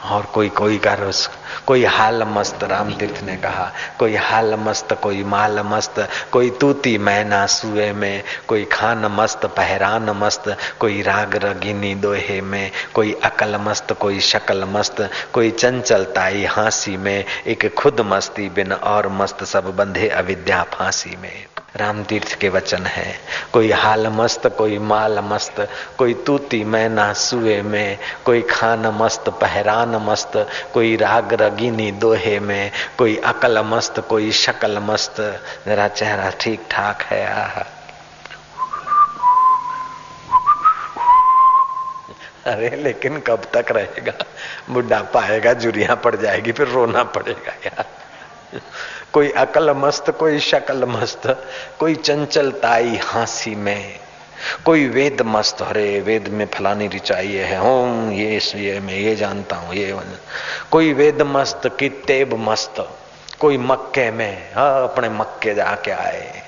और 0.04 0.22
कोई 0.22 0.48
कोई 0.48 0.78
का 0.78 0.94
रस, 0.94 1.30
कोई 1.66 1.84
हाल 1.84 2.22
मस्त 2.22 2.64
राम 2.64 2.92
तीर्थ 2.94 3.22
ने 3.22 3.36
कहा, 3.36 3.72
कोई 3.98 4.14
हाल 4.16 4.54
मस्त, 4.54 4.92
कोई 5.02 5.24
माल 5.24 5.60
मस्त, 5.60 6.08
कोई 6.32 6.50
तूती 6.50 6.98
मैना 6.98 7.46
सुए 7.46 7.92
में, 7.92 8.22
कोई 8.48 8.64
खान 8.64 9.06
मस्त, 9.06 9.46
पहरान 9.46 10.10
मस्त, 10.10 10.56
कोई 10.80 11.02
राग 11.02 11.36
रगिनी 11.36 11.94
दोहे 11.94 12.40
में, 12.40 12.70
कोई 12.94 13.12
अकल 13.24 13.56
मस्त, 13.56 13.92
कोई 13.92 14.20
शकल 14.20 14.64
मस्त, 14.64 15.10
कोई 15.32 15.50
चंचलताई 15.50 16.44
हाँसी 16.44 16.96
में, 16.96 17.24
एक 17.46 17.74
खुद 17.74 18.00
मस्ती 18.00 18.48
बिन 18.48 18.72
और 18.72 19.08
मस्त, 19.08 19.44
सब 19.44 19.76
बंधे 19.76 20.08
अविद्या 20.08 20.62
फांसी 20.62 21.16
में। 21.16 21.46
राम 21.76 22.04
तीर्थ 22.04 22.34
के 22.34 22.48
वचन 22.48 22.86
है। 22.86 23.20
कोई 23.52 23.70
हाल 23.70 24.06
मस्त, 24.06 24.46
कोई 24.46 24.78
माल 24.78 25.18
मस्त, 25.18 25.68
कोई 25.98 26.14
तूती 26.14 26.64
मैना 26.64 27.12
सुए 27.12 27.62
में, 27.62 27.98
कोई 28.24 28.42
खान 28.42 28.86
मस्त, 28.86 29.28
पहरान 29.28 29.88
मस्त, 29.88 30.48
कोई 30.74 30.96
राग 30.96 31.34
रगीनी 31.34 31.92
दोहे 31.92 32.40
में, 32.40 32.72
कोई 32.98 33.16
अकल 33.16 33.58
मस्त, 33.58 34.00
कोई 34.00 34.32
शकल 34.32 34.78
मस्त। 34.78 35.44
मेरा 35.68 35.88
चेहरा 35.88 36.30
ठीक 36.30 36.66
ठाक 36.70 37.02
है, 37.02 37.32
आह। 37.32 37.64
अरे, 42.46 42.76
लेकिन 42.76 43.20
कब 43.20 43.42
तक 43.54 43.66
रहेगा? 43.70 44.24
बुढ़ा 44.70 45.02
पाएगा, 45.02 45.52
जुरिया 45.52 45.94
पड़ 45.94 46.16
जाएगी, 46.16 46.52
फिर 46.52 46.68
रोना 46.68 47.02
पड़ेगा, 47.02 47.52
यार। 47.66 47.84
कोई 49.12 49.30
अकल 49.30 49.70
मस्त, 49.70 50.10
कोई 50.10 50.38
शकल 50.40 50.84
मस्त, 50.84 51.26
कोई 51.78 51.94
चंचलताई 51.94 52.96
हांसी 52.96 53.54
में, 53.54 54.00
कोई 54.64 54.86
वेद 54.88 55.22
मस्त 55.22 55.62
हरे 55.62 56.00
वेद 56.00 56.28
में 56.28 56.46
फलानी 56.46 56.88
रिचाई 56.88 57.32
है, 57.32 57.60
ओम 57.62 58.10
ये 58.10 58.38
ये 58.56 58.78
मैं 58.80 58.94
ये 58.94 59.16
जानता 59.16 59.56
हूँ, 59.56 59.74
ये 59.74 60.00
कोई 60.70 60.92
वेद 60.92 61.22
मस्त 61.22 61.66
की 61.78 61.88
तेब 61.88 62.34
मस्त, 62.34 62.74
कोई 63.40 63.58
मक्के 63.58 64.10
में 64.10 64.54
हाँ 64.54 64.82
अपने 64.84 65.08
मक्के 65.08 65.54
जाके 65.54 65.90
आए। 65.90 66.42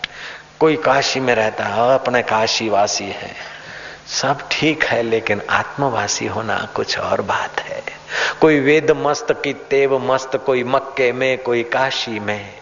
कोई 0.60 0.76
काशी 0.76 1.20
में 1.20 1.34
रहता 1.34 1.64
है 1.64 1.94
अपने 1.94 2.22
काशी 2.22 2.68
वासी 2.68 3.04
है। 3.04 3.30
सब 4.12 4.48
ठीक 4.50 4.84
है, 4.84 5.02
लेकिन 5.02 5.42
आत्मवासी 5.50 6.26
होना 6.26 6.68
कुछ 6.74 6.98
और 6.98 7.22
बात 7.22 7.60
है। 7.60 7.82
कोई 8.40 8.60
वेद 8.60 8.90
मस्त 8.90 9.26
की 9.30 9.52
तेव 9.52 9.98
मस्त, 9.98 10.36
कोई 10.36 10.64
मक्के 10.64 11.12
में, 11.12 11.38
कोई 11.38 11.62
काशी 11.62 12.20
में। 12.20 12.54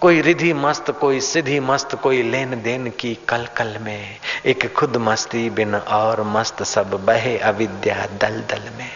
कोई 0.00 0.20
रिधि 0.20 0.52
मस्त, 0.52 0.90
कोई 0.90 1.20
सिद्धि 1.20 1.60
मस्त, 1.60 1.94
कोई 1.94 2.22
लेन 2.22 2.62
देन 2.62 2.90
की 2.90 3.18
कल 3.28 3.46
कल 3.56 3.78
में। 3.78 4.18
एक 4.46 4.74
खुद 4.74 4.96
मस्ती 4.96 5.50
बिन 5.50 5.74
और 5.74 6.22
मस्त 6.22 6.62
सब 6.62 6.90
बहे 6.90 7.38
अविद्या 7.38 8.06
दल 8.20 8.40
दल 8.40 8.62
में। 8.78 8.90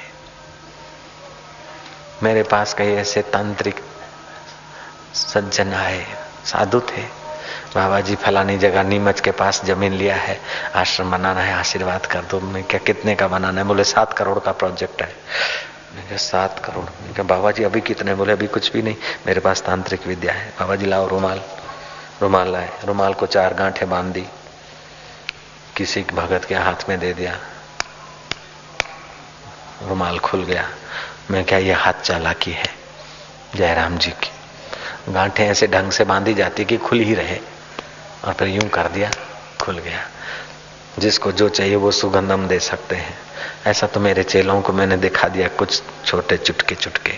मेरे 2.23 2.43
पास 2.43 2.75
कई 2.75 2.93
ऐसे 2.93 3.23
तांत्रिक 3.23 3.81
सज्जन 5.15 5.73
आए, 5.73 6.07
साधु 6.45 6.81
थे। 6.81 7.20
बाबा 7.75 8.01
जी 8.01 8.15
फलानी 8.15 8.59
जगह 8.59 8.83
नीमच 8.83 9.21
के 9.21 9.31
पास 9.31 9.65
ज़मीन 9.65 9.93
लिया 9.93 10.17
है, 10.17 10.41
आश्रम 10.75 11.11
बनाना 11.11 11.41
है, 11.41 11.55
आशीर्वाद 11.55 12.07
कर 12.07 12.21
दो। 12.21 12.41
मैं 12.41 12.65
क्या 12.65 12.81
कितने 12.81 13.15
का 13.15 13.29
बनाना 13.29 13.61
है? 13.61 13.67
बोले, 13.67 13.85
सात 13.85 14.13
करोड़ 14.13 14.39
का 14.39 14.53
प्रोजेक्ट 14.53 15.03
है। 15.03 15.17
मैं 15.95 16.09
क्या 16.09 16.17
सात 16.17 16.59
करोड़? 16.65 16.85
मैं 16.85 17.15
क्या 17.15 17.25
बाबा 17.25 17.51
जी 17.51 17.65
अभी 17.65 17.81
कितने? 17.81 18.15
बोले, 18.15 18.33
अभी 18.33 18.47
कुछ 18.47 18.73
भी 18.73 18.83
नहीं। 18.83 18.97
मेरे 19.27 19.41
पास 19.41 19.63
तांत्रिक 19.63 20.07
विद्या 20.07 20.33
है। 20.33 20.53
बाबा 20.61 20.77
जी 20.77 20.87
लाओ 20.87 21.09
रुमाल। 21.09 21.41
रुमाल 22.23 22.53
लाए। 22.53 22.71
रुमाल 22.85 23.15
को 23.15 23.27
चार 23.27 23.55
गांठे 23.55 23.87
बाँध। 23.87 24.13
दी 24.13 24.27
किसी 25.77 26.03
भगत 26.03 26.45
के 26.45 26.55
हाथ 26.55 26.89
में 26.89 26.99
दे 26.99 27.13
दिया। 27.13 27.39
रुमाल 29.83 30.19
खुल 30.19 30.45
गया। 30.45 30.71
मैं 31.31 31.45
क्या 31.45 31.59
ये 31.59 31.73
हाथ 31.73 31.93
चालाकी 31.93 32.51
है, 32.51 32.75
जयराम 33.55 33.99
जी 33.99 34.11
की। 34.11 34.31
गांठे 35.13 35.47
ऐसे 35.47 35.67
ढंग 35.67 35.93
से 35.93 36.05
बांधी 36.05 36.35
जाती 36.35 36.65
कि 36.65 36.77
खुल 36.77 37.01
ही 37.01 37.15
रहे। 37.15 37.60
और 38.25 38.33
फिर 38.33 38.49
यूँ 38.49 38.69
कर 38.69 38.89
दिया, 38.89 39.11
खुल 39.61 39.79
गया। 39.79 40.05
जिसको 40.99 41.33
जो 41.33 41.49
चाहिए 41.49 41.77
वो 41.77 41.91
सुगंध 41.91 42.33
हम 42.33 42.47
दे 42.49 42.59
सकते 42.61 42.97
हैं। 42.97 43.15
ऐसा 43.67 43.87
तो 43.87 44.01
मेरे 44.01 44.23
चेलों 44.23 44.61
को 44.63 44.73
मैंने 44.73 44.97
दिखा 44.97 45.29
दिया 45.29 45.49
कुछ 45.49 45.83
छोटे 46.07 46.37
चुटके 46.37 46.75
चुटके। 46.75 47.13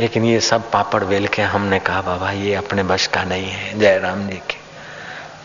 लेकिन 0.00 0.24
ये 0.24 0.40
सब 0.40 0.70
पापड़ 0.70 1.02
वेल 1.04 1.26
के 1.26 1.42
हमने 1.42 1.78
कहा, 1.78 2.00
बाबा, 2.02 2.30
ये 2.30 2.54
अपने 2.54 2.82
बश 2.82 3.06
का 3.06 3.22
नहीं 3.24 3.46
है, 3.46 3.78
जयराम 3.78 4.28
जी 4.28 4.36
के। 4.36 4.56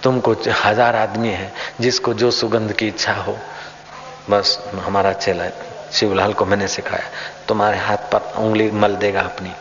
तुमको 0.03 0.35
हज़ार 0.63 0.95
आदमी 0.95 1.29
है 1.29 1.53
जिसको 1.81 2.13
जो 2.13 2.31
सुगंध 2.31 2.73
की 2.73 2.87
इच्छा 2.87 3.13
हो। 3.13 3.37
बस 4.29 4.57
हमारा 4.75 5.13
चेला 5.13 5.45
शिवलाल 5.91 6.33
को 6.33 6.45
मैंने 6.45 6.67
सिखाया, 6.67 7.09
तुम्हारे 7.47 7.77
हाथ 7.77 8.11
पर 8.11 8.33
उंगली 8.37 8.69
मल 8.71 8.95
देगा 8.95 9.21
अपनी। 9.21 9.51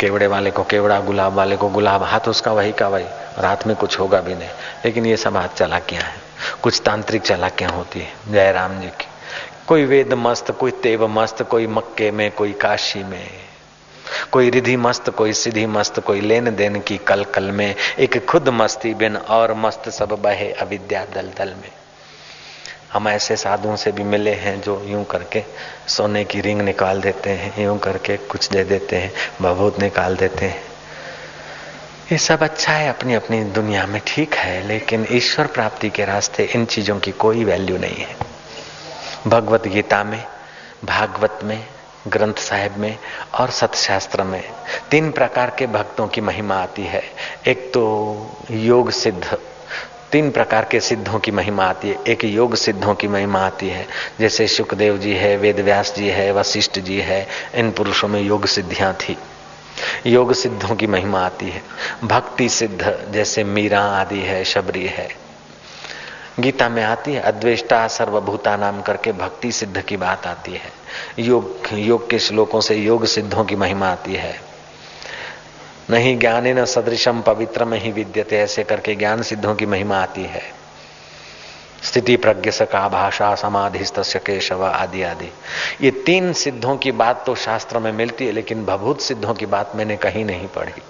केवड़े 0.00 0.26
वाले 0.26 0.50
को 0.50 0.64
केवड़ा 0.64 0.98
गुलाब, 1.00 1.34
वाले 1.34 1.56
को 1.56 1.68
गुलाब, 1.68 2.02
हाथ 2.02 2.28
उसका 2.28 2.52
वही 2.52 2.72
का 2.72 2.88
वही। 2.88 3.04
रात 3.38 3.66
में 3.66 3.76
कुछ 3.76 4.00
होगा 4.00 4.20
भी 4.20 4.34
नहीं। 4.34 4.48
लेकिन 4.84 5.06
ये 5.06 5.16
सब 5.16 5.36
हाथ 5.36 5.48
चला 5.48 5.78
क्या 5.78 6.00
है। 6.00 6.14
कुछ 6.62 6.82
तांत्रिक 6.84 7.22
चालाकियाँ 7.22 7.70
होती 7.70 8.00
है। 8.00 8.12
जय 8.32 8.52
राम 8.52 8.80
जी 8.80 8.86
की। 8.86 9.06
कोई 9.66 9.84
वेद 9.84 10.12
मस्त, 10.12 10.50
कोई 10.50 10.70
तेव 10.70 11.06
मस्त, 11.06 11.42
कोई 11.42 11.66
मक्के 11.66 12.10
में, 12.10 12.30
कोई 12.30 12.52
काशी 12.52 13.04
में। 13.04 13.30
कोई 14.32 14.50
रिधि 14.50 14.76
मस्त, 14.76 15.10
कोई 15.10 15.32
सीधी 15.32 15.66
मस्त, 15.66 16.00
कोई 16.00 16.20
लेन 16.20 16.56
देन 16.56 16.80
की 16.80 16.98
कल 16.98 17.24
कल 17.24 17.44
में। 17.44 17.74
एक 17.98 18.26
खुद 18.26 18.48
मस्ती 18.48 18.94
बिन 18.94 19.16
और 19.16 19.54
मस्त 19.54 19.88
सब 19.88 20.08
बहे 20.08 20.52
अविद्या 20.52 21.04
दल 21.04 21.30
दल 21.38 21.48
में। 21.48 21.72
हम 22.92 23.08
ऐसे 23.08 23.36
साधुओं 23.36 23.76
से 23.76 23.92
भी 23.92 24.02
मिले 24.02 24.34
हैं 24.34 24.60
जो 24.60 24.82
यूँ 24.84 25.04
करके 25.04 25.42
सोने 25.88 26.24
की 26.24 26.40
रिंग 26.40 26.62
निकाल 26.62 27.00
देते 27.00 27.30
हैं, 27.30 27.64
यूँ 27.64 27.78
करके 27.78 28.16
कुछ 28.16 28.48
दे 28.48 28.64
देते 28.64 28.96
हैं 28.96 29.12
भभूत 29.42 29.80
निकाल 29.80 30.16
देते 30.16 30.46
हैं। 30.46 30.62
ये 32.12 32.18
सब 32.18 32.42
अच्छा 32.42 32.72
है 32.72 32.88
अपनी 32.88 33.14
अपनी 33.14 33.42
दुनिया 33.44 33.86
में 33.86 34.00
ठीक 34.06 34.34
है, 34.34 34.66
लेकिन 34.68 35.06
ईश्वर 35.10 35.46
प्राप्ति 35.46 35.90
के 35.90 36.04
रास्ते 36.04 36.44
इन 36.54 36.64
चीज़ों 36.64 36.98
की 37.00 37.10
कोई 37.12 37.44
वैल्यू 37.44 37.78
नहीं 37.78 37.96
है। 37.96 38.16
भगवत 39.26 39.66
गीता 39.68 40.04
में, 40.04 40.24
भागवत 40.84 41.40
में, 41.44 41.66
ग्रंथ 42.08 42.34
साहिब 42.34 42.76
में 42.76 42.98
और 43.34 43.50
सतशास्त्र 43.50 44.22
में 44.22 44.42
तीन 44.90 45.10
प्रकार 45.10 45.56
के 45.58 45.66
भक्तों 45.66 46.08
की 46.08 46.20
महिमा 46.20 46.54
आती 46.54 46.82
है। 46.82 47.02
एक 47.46 47.70
तो 47.74 47.84
योग 48.50 48.90
सिद्ध, 48.90 49.38
तीन 50.12 50.30
प्रकार 50.30 50.64
के 50.64 50.80
सिद्धों 50.80 51.18
की 51.18 51.30
महिमा 51.30 51.64
आती 51.64 51.88
है। 51.88 51.98
एक 52.06 52.24
योग 52.24 52.54
सिद्धों 52.54 52.94
की 52.94 53.08
महिमा 53.08 53.46
आती 53.46 53.68
है, 53.68 53.86
जैसे 54.20 54.46
सुखदेव 54.46 54.98
जी 54.98 55.14
है, 55.14 55.36
वेदव्यास 55.36 55.94
जी 55.94 56.08
है, 56.08 56.32
वशिष्ठ 56.32 56.78
जी 56.78 57.00
है, 57.00 57.26
इन 57.54 57.70
पुरुषों 57.70 58.08
में 58.08 58.20
योग 58.20 58.46
सिद्धियाँ 58.46 58.94
थी। 58.94 59.18
योग 60.06 60.32
सिद्धों 60.34 60.76
की 60.76 60.86
महिमा 60.86 61.26
आती 61.26 61.50
है। 61.50 61.62
भक्ति 62.04 62.48
सिद्ध, 62.48 63.06
जैसे 63.10 63.44
मीरा 63.44 63.80
आदि 63.80 64.20
है, 64.20 64.44
शबरी 64.44 64.86
है। 64.86 65.26
गीता 66.40 66.68
में 66.68 66.84
आती 66.84 67.12
है, 67.12 67.20
अद्वेष्टा 67.20 67.88
सर्वभूता 67.88 68.56
नाम 68.56 68.82
करके 68.82 69.12
भक्ति 69.12 69.52
सिद्ध 69.52 69.80
की 69.80 69.96
बात 69.96 70.26
आती 70.26 70.52
है। 70.52 70.72
योग 71.18 71.56
योग 71.72 72.10
के 72.10 72.18
श्लोकों 72.18 72.60
से 72.60 72.74
योग 72.74 73.06
सिद्धों 73.06 73.44
की 73.44 73.56
महिमा 73.56 73.88
आती 73.88 74.14
है। 74.14 74.40
नहीं 75.90 76.18
ज्ञाने 76.18 76.54
न 76.54 76.64
सदृशम 76.64 77.20
पवित्र 77.20 77.64
में 77.64 77.80
ही 77.80 77.92
विद्यते, 77.92 78.38
ऐसे 78.38 78.64
करके 78.64 78.94
ज्ञान 78.94 79.22
सिद्धों 79.22 79.54
की 79.54 79.66
महिमा 79.66 80.02
आती 80.02 80.22
है। 80.22 80.55
स्थिति 81.86 82.16
प्रज्ञ 82.16 82.50
सका 82.50 82.88
भाषा 82.88 83.34
समाधि 83.34 83.84
केशव 84.26 84.64
आदि 84.64 85.02
आदि। 85.02 85.32
ये 85.80 85.90
तीन 85.90 86.32
सिद्धों 86.32 86.76
की 86.76 86.90
बात 86.92 87.24
तो 87.26 87.34
शास्त्र 87.34 87.78
में 87.78 87.92
मिलती 87.92 88.26
है, 88.26 88.32
लेकिन 88.32 88.64
भभूत 88.64 89.00
सिद्धों 89.00 89.34
की 89.34 89.46
बात 89.46 89.76
मैंने 89.76 89.96
कहीं 89.96 90.24
नहीं 90.24 90.48
पढ़ी। 90.48 90.82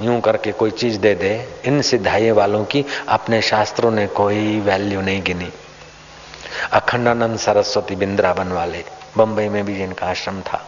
यूँ 0.00 0.20
करके 0.20 0.52
कोई 0.52 0.70
चीज़ 0.70 0.98
दे 0.98 1.14
दे, 1.14 1.48
इन 1.64 1.82
सिद्धाई 1.82 2.30
वालों 2.30 2.64
की 2.64 2.84
अपने 3.08 3.42
शास्त्रों 3.42 3.90
ने 3.90 4.06
कोई 4.06 4.60
वैल्यू 4.60 5.00
नहीं 5.00 5.22
गिनी। 5.22 5.50
अखंडानंद 6.72 7.38
सरस्वती 7.38 7.96
बिंद्रावन 7.96 8.48
वाले, 8.48 8.84
बंबई 9.16 9.48
में 9.48 9.64
भी 9.64 9.76
जिनका 9.76 10.06
आश्रम 10.06 10.40
था, 10.40 10.64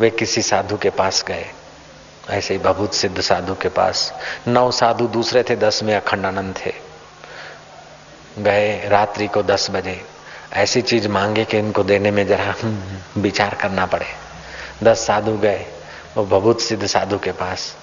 वे 0.00 0.10
किसी 0.10 0.42
साधु 0.42 0.76
के 0.76 0.90
पास 0.90 1.24
गए। 1.28 1.46
ऐसे 2.30 2.54
ही 2.54 2.60
भभूत 2.60 2.94
सिद्ध 2.94 3.20
साधु 3.20 3.54
के 3.54 3.68
पास, 3.68 4.12
नौ 4.48 4.70
साधु 4.70 5.06
दूसरे 5.06 5.42
थे, 5.42 5.56
दस 5.56 5.82
में 5.82 5.94
अखंडानंद 5.94 6.54
थे। 6.66 6.87
गए 8.38 8.88
रात्रि 8.88 9.26
को 9.26 9.42
दस 9.42 9.70
बजे। 9.70 10.04
ऐसी 10.52 10.82
चीज़ 10.82 11.08
मांगे 11.08 11.44
कि 11.44 11.58
इनको 11.58 11.82
देने 11.82 12.10
में 12.10 12.26
जरा 12.26 12.54
विचार 13.16 13.54
करना 13.54 13.86
पड़े। 13.86 14.06
दस 14.82 15.06
साधु 15.06 15.32
गए, 15.32 15.66
वो 16.16 16.24
बहुत 16.24 16.62
सिद्ध 16.62 16.86
साधु 16.86 17.18
के 17.18 17.32
पास। 17.32 17.76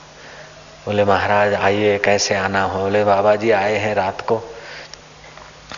बोले, 0.85 1.05
महाराज, 1.05 1.53
आइए, 1.53 1.97
कैसे 1.97 2.35
आना 2.35 2.63
हो? 2.63 2.79
बोले 2.79 3.03
बाबा 3.03 3.35
जी 3.35 3.51
आए 3.51 3.75
हैं 3.75 3.95
रात 3.95 4.21
को। 4.21 4.43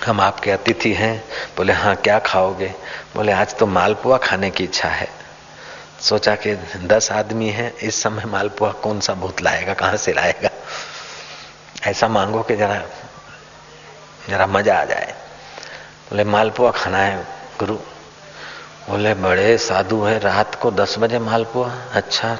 हम 0.05 0.21
आपके 0.21 0.51
अतिथि 0.51 0.93
हैं। 0.93 1.23
बोले 1.57 1.73
हाँ 1.73 1.95
क्या 1.95 2.19
खाओगे? 2.19 2.73
बोले, 3.15 3.31
आज 3.31 3.55
तो 3.55 3.65
मालपुआ 3.65 4.17
खाने 4.17 4.49
की 4.49 4.63
इच्छा 4.63 4.89
है। 4.89 5.09
सोचा 6.01 6.35
कि 6.35 6.55
दस 6.83 7.11
आदमी 7.11 7.49
हैं, 7.49 7.77
इस 7.77 8.03
समय 8.03 8.23
मालपुआ 8.25 8.71
कौन 8.71 8.99
सा 8.99 9.13
भूत 9.13 9.41
लाएगा, 9.41 9.73
कहाँ 9.73 9.97
से 9.97 10.13
लाएगा? 10.13 10.49
ऐसा 11.83 12.07
मांगो 12.07 12.41
कि 12.41 12.55
जरा 12.55 12.81
जरा 14.29 14.47
मज़ा 14.47 14.81
आ 14.81 14.85
जाए। 14.85 15.15
बोले, 16.09 16.23
मालपुआ 16.23 16.71
खाना 16.71 16.97
है, 16.97 17.27
गुरु। 17.59 17.75
बोले, 18.89 19.13
बड़े 19.13 19.57
साधु 19.57 20.03
है, 20.03 20.19
रात 20.19 20.55
को 20.55 20.71
दस 20.71 20.95
बजे 20.99 21.19
मालपुआ। 21.19 21.71
अच्छा 21.91 22.37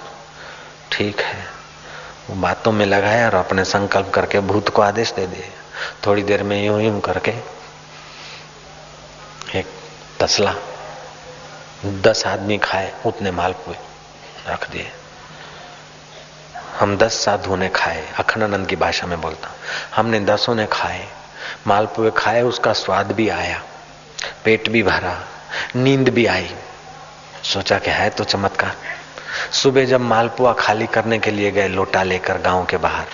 ठीक 0.92 1.20
है। 1.20 1.46
वो 2.30 2.36
बातों 2.36 2.72
में 2.72 2.86
लगाया 2.86 3.28
और 3.28 3.36
अपने 3.36 3.66
संकल्प 3.66 4.10
करके 4.10 4.40
भूत 4.40 4.70
को 4.70 4.82
आदेश 4.82 5.12
दे 5.12 5.28
दिए। 5.28 5.50
थोड़ी 6.06 6.24
देर 6.24 6.44
में 6.44 6.66
यूँ 6.66 6.82
यूँ 6.82 7.02
करके 7.02 7.32
एक 9.60 9.66
तसला, 10.20 10.56
दस 11.86 12.24
आदमी 12.28 12.58
खाए, 12.58 12.94
उतने 13.06 13.32
मालपुए 13.32 13.76
रख 14.48 14.70
दिए। 14.72 14.92
हम 16.80 16.98
दस 16.98 17.14
साधुओं 17.26 17.58
ने 17.58 17.70
खाए, 17.70 18.08
अखंडानंद 18.20 18.68
की 18.68 18.76
भाषा 18.76 19.08
में 19.08 19.22
बोलता। 19.22 19.50
हमने 19.96 20.20
दसों 20.20 20.56
ने 20.56 20.66
खाए 20.66 21.08
मालपुए 21.68 22.12
खाए, 22.18 22.42
उसका 22.42 22.74
स्वाद 22.74 23.12
भी 23.12 23.30
आया, 23.30 23.62
पेट 24.46 24.70
भी 24.70 24.84
भरा, 24.84 25.18
नींद 25.76 26.10
भी 26.10 26.26
आई। 26.26 26.50
सोचा 27.44 27.80
कि 27.80 27.92
है 27.92 28.10
तो 28.10 28.24
चमत्कार। 28.24 28.76
सुबह 29.52 29.86
जब 29.86 30.02
मालपुआ 30.02 30.54
खाली 30.54 30.88
करने 30.88 31.20
के 31.20 31.32
लिए 31.32 31.52
गए, 31.52 31.68
लोटा 31.68 32.04
लेकर 32.04 32.38
गाँव 32.38 32.66
के 32.66 32.78
बाहर। 32.78 33.08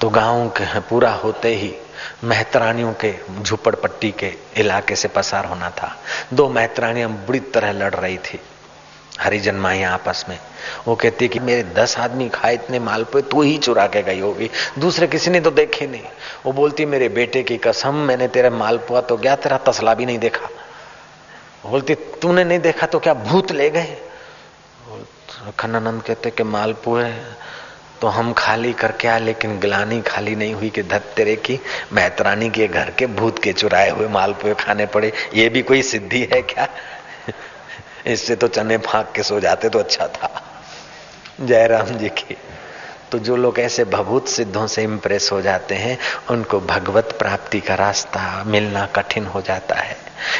तो 0.00 0.08
गाँव 0.10 0.48
के 0.48 0.80
पूरा 0.80 1.12
होते 1.12 1.54
ही 1.56 1.74
मेहतरानियों 2.24 2.92
के 2.94 3.14
झुपड़पट्टी 3.40 4.10
के 4.10 4.32
इलाके 4.56 4.96
से 4.96 5.08
पसार 5.08 5.44
होना 5.44 5.70
था। 5.70 5.96
दो 6.32 6.48
मेहतरानियाँ 6.48 7.10
बुरी 7.26 7.40
तरह 7.40 7.72
लड़ 7.72 7.94
रही 7.94 8.18
थी। 8.18 8.40
हरिजन 9.20 9.54
माइया 9.54 9.90
आपस 9.90 10.24
में। 10.28 10.38
वो 10.86 10.94
कहती 10.96 11.24
है 11.24 11.28
कि 11.28 11.38
मेरे 11.38 11.62
दस 11.74 11.96
आदमी 11.98 12.28
खाए 12.28 12.54
इतने 12.54 12.78
मालपुए 12.78 13.22
तू 13.22 13.42
ही 13.42 13.56
चुरा 13.58 13.86
के 13.86 14.02
गई 14.02 14.20
होगी। 14.20 14.50
दूसरे 14.78 15.06
किसी 15.06 15.30
ने 15.30 15.40
तो 15.40 15.50
देखे 15.50 15.86
नहीं। 15.86 16.02
वो 16.46 16.52
बोलती, 16.52 16.84
मेरे 16.84 17.08
बेटे 17.08 17.42
की 17.42 17.56
कसम, 17.56 17.94
मैंने 17.94 18.28
तेरा 18.28 18.50
मालपुआ 18.50 19.00
तो 19.00 19.16
गया 19.16 19.36
तेरा 19.36 19.58
तसला 19.58 19.94
भी 19.94 20.06
नहीं 20.06 20.18
देखा? 20.18 20.48
बोलती, 21.66 21.94
तूने 21.94 22.44
नहीं 22.44 22.58
देखा 22.58 22.86
तो 22.86 22.98
क्या 22.98 23.14
भूत 23.14 23.52
ले 23.52 23.70
गए? 23.70 23.96
खन्नानंद 25.58 26.02
कहते 26.02 26.30
कि 26.30 26.42
मालपुए 26.42 27.10
तो 28.00 28.08
हम 28.08 28.32
खाली 28.32 28.72
करके 28.72 29.08
आए, 29.08 29.20
लेकिन 29.20 29.58
गिलानी 29.60 30.00
खाली 30.00 30.34
नहीं 30.36 30.54
हुई 30.54 30.70
कि 30.70 30.82
धत 30.82 31.12
तेरे 31.16 31.36
की 31.36 31.58
मेहतरानी 31.92 32.48
के 32.50 32.66
घर 32.68 32.90
के 32.90 33.06
भूत 33.06 33.38
के 33.42 33.52
चुराए 33.52 33.90
हुए 33.90 34.08
मालपुए 34.08 34.54
खाने 34.54 34.86
पड़े। 34.86 35.12
ये 35.34 35.48
भी 35.48 35.62
कोई 35.62 35.82
सिद्धि 35.82 36.22
है 36.32 36.40
क्या? 36.42 36.68
इससे 38.06 38.36
तो 38.36 38.48
चने 38.48 38.76
फाक 38.76 39.12
के 39.12 39.22
सो 39.22 39.40
जाते 39.40 39.68
तो 39.68 39.78
अच्छा 39.78 40.06
था। 40.06 40.42
जयराम 41.40 41.86
जी 41.86 42.08
की। 42.08 42.36
तो 43.12 43.18
जो 43.18 43.36
लोग 43.36 43.58
ऐसे 43.58 43.84
भभूत 43.84 44.28
सिद्धों 44.28 44.66
से 44.66 44.82
इम्प्रेस 44.82 45.28
हो 45.32 45.40
जाते 45.42 45.74
हैं, 45.74 45.98
उनको 46.30 46.60
भगवत 46.60 47.16
प्राप्ति 47.18 47.60
का 47.60 47.74
रास्ता 47.74 48.44
मिलना 48.44 48.86
कठिन 48.86 49.26
हो 49.26 49.40
जाता 49.40 49.74
है। 49.74 49.96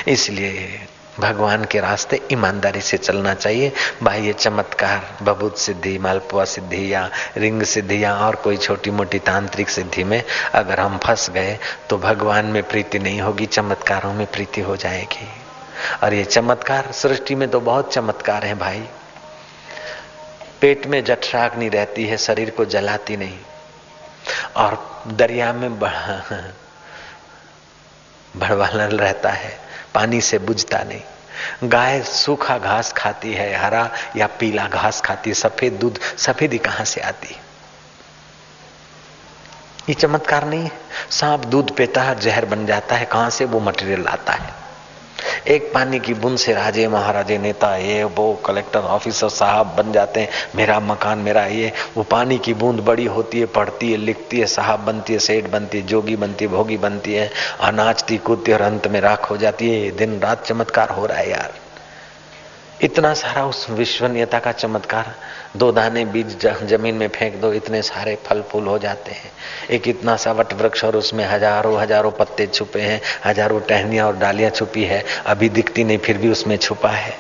इसलिए 0.09 0.87
भगवान 1.21 1.65
के 1.65 1.81
रास्ते 1.81 2.21
ईमानदारी 2.33 2.81
से 2.81 2.97
चलना 2.97 3.35
चाहिए। 3.35 3.73
बाह्य 4.03 4.33
चमत्कार 4.33 5.19
बबूत 5.23 5.59
सिद्धि, 5.59 5.99
मालपुआ 5.99 6.45
सिद्धि 6.45 6.93
या 6.95 7.09
रिंग 7.37 7.63
सिद्धि 7.63 8.03
या 8.05 8.15
और 8.17 8.37
कोई 8.37 8.57
छोटी 8.57 8.91
मोटी 8.91 9.19
तांत्रिक 9.19 9.69
सिद्धि 9.69 10.05
में 10.05 10.23
अगर 10.55 10.81
हम 10.81 10.99
फंस 10.99 11.31
गए 11.31 11.59
तो 11.91 11.99
भगवान 11.99 12.47
में 12.47 12.63
प्रीति 12.63 12.99
नहीं 12.99 13.21
होगी, 13.21 13.47
चमत्कारों 13.47 14.13
में 14.15 14.27
प्रीति 14.27 14.61
हो 14.61 14.77
जाएगी। 14.77 15.29
और 16.05 16.15
ये 16.15 16.25
चमत्कार, 16.25 16.93
सृष्टि 16.93 17.35
में 17.35 17.49
तो 17.49 17.61
बहुत 17.61 17.95
चमत्कार 17.95 18.45
है 18.45 18.55
भाई। 18.55 18.89
पेट 20.61 20.87
में 20.87 21.05
जठराग्नि 21.05 21.69
रहती 21.69 22.07
है, 22.07 22.17
शरीर 22.17 22.51
को 22.51 22.65
जलाती 22.65 23.17
नहीं। 23.17 23.39
और 24.57 25.03
दरिया 25.07 25.53
में 25.53 25.79
भड़वालन 28.37 28.99
रहता 28.99 29.31
है, 29.31 29.61
पानी 29.95 30.21
से 30.21 30.39
बुझता 30.39 30.79
नहीं। 30.79 31.03
गाय 31.65 32.03
सूखा 32.03 32.59
घास 32.59 32.93
खाती 32.93 33.33
है, 33.33 33.55
हरा 33.55 33.91
या 34.17 34.27
पीला 34.27 34.69
घास 34.69 35.01
खाती 35.01 35.31
है, 35.31 35.35
सफ़ेद 35.35 35.73
दूध, 35.73 36.01
सफेदी 36.19 36.59
कहाँ 36.59 36.85
से 36.85 37.01
आती? 37.01 37.37
ये 39.89 39.95
चमत्कार 39.95 40.45
नहीं 40.45 40.65
है। 40.65 40.73
सांप 41.11 41.45
दूध 41.45 41.77
पीता 41.77 42.03
है, 42.03 42.21
जहर 42.21 42.45
बन 42.45 42.67
जाता 42.67 42.97
है, 42.97 43.05
कहाँ 43.05 43.31
से 43.31 43.45
वो 43.45 43.61
मटेरियल 43.61 44.07
आता 44.07 44.33
है? 44.33 44.62
एक 45.49 45.73
पानी 45.75 46.01
की 46.01 46.15
बूंद 46.15 46.39
से 46.39 46.53
राजे, 46.53 46.89
महाराजे, 46.89 47.39
नेता, 47.39 47.77
ये 47.77 48.05
वो 48.05 48.35
कलेक्टर 48.47 48.81
ऑफिसर 48.81 49.29
साहब 49.29 49.67
बन 49.67 49.93
जाते 49.93 50.21
हैं। 50.21 50.29
मेरा 50.57 50.81
मकान, 50.81 51.19
मेरा 51.19 51.47
ये, 51.47 51.73
वो 51.97 52.03
पानी 52.03 52.39
की 52.39 52.55
बूंद 52.55 52.81
बड़ी 52.81 53.05
होती 53.05 53.41
है, 53.41 53.47
पढ़ती 53.47 53.93
है, 53.93 53.97
लिखती 53.97 54.41
है, 54.41 54.47
साहब 54.47 54.81
बनती 54.81 55.13
है, 55.13 55.19
सेठ 55.19 55.51
बनती 55.51 55.79
है, 55.79 55.87
जोगी 55.87 56.17
बनती 56.17 56.45
है, 56.45 56.51
भोगी 56.51 56.77
बनती 56.77 57.15
है 57.15 57.31
अनाजती 57.61 58.19
कूदती 58.19 58.53
और 58.53 58.63
अंत 58.63 58.87
में 58.87 59.01
राख 59.01 59.31
हो 59.31 59.37
जाती 59.37 59.71
है। 59.71 59.91
दिन 59.91 60.21
रात 60.21 60.47
चमत्कार 60.47 60.89
हो 60.89 61.07
रहा 61.07 61.19
है 61.19 61.31
यार। 61.31 61.62
इतना 62.83 63.13
सारा 63.15 63.45
उस 63.47 63.67
विश्वनीयता 63.71 64.39
का 64.39 64.53
चमत्कार, 64.53 65.15
दो 65.57 65.71
दाने 65.73 66.05
बीज 66.05 66.47
ज़मीन 66.65 66.95
में 66.95 67.09
फेंक 67.09 67.41
दो, 67.41 67.53
इतने 67.53 67.83
सारे 67.83 68.15
फल 68.27 68.43
फूल 68.43 68.67
हो 68.67 68.79
जाते 68.79 69.13
हैं। 69.13 69.31
एक 69.71 69.89
इतना 69.89 70.17
सा 70.17 70.33
वट 70.33 70.53
वृक्ष 70.53 70.85
और 70.85 70.97
उसमें 70.97 71.25
हज़ारों 71.25 71.81
हज़ारों 71.81 72.11
पत्ते 72.11 72.47
छुपे 72.47 72.81
हैं, 72.81 73.01
हज़ारों 73.25 73.61
टहनियाँ 73.61 74.07
और 74.07 74.17
डालियाँ 74.17 74.51
छुपी 74.51 74.85
है, 74.85 75.05
अभी 75.27 75.49
दिखती 75.49 75.85
नहीं, 75.85 75.99
फिर 75.99 76.19
भी 76.19 76.31
उसमें 76.31 76.57
छुपा 76.57 76.91
है। 76.91 77.15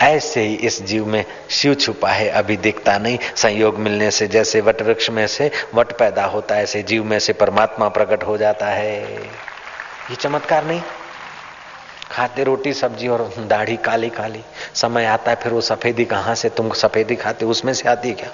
ऐसे 0.00 0.40
ही 0.40 0.54
इस 0.56 0.82
जीव 0.82 1.06
में 1.06 1.24
शिव 1.50 1.74
छुपा 1.74 2.08
है, 2.08 2.28
अभी 2.28 2.56
दिखता 2.56 2.98
नहीं। 2.98 3.18
संयोग 3.36 3.78
मिलने 3.78 4.10
से, 4.10 4.26
जैसे 4.28 4.60
वट 4.60 4.82
वृक्ष 4.82 5.10
में 5.10 5.26
से 5.26 5.50
वट 5.74 5.98
पैदा 5.98 6.24
होता 6.24 6.54
है, 6.54 6.62
ऐसे 6.62 6.82
जीव 6.82 7.04
में 7.04 7.18
से 7.18 7.32
परमात्मा 7.32 7.88
प्रकट 7.88 8.24
हो 8.24 8.36
जाता 8.38 8.66
है। 8.66 9.00
ये 9.02 10.14
चमत्कार 10.14 10.64
नहीं 10.64 10.80
खाते 12.12 12.44
रोटी, 12.44 12.72
सब्ज़ी 12.72 13.08
और 13.08 13.34
दाढ़ी 13.38 13.76
काली 13.76 14.08
काली। 14.08 14.44
समय 14.74 15.04
आता 15.04 15.30
है 15.30 15.36
फिर 15.36 15.52
वो 15.52 15.60
सफेदी 15.60 16.04
कहाँ 16.04 16.34
से 16.34 16.48
तुम 16.48 16.70
सफेदी 16.70 17.16
खाते, 17.16 17.44
उसमें 17.44 17.74
से 17.74 17.88
आती 17.88 18.12
क्या? 18.12 18.30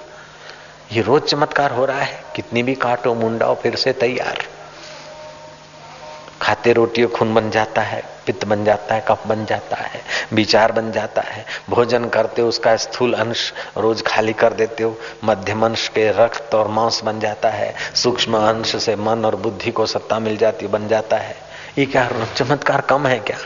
ये 0.91 1.01
रोज 1.01 1.21
चमत्कार 1.21 1.71
हो 1.71 1.85
रहा 1.85 1.99
है, 1.99 2.23
कितनी 2.35 2.63
भी 2.63 2.75
काटो, 2.75 3.13
मुंडाओ, 3.13 3.55
फिर 3.55 3.75
से 3.75 3.93
तैयार। 3.93 4.37
खाते 6.41 6.73
रोटी 6.73 7.05
खून 7.05 7.33
बन 7.33 7.49
जाता 7.49 7.81
है, 7.81 8.03
पित्त 8.25 8.45
बन 8.45 8.65
जाता 8.65 8.95
है, 8.95 9.05
कफ 9.07 9.27
बन 9.27 9.45
जाता 9.45 9.77
है, 9.77 10.01
विचार 10.33 10.71
बन 10.71 10.91
जाता 10.91 11.21
है। 11.21 11.45
भोजन 11.69 12.05
करते 12.05 12.41
हो, 12.41 12.47
उसका 12.47 12.75
स्थूल 12.75 13.13
अंश 13.13 13.53
रोज 13.77 14.03
खाली 14.07 14.33
कर 14.33 14.53
देते 14.53 14.83
हो। 14.83 14.97
मध्यम 15.23 15.65
अंश 15.65 15.87
के 15.87 16.09
रक्त 16.11 16.55
और 16.55 16.67
मांस 16.67 17.01
बन 17.03 17.19
जाता 17.19 17.49
है। 17.49 17.75
सूक्ष्म 17.95 18.37
अंश 18.37 18.75
से 18.75 18.95
मन 18.95 19.25
और 19.25 19.35
बुद्धि 19.35 19.71
को 19.71 19.85
सत्ता 19.85 20.19
मिल 20.19 20.37
जाती, 20.37 20.67
बन 20.67 20.87
जाता 20.87 21.17
है। 21.17 21.35
ये 21.77 21.85
क्या 21.85 22.09
चमत्कार 22.37 22.81
कम 22.81 23.07
है 23.07 23.19
क्या? 23.19 23.37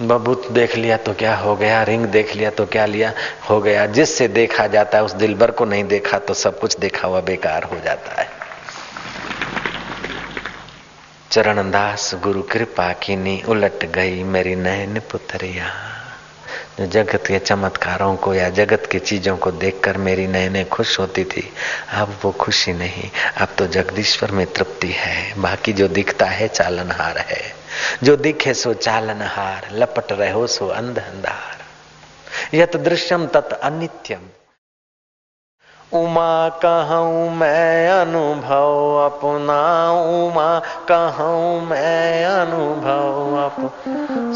बबूत 0.00 0.50
देख 0.52 0.76
लिया 0.76 0.96
तो 0.96 1.12
क्या 1.14 1.36
हो 1.36 1.56
गया, 1.56 1.82
रिंग 1.82 2.06
देख 2.06 2.34
लिया 2.36 2.50
तो 2.50 2.66
क्या 2.66 2.86
लिया, 2.86 3.12
हो 3.50 3.60
गया। 3.60 3.86
जिससे 3.86 4.28
देखा 4.28 4.66
जाता 4.66 4.98
है, 4.98 5.04
उस 5.04 5.12
दिलबर 5.12 5.50
को 5.50 5.64
नहीं 5.64 5.84
देखा 5.84 6.18
तो 6.18 6.34
सब 6.34 6.58
कुछ 6.60 6.78
देखा 6.78 7.08
हुआ 7.08 7.20
बेकार 7.20 7.62
हो 7.62 7.80
जाता 7.84 8.22
है। 8.22 8.28
चरणदास, 11.30 12.14
गुरु 12.14 12.42
कृपा 12.42 12.92
की 12.92 13.16
नी 13.16 13.42
उलट 13.48 13.84
गई 13.84 14.22
मेरी 14.22 14.54
नयन 14.54 15.00
पुत्रिया। 15.00 15.72
जो 16.78 16.86
जगत 16.86 17.26
के 17.26 17.38
चमत्कारों 17.38 18.16
को 18.16 18.34
या 18.34 18.48
जगत 18.48 18.88
की 18.92 18.98
चीज़ों 18.98 19.36
को 19.36 19.50
देखकर 19.50 19.96
मेरी 19.96 20.26
नयने 20.26 20.64
खुश 20.64 21.00
होती 21.00 21.24
थी, 21.24 21.52
अब 21.92 22.18
वो 22.22 22.32
खुशी 22.32 22.72
नहीं। 22.72 23.10
अब 23.36 23.48
तो 23.58 23.66
जगदीश्वर 23.66 24.30
में 24.30 24.46
तृप्ति 24.46 24.88
है, 24.88 25.40
बाकी 25.40 25.72
जो 25.72 25.88
दिखता 25.88 26.26
है 26.26 26.48
चालनहार 26.48 27.18
है। 27.18 27.63
जो 28.02 28.16
दिखे 28.16 28.54
सो 28.54 28.74
चालनहार 28.74 29.68
लपट 29.72 30.12
रहो 30.12 30.46
सो 30.46 30.68
अंध 30.68 30.98
अंधार 30.98 32.56
यत 32.56 32.76
दृश्यम 32.76 33.26
तत् 33.26 33.52
अनित्यम। 33.52 34.28
उमा 35.92 36.48
कहूँ 36.64 37.30
मैं 37.30 37.88
अनुभव 37.90 38.94
अपना 39.04 39.58
उमा 39.92 40.58
कहूँ 40.88 41.60
मैं 41.66 42.24
अनुभव 42.24 43.36
अप। 43.42 43.58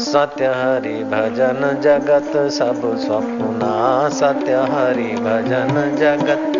सत्य 0.01 0.45
हरि 0.45 1.03
भजन 1.03 1.79
जगत 1.81 2.31
सब 2.51 2.81
स्वप्ना 3.05 3.73
सत्य 4.09 4.61
हरि 4.71 5.11
भजन 5.19 5.97
जगत 5.99 6.53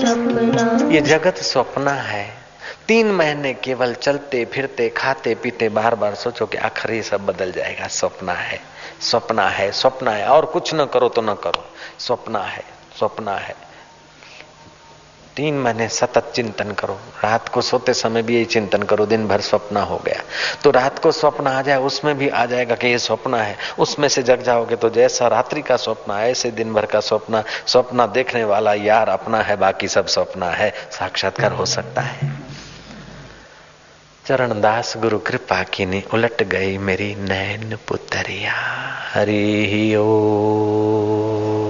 सपना। 0.00 0.92
ये 0.94 1.00
जगत 1.00 1.42
स्वप्ना 1.42 1.92
है। 2.02 2.43
तीन 2.88 3.12
महीने 3.12 3.54
केवल 3.54 3.94
चलते, 3.94 4.44
फिरते, 4.44 4.88
खाते, 4.88 5.34
पीते, 5.34 5.68
बार 5.68 5.94
बार 5.94 6.14
सोचो 6.14 6.46
कि 6.46 6.56
आखिर 6.56 6.90
ये 6.90 7.02
सब 7.02 7.26
बदल 7.26 7.52
जाएगा। 7.52 7.86
स्वप्ना 7.86 8.32
है 8.32 8.60
स्वप्ना 9.00 9.48
है 9.48 9.72
स्वप्ना 9.72 10.10
है। 10.10 10.26
और 10.26 10.44
कुछ 10.44 10.74
न 10.74 10.84
करो 10.84 11.08
तो 11.08 11.22
न 11.22 11.34
करो। 11.34 11.64
स्वप्ना 11.98 12.38
है 12.38 12.64
स्वप्ना 12.98 13.36
है। 13.36 13.54
तीन 15.36 15.58
महीने 15.58 15.88
सतत 15.88 16.32
चिंतन 16.34 16.72
करो। 16.72 16.94
रात 16.94 17.48
को 17.48 17.60
सोते 17.60 17.94
समय 17.94 18.22
भी 18.22 18.34
यही 18.34 18.44
चिंतन 18.44 18.82
करो, 18.82 19.06
दिन 19.06 19.28
भर 19.28 19.40
स्वप्न 19.40 19.76
हो 19.76 19.98
गया। 19.98 20.22
तो 20.64 20.70
रात 20.70 20.98
को 20.98 21.12
स्वप्न 21.12 21.46
आ 21.46 21.62
जाए, 21.62 21.78
उसमें 21.78 22.18
भी 22.18 22.28
आ 22.28 22.46
जाएगा 22.46 22.74
कि 22.74 22.86
ये 22.86 22.98
स्वप्न 22.98 23.34
है। 23.34 23.56
उसमें 23.78 24.08
से 24.08 24.22
जग 24.22 24.42
जाओगे 24.42 24.76
तो 24.76 24.90
जैसा 24.90 25.28
रात्रि 25.28 25.62
का 25.62 25.76
स्वप्न 25.76 26.12
ऐसे 26.12 26.50
दिन 26.50 26.74
भर 26.74 26.86
का 26.86 27.00
स्वप्न 27.00 27.44
स्वप्न 27.66 28.12
देखने 28.12 28.44
वाला 28.44 28.74
यार 28.74 29.08
अपना 29.08 29.38
है, 29.38 29.56
बाकी 29.56 29.88
सब 29.88 30.06
स्वप्न 30.06 30.42
है। 30.42 30.74
साक्षात्कार 30.90 31.52
हो 31.52 31.66
सकता 31.66 32.00
है। 32.00 32.43
चरणदास 34.26 34.96
गुरु 34.96 35.18
कृपा 35.18 35.62
की 35.62 35.86
ने 35.86 36.02
उलट 36.14 36.42
गई 36.42 36.78
मेरी 36.78 37.14
नैन 37.14 37.76
पुतरिया। 37.88 38.52
हरि 39.12 39.96
ओ। 39.96 41.63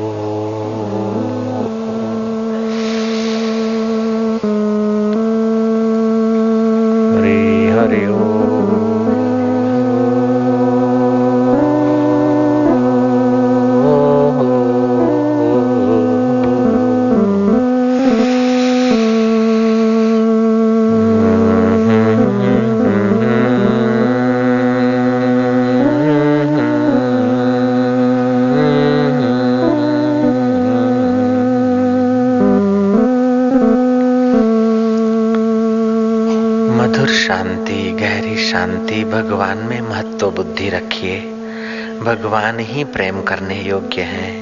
भगवान 42.05 42.59
ही 42.59 42.83
प्रेम 42.85 43.21
करने 43.23 43.61
योग्य 43.63 44.03
हैं। 44.03 44.33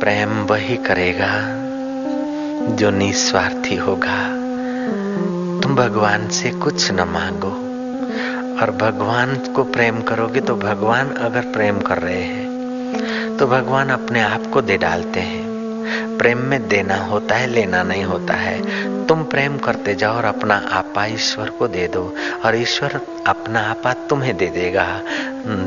प्रेम 0.00 0.30
वही 0.44 0.76
करेगा 0.76 1.30
जो 2.76 2.90
निस्वार्थी 2.90 3.76
होगा। 3.76 4.18
तुम 5.60 5.74
भगवान 5.76 6.28
से 6.28 6.50
कुछ 6.50 6.90
न 6.92 7.08
मांगो 7.08 7.50
और 8.60 8.70
भगवान 8.80 9.34
को 9.56 9.64
प्रेम 9.64 10.00
करोगे 10.02 10.40
तो 10.40 10.56
भगवान 10.56 11.10
अगर 11.20 11.52
प्रेम 11.52 11.80
कर 11.80 11.98
रहे 11.98 12.22
हैं 12.22 13.36
तो 13.36 13.46
भगवान 13.46 13.88
अपने 13.88 14.20
आप 14.22 14.50
को 14.52 14.62
दे 14.62 14.78
डालते 14.78 15.20
हैं। 15.20 15.47
प्रेम 16.18 16.38
में 16.38 16.68
देना 16.68 16.96
होता 16.96 17.34
है, 17.34 17.46
लेना 17.46 17.82
नहीं 17.82 18.04
होता 18.04 18.34
है। 18.34 18.88
तुम 19.06 19.24
प्रेम 19.24 19.58
करते 19.58 19.94
जाओ 19.94 20.14
और 20.14 20.24
अपना 20.24 20.54
आपा 20.72 21.06
ईश्वर 21.06 21.50
को 21.50 21.68
दे 21.68 21.88
दो। 21.88 22.14
और 22.44 22.56
ईश्वर 22.56 23.00
अपना 23.26 23.60
आपा 23.60 23.92
तुम्हें 23.92 24.36
दे 24.36 24.46
देगा। 24.46 25.00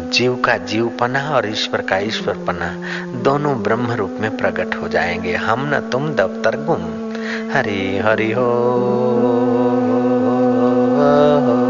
जीव 0.10 0.36
का 0.36 0.58
जीवपना 0.58 1.30
और 1.30 1.50
ईश्वर 1.50 1.82
का 1.82 1.98
ईश्वरपना 1.98 2.78
दोनों 3.12 3.64
ब्रह्म 3.64 3.92
रूप 3.92 4.18
में 4.20 4.38
प्रकट 4.38 4.76
हो 4.76 4.88
जाएँगे। 4.88 5.34
हम 5.34 5.72
न 5.76 5.90
तुम 5.92 6.10
दफ्तर 6.10 6.56
गुम। 6.56 7.12
हरि 7.54 8.02
हरि 8.06 8.32
हो 8.32 8.88
हे। 11.56 11.61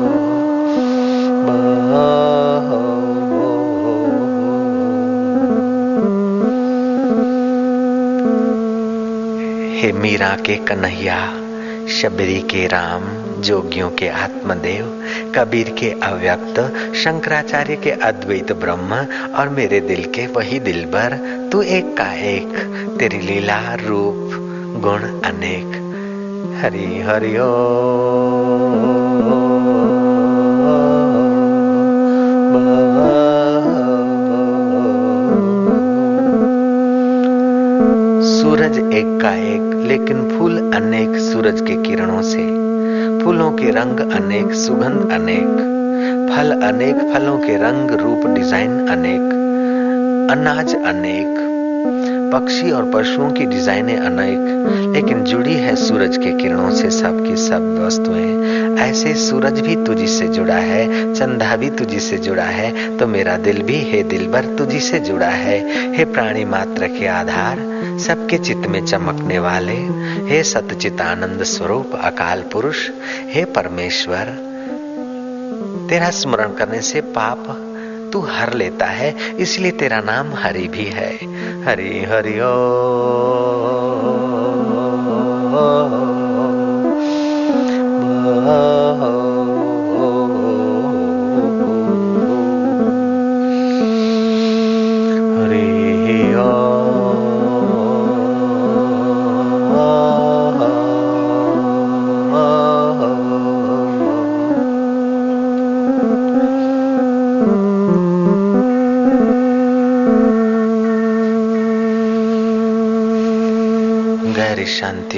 मीरा 9.87 10.35
के 10.35 10.55
कन्हैया, 10.55 11.27
शबरी 11.87 12.41
के 12.41 12.67
राम, 12.67 13.01
जोगियों 13.41 13.89
के 13.89 14.07
आत्मदेव, 14.07 15.03
कबीर 15.35 15.69
के 15.69 15.91
अव्यक्त, 15.91 16.59
शंकराचार्य 16.95 17.75
के 17.75 17.91
अद्वैत 17.91 18.51
ब्रह्म 18.51 18.93
और 19.33 19.49
मेरे 19.49 19.79
दिल 19.79 20.03
के 20.03 20.27
वही 20.27 20.59
दिल 20.59 20.85
भर 20.85 21.17
तू 21.51 21.61
एक 21.61 21.97
का 21.97 22.13
एक, 22.13 22.57
तेरी 22.99 23.17
लीला 23.17 23.75
रूप, 23.75 24.29
गुण 24.83 24.99
अनेक। 25.29 25.77
हरि 26.61 27.01
हरिओ 27.07 27.47
सूरज 38.41 38.93
एक 38.93 39.19
का 39.21 39.33
एक 39.35 39.70
लेकिन 39.91 40.37
फूल 40.37 40.71
अनेक 40.73 41.15
सूरज 41.17 41.61
के 41.61 41.75
किरणों 41.83 42.21
से, 42.21 42.45
फूलों 43.23 43.51
के 43.51 43.71
रंग 43.71 43.99
अनेक, 43.99 44.53
सुगंध 44.53 45.11
अनेक, 45.11 45.57
फल 46.29 46.51
अनेक, 46.61 46.95
फलों 46.95 47.37
के 47.39 47.57
रंग, 47.57 47.91
रूप, 47.91 48.27
डिज़ाइन 48.27 48.87
अनेक, 48.87 49.31
अनाज 50.31 50.75
अनेक 50.75 51.50
पक्षी 52.31 52.71
और 52.71 52.91
पशुओं 52.91 53.31
की 53.31 53.45
डिजाइनें 53.45 53.97
अनेक, 53.97 54.93
लेकिन 54.95 55.23
जुड़ी 55.23 55.53
है 55.53 55.75
सूरज 55.75 56.17
के 56.17 56.31
किरणों 56.33 56.69
से 56.71 56.89
सब 56.91 57.23
की 57.25 57.35
सब 57.37 57.77
वस्तुएँ। 57.79 58.77
ऐसे 58.79 59.13
सूरज 59.15 59.59
भी 59.59 59.75
तुझी 59.85 60.07
से 60.07 60.27
जुड़ा 60.27 60.55
है, 60.55 61.13
चंदा 61.13 61.55
भी 61.55 61.69
तुझी 61.69 61.99
से 61.99 62.17
जुड़ा 62.17 62.43
है 62.43 62.97
तो 62.97 63.07
मेरा 63.07 63.37
दिल 63.37 63.61
भी 63.61 63.79
हे 63.81 64.01
दिल 64.03 64.27
भर 64.27 64.45
तुझी 64.57 64.79
से 64.79 64.99
जुड़ा 64.99 65.27
है। 65.27 65.57
हे 65.95 66.05
प्राणी 66.05 66.45
मात्र 66.45 66.87
के 66.89 67.07
आधार, 67.07 67.59
सबके 67.99 68.37
चित्त 68.37 68.67
में 68.67 68.85
चमकने 68.85 69.39
वाले। 69.39 69.75
हे 70.27 70.43
सतचितानंद 70.43 71.43
स्वरूप, 71.45 71.99
अकाल 72.03 72.43
पुरुष, 72.43 72.89
हे 73.29 73.45
परमेश्वर, 73.55 74.37
तेरा 75.89 76.09
स्मरण 76.11 76.53
करने 76.53 76.81
से 76.81 77.01
पाप 77.15 77.45
तू 78.11 78.19
हर 78.19 78.53
लेता 78.53 78.85
है 78.85 79.13
इसलिए 79.39 79.71
तेरा 79.71 80.01
नाम 80.01 80.33
हरि 80.35 80.67
भी 80.67 80.85
है। 80.85 81.27
हरि 81.65 82.03
हरि 82.03 82.39
ओ। 82.39 82.43
ओ, 82.43 82.47
ओ, 83.67 84.11
ओ, 84.41 85.11
ओ, 85.11 85.25
ओ, 85.55 85.63
ओ, 85.63 85.71
शांति 85.89 86.00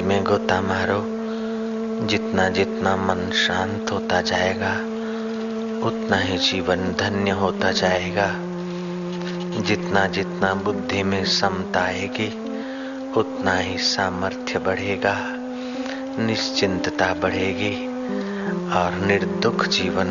में 0.04 0.24
गोता 0.24 0.60
मारो। 0.60 1.24
जितना 2.06 2.48
जितना 2.48 2.96
मन 2.96 3.30
शांत 3.30 3.92
होता 3.92 4.20
जाएगा, 4.20 4.74
उतना 5.86 6.16
ही 6.16 6.38
जीवन 6.38 6.76
धन्य 6.76 7.30
होता 7.30 7.72
जाएगा। 7.72 8.34
जितना 9.62 10.06
जितना 10.06 10.54
बुद्धि 10.54 11.02
में 11.02 11.24
समता 11.24 11.80
आएगी, 11.80 12.28
उतना 13.16 13.58
ही 13.58 13.78
सामर्थ्य 13.78 14.58
बढ़ेगा। 14.58 15.16
निश्चिंतता 16.18 17.14
बढ़ेगी 17.14 17.86
और 18.72 19.04
निर्दुख 19.06 19.66
जीवन 19.66 20.10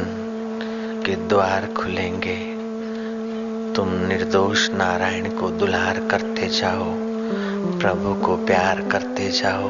के 1.06 1.16
द्वार 1.16 1.74
खुलेंगे। 1.78 2.54
तुम 3.74 3.90
निर्दोष 3.90 4.70
नारायण 4.70 5.30
को 5.30 5.50
दुलार 5.50 6.00
करते 6.00 6.48
जाओ। 6.48 7.03
प्रभु 7.66 8.26
को 8.26 8.46
प्यार 8.46 8.82
करते 8.82 9.30
जाओ। 9.30 9.70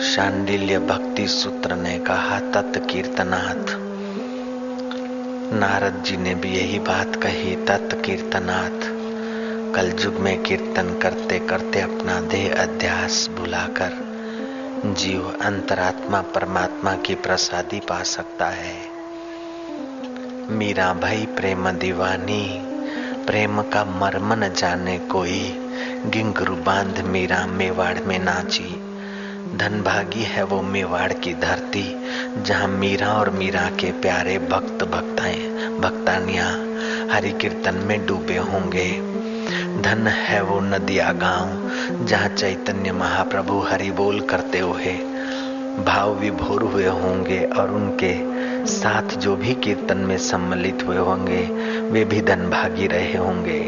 शांडिल्य 0.00 0.78
भक्ति 0.78 1.28
सूत्र 1.28 1.74
ने 1.74 1.98
कहा 1.98 2.40
तत् 2.40 2.90
कीर्तनाथ 2.90 3.84
नारद 5.54 6.02
जी 6.06 6.16
ने 6.16 6.34
भी 6.34 6.48
यही 6.48 6.78
बात 6.78 7.16
कही 7.16 7.56
तत् 7.56 8.04
कीर्तनाथ 8.04 9.04
कल 9.74 10.04
युग 10.04 10.14
में 10.14 10.42
कीर्तन 10.42 10.98
करते 11.02 11.38
करते 11.38 11.80
अपना 11.80 12.20
देह 12.20 12.62
अध्यास 12.62 13.30
भुलाकर 13.38 14.14
जीव 14.86 15.38
अंतरात्मा 15.42 16.20
परमात्मा 16.20 16.94
की 16.94 17.14
प्रसादी 17.14 17.80
पा 17.80 18.02
सकता 18.02 18.46
है। 18.46 18.76
मीरा 20.50 20.92
भाई 20.92 21.26
प्रेम 21.26 21.70
दीवानी। 21.70 22.73
प्रेम 23.26 23.60
का 23.62 23.84
मर्म 23.84 24.32
न 24.34 24.48
जाने 24.48 24.98
कोई। 24.98 25.40
गिंगरू 26.06 26.56
बाँध 26.56 26.98
मीरा 27.04 27.46
मेवाड़ 27.46 27.98
में 28.06 28.18
नाची। 28.18 28.64
धनभागी 29.56 30.22
है 30.22 30.42
वो 30.44 30.60
मेवाड़ 30.62 31.12
की 31.12 31.32
धरती, 31.34 31.84
जहाँ 32.38 32.68
मीरा 32.68 33.08
और 33.08 33.30
मीरा 33.30 33.68
के 33.80 33.90
प्यारे 33.92 34.38
भक्त 34.38 34.84
भक्ताएँ, 34.84 35.40
भक्तानिया 35.80 36.46
हरि 37.12 37.30
कीर्तन 37.30 37.82
में 37.86 38.06
डूबे 38.06 38.36
होंगे। 38.36 38.88
धन 39.82 40.06
है 40.06 40.42
वो 40.42 40.60
नदिया 40.60 41.12
गाँव, 41.12 42.06
जहाँ 42.06 42.28
चैतन्य 42.28 42.92
महाप्रभु 42.92 43.60
हरि 43.60 43.90
बोल 43.90 44.20
करते 44.20 44.58
हुए 44.58 44.96
भाव 45.86 46.14
विभोर 46.14 46.62
हुए 46.62 46.86
होंगे 46.86 47.44
और 47.58 47.70
उनके 47.70 48.12
साथ 48.66 49.02
जो 49.02 49.36
भी 49.36 49.54
कीर्तन 49.54 49.96
में 49.96 50.18
सम्मिलित 50.18 50.82
हुए 50.86 50.96
होंगे, 50.96 51.46
वे 51.90 52.04
भी 52.04 52.20
धनभागी 52.20 52.86
रहे 52.86 53.16
होंगे। 53.16 53.60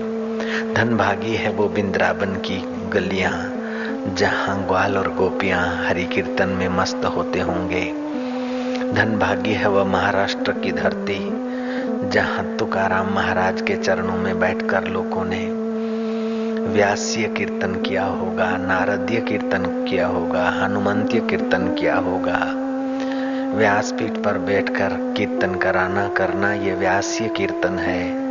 धनभागी 0.75 1.35
है 1.35 1.51
वो 1.51 1.69
बिंद्रावन 1.69 2.35
की 2.35 2.63
गलियाँ, 2.89 3.53
जहाँ 4.15 4.67
ग्वाल 4.67 4.97
और 4.97 5.15
गोपियाँ 5.15 5.87
हरि 5.89 6.05
कीर्तन 6.05 6.49
में 6.49 6.69
मस्त 6.69 7.05
होते 7.05 7.41
होंगे। 7.41 7.85
धनभागी 8.93 9.53
है 9.53 9.69
वह 9.69 9.85
महाराष्ट्र 9.85 10.53
की 10.53 10.73
धरती, 10.73 11.19
जहाँ 12.09 12.57
तुकाराम 12.57 13.15
महाराज 13.15 13.63
के 13.63 13.77
चरणों 13.77 14.17
में 14.17 14.41
बैठकर 14.41 14.85
लोगों 14.85 15.25
ने 15.25 15.67
व्यासीय 16.73 17.29
कीर्तन 17.29 17.83
किया 17.87 18.05
होगा, 18.05 18.57
नारदीय 18.57 19.21
कीर्तन 19.21 19.87
किया 19.91 20.07
होगा, 20.07 20.51
हनुमंतीय 20.51 21.21
कीर्तन 21.21 21.77
किया 21.81 21.97
होगा। 21.97 22.66
व्यासपीठ 23.57 24.11
पर 24.11 24.39
बैठकर 24.39 25.15
कीर्तन 25.17 25.55
कराना 25.55 26.09
करना 26.09 26.53
ये 26.55 26.75
व्यासीय 26.75 27.29
कीर्तन 27.29 27.79
है। 27.79 28.27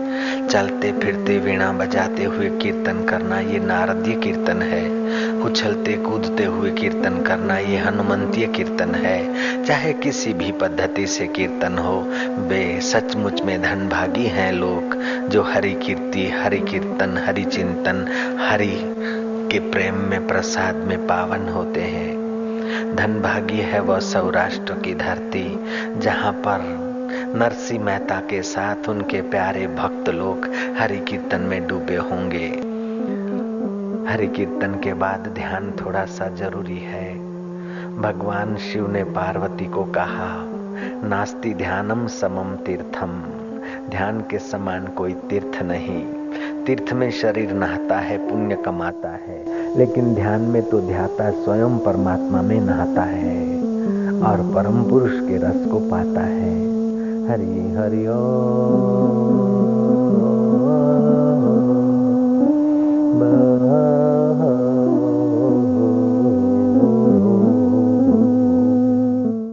चलते 0.47 0.91
फिरते 0.91 1.37
वीणा 1.37 1.71
बजाते 1.71 2.23
हुए 2.23 2.49
कीर्तन 2.49 3.05
करना 3.05 3.39
ये 3.39 3.59
नारदीय 3.59 4.15
कीर्तन 4.15 4.61
है। 4.61 4.83
उछलते 5.41 5.93
कूदते 5.93 6.45
हुए 6.45 6.71
कीर्तन 6.71 7.21
करना 7.21 7.57
ये 7.57 7.77
हनुमंतीय 7.77 8.47
कीर्तन 8.47 8.95
है। 8.95 9.17
चाहे 9.63 9.93
किसी 9.93 10.33
भी 10.33 10.51
पद्धति 10.51 11.07
से 11.07 11.27
कीर्तन 11.27 11.77
हो, 11.77 11.97
वे 12.47 12.81
सचमुच 12.81 13.41
में 13.41 13.61
धन 13.61 13.89
भागी 13.89 14.25
हैं 14.25 14.51
लोग, 14.53 14.95
जो 15.29 15.43
हरि 15.43 15.73
कीर्ति, 15.73 16.29
हरि 16.29 16.59
कीर्तन, 16.59 17.23
हरि 17.25 17.43
चिंतन, 17.43 18.05
हरि 18.51 18.73
के 19.51 19.59
प्रेम 19.59 19.95
में, 19.95 20.27
प्रसाद 20.27 20.75
में 20.75 21.07
पावन 21.07 21.49
होते 21.49 21.81
हैं। 21.81 22.14
धन 22.95 23.21
भागी 23.21 23.57
है 23.57 23.79
वह 23.79 23.99
सौराष्ट्र 23.99 24.73
की 24.73 24.95
धरती, 24.95 25.59
जहाँ 25.99 26.33
पर 26.33 26.85
नरसिंह 27.35 27.83
मेहता 27.83 28.15
के 28.15 28.41
साथ 28.41 28.89
उनके 28.89 29.21
प्यारे 29.21 29.67
भक्त 29.67 30.09
लोग 30.09 30.49
हरि 30.79 30.97
कीर्तन 30.97 31.41
में 31.41 31.67
डूबे 31.67 31.95
होंगे। 31.95 32.47
हरि 34.11 34.27
कीर्तन 34.27 34.79
के 34.83 34.93
बाद 34.93 35.19
ध्यान 35.19 35.73
थोड़ा 35.85 36.05
सा 36.05 36.27
ज़रूरी 36.27 36.77
है। 36.77 37.15
भगवान 38.01 38.55
शिव 38.55 38.91
ने 38.91 39.03
पार्वती 39.03 39.65
को 39.65 39.83
कहा, 39.83 40.43
नास्ति 41.07 41.53
ध्यानम 41.53 42.07
समम 42.07 42.55
तीर्थम। 42.55 43.23
ध्यान 43.89 44.19
के 44.19 44.39
समान 44.39 44.87
कोई 44.87 45.13
तीर्थ 45.13 45.61
नहीं। 45.63 46.05
तीर्थ 46.65 46.93
में 46.93 47.11
शरीर 47.11 47.51
नहाता 47.51 47.97
है, 47.97 48.29
पुण्य 48.29 48.55
कमाता 48.55 49.09
है। 49.09 49.34
लेकिन 49.77 50.15
ध्यान 50.15 50.41
में 50.41 50.69
तो 50.69 50.81
ध्याता 50.81 51.31
स्वयं 51.31 51.77
परमात्मा 51.79 52.41
में 52.41 52.59
नहाता 52.61 53.01
है 53.01 53.61
और 54.21 54.53
परम 54.55 54.83
पुरुष 54.83 55.11
के 55.11 55.37
रस 55.37 55.65
को 55.71 55.79
पाता 55.79 56.21
है। 56.21 56.53
हरि 57.27 57.75
हरिओ 57.77 59.54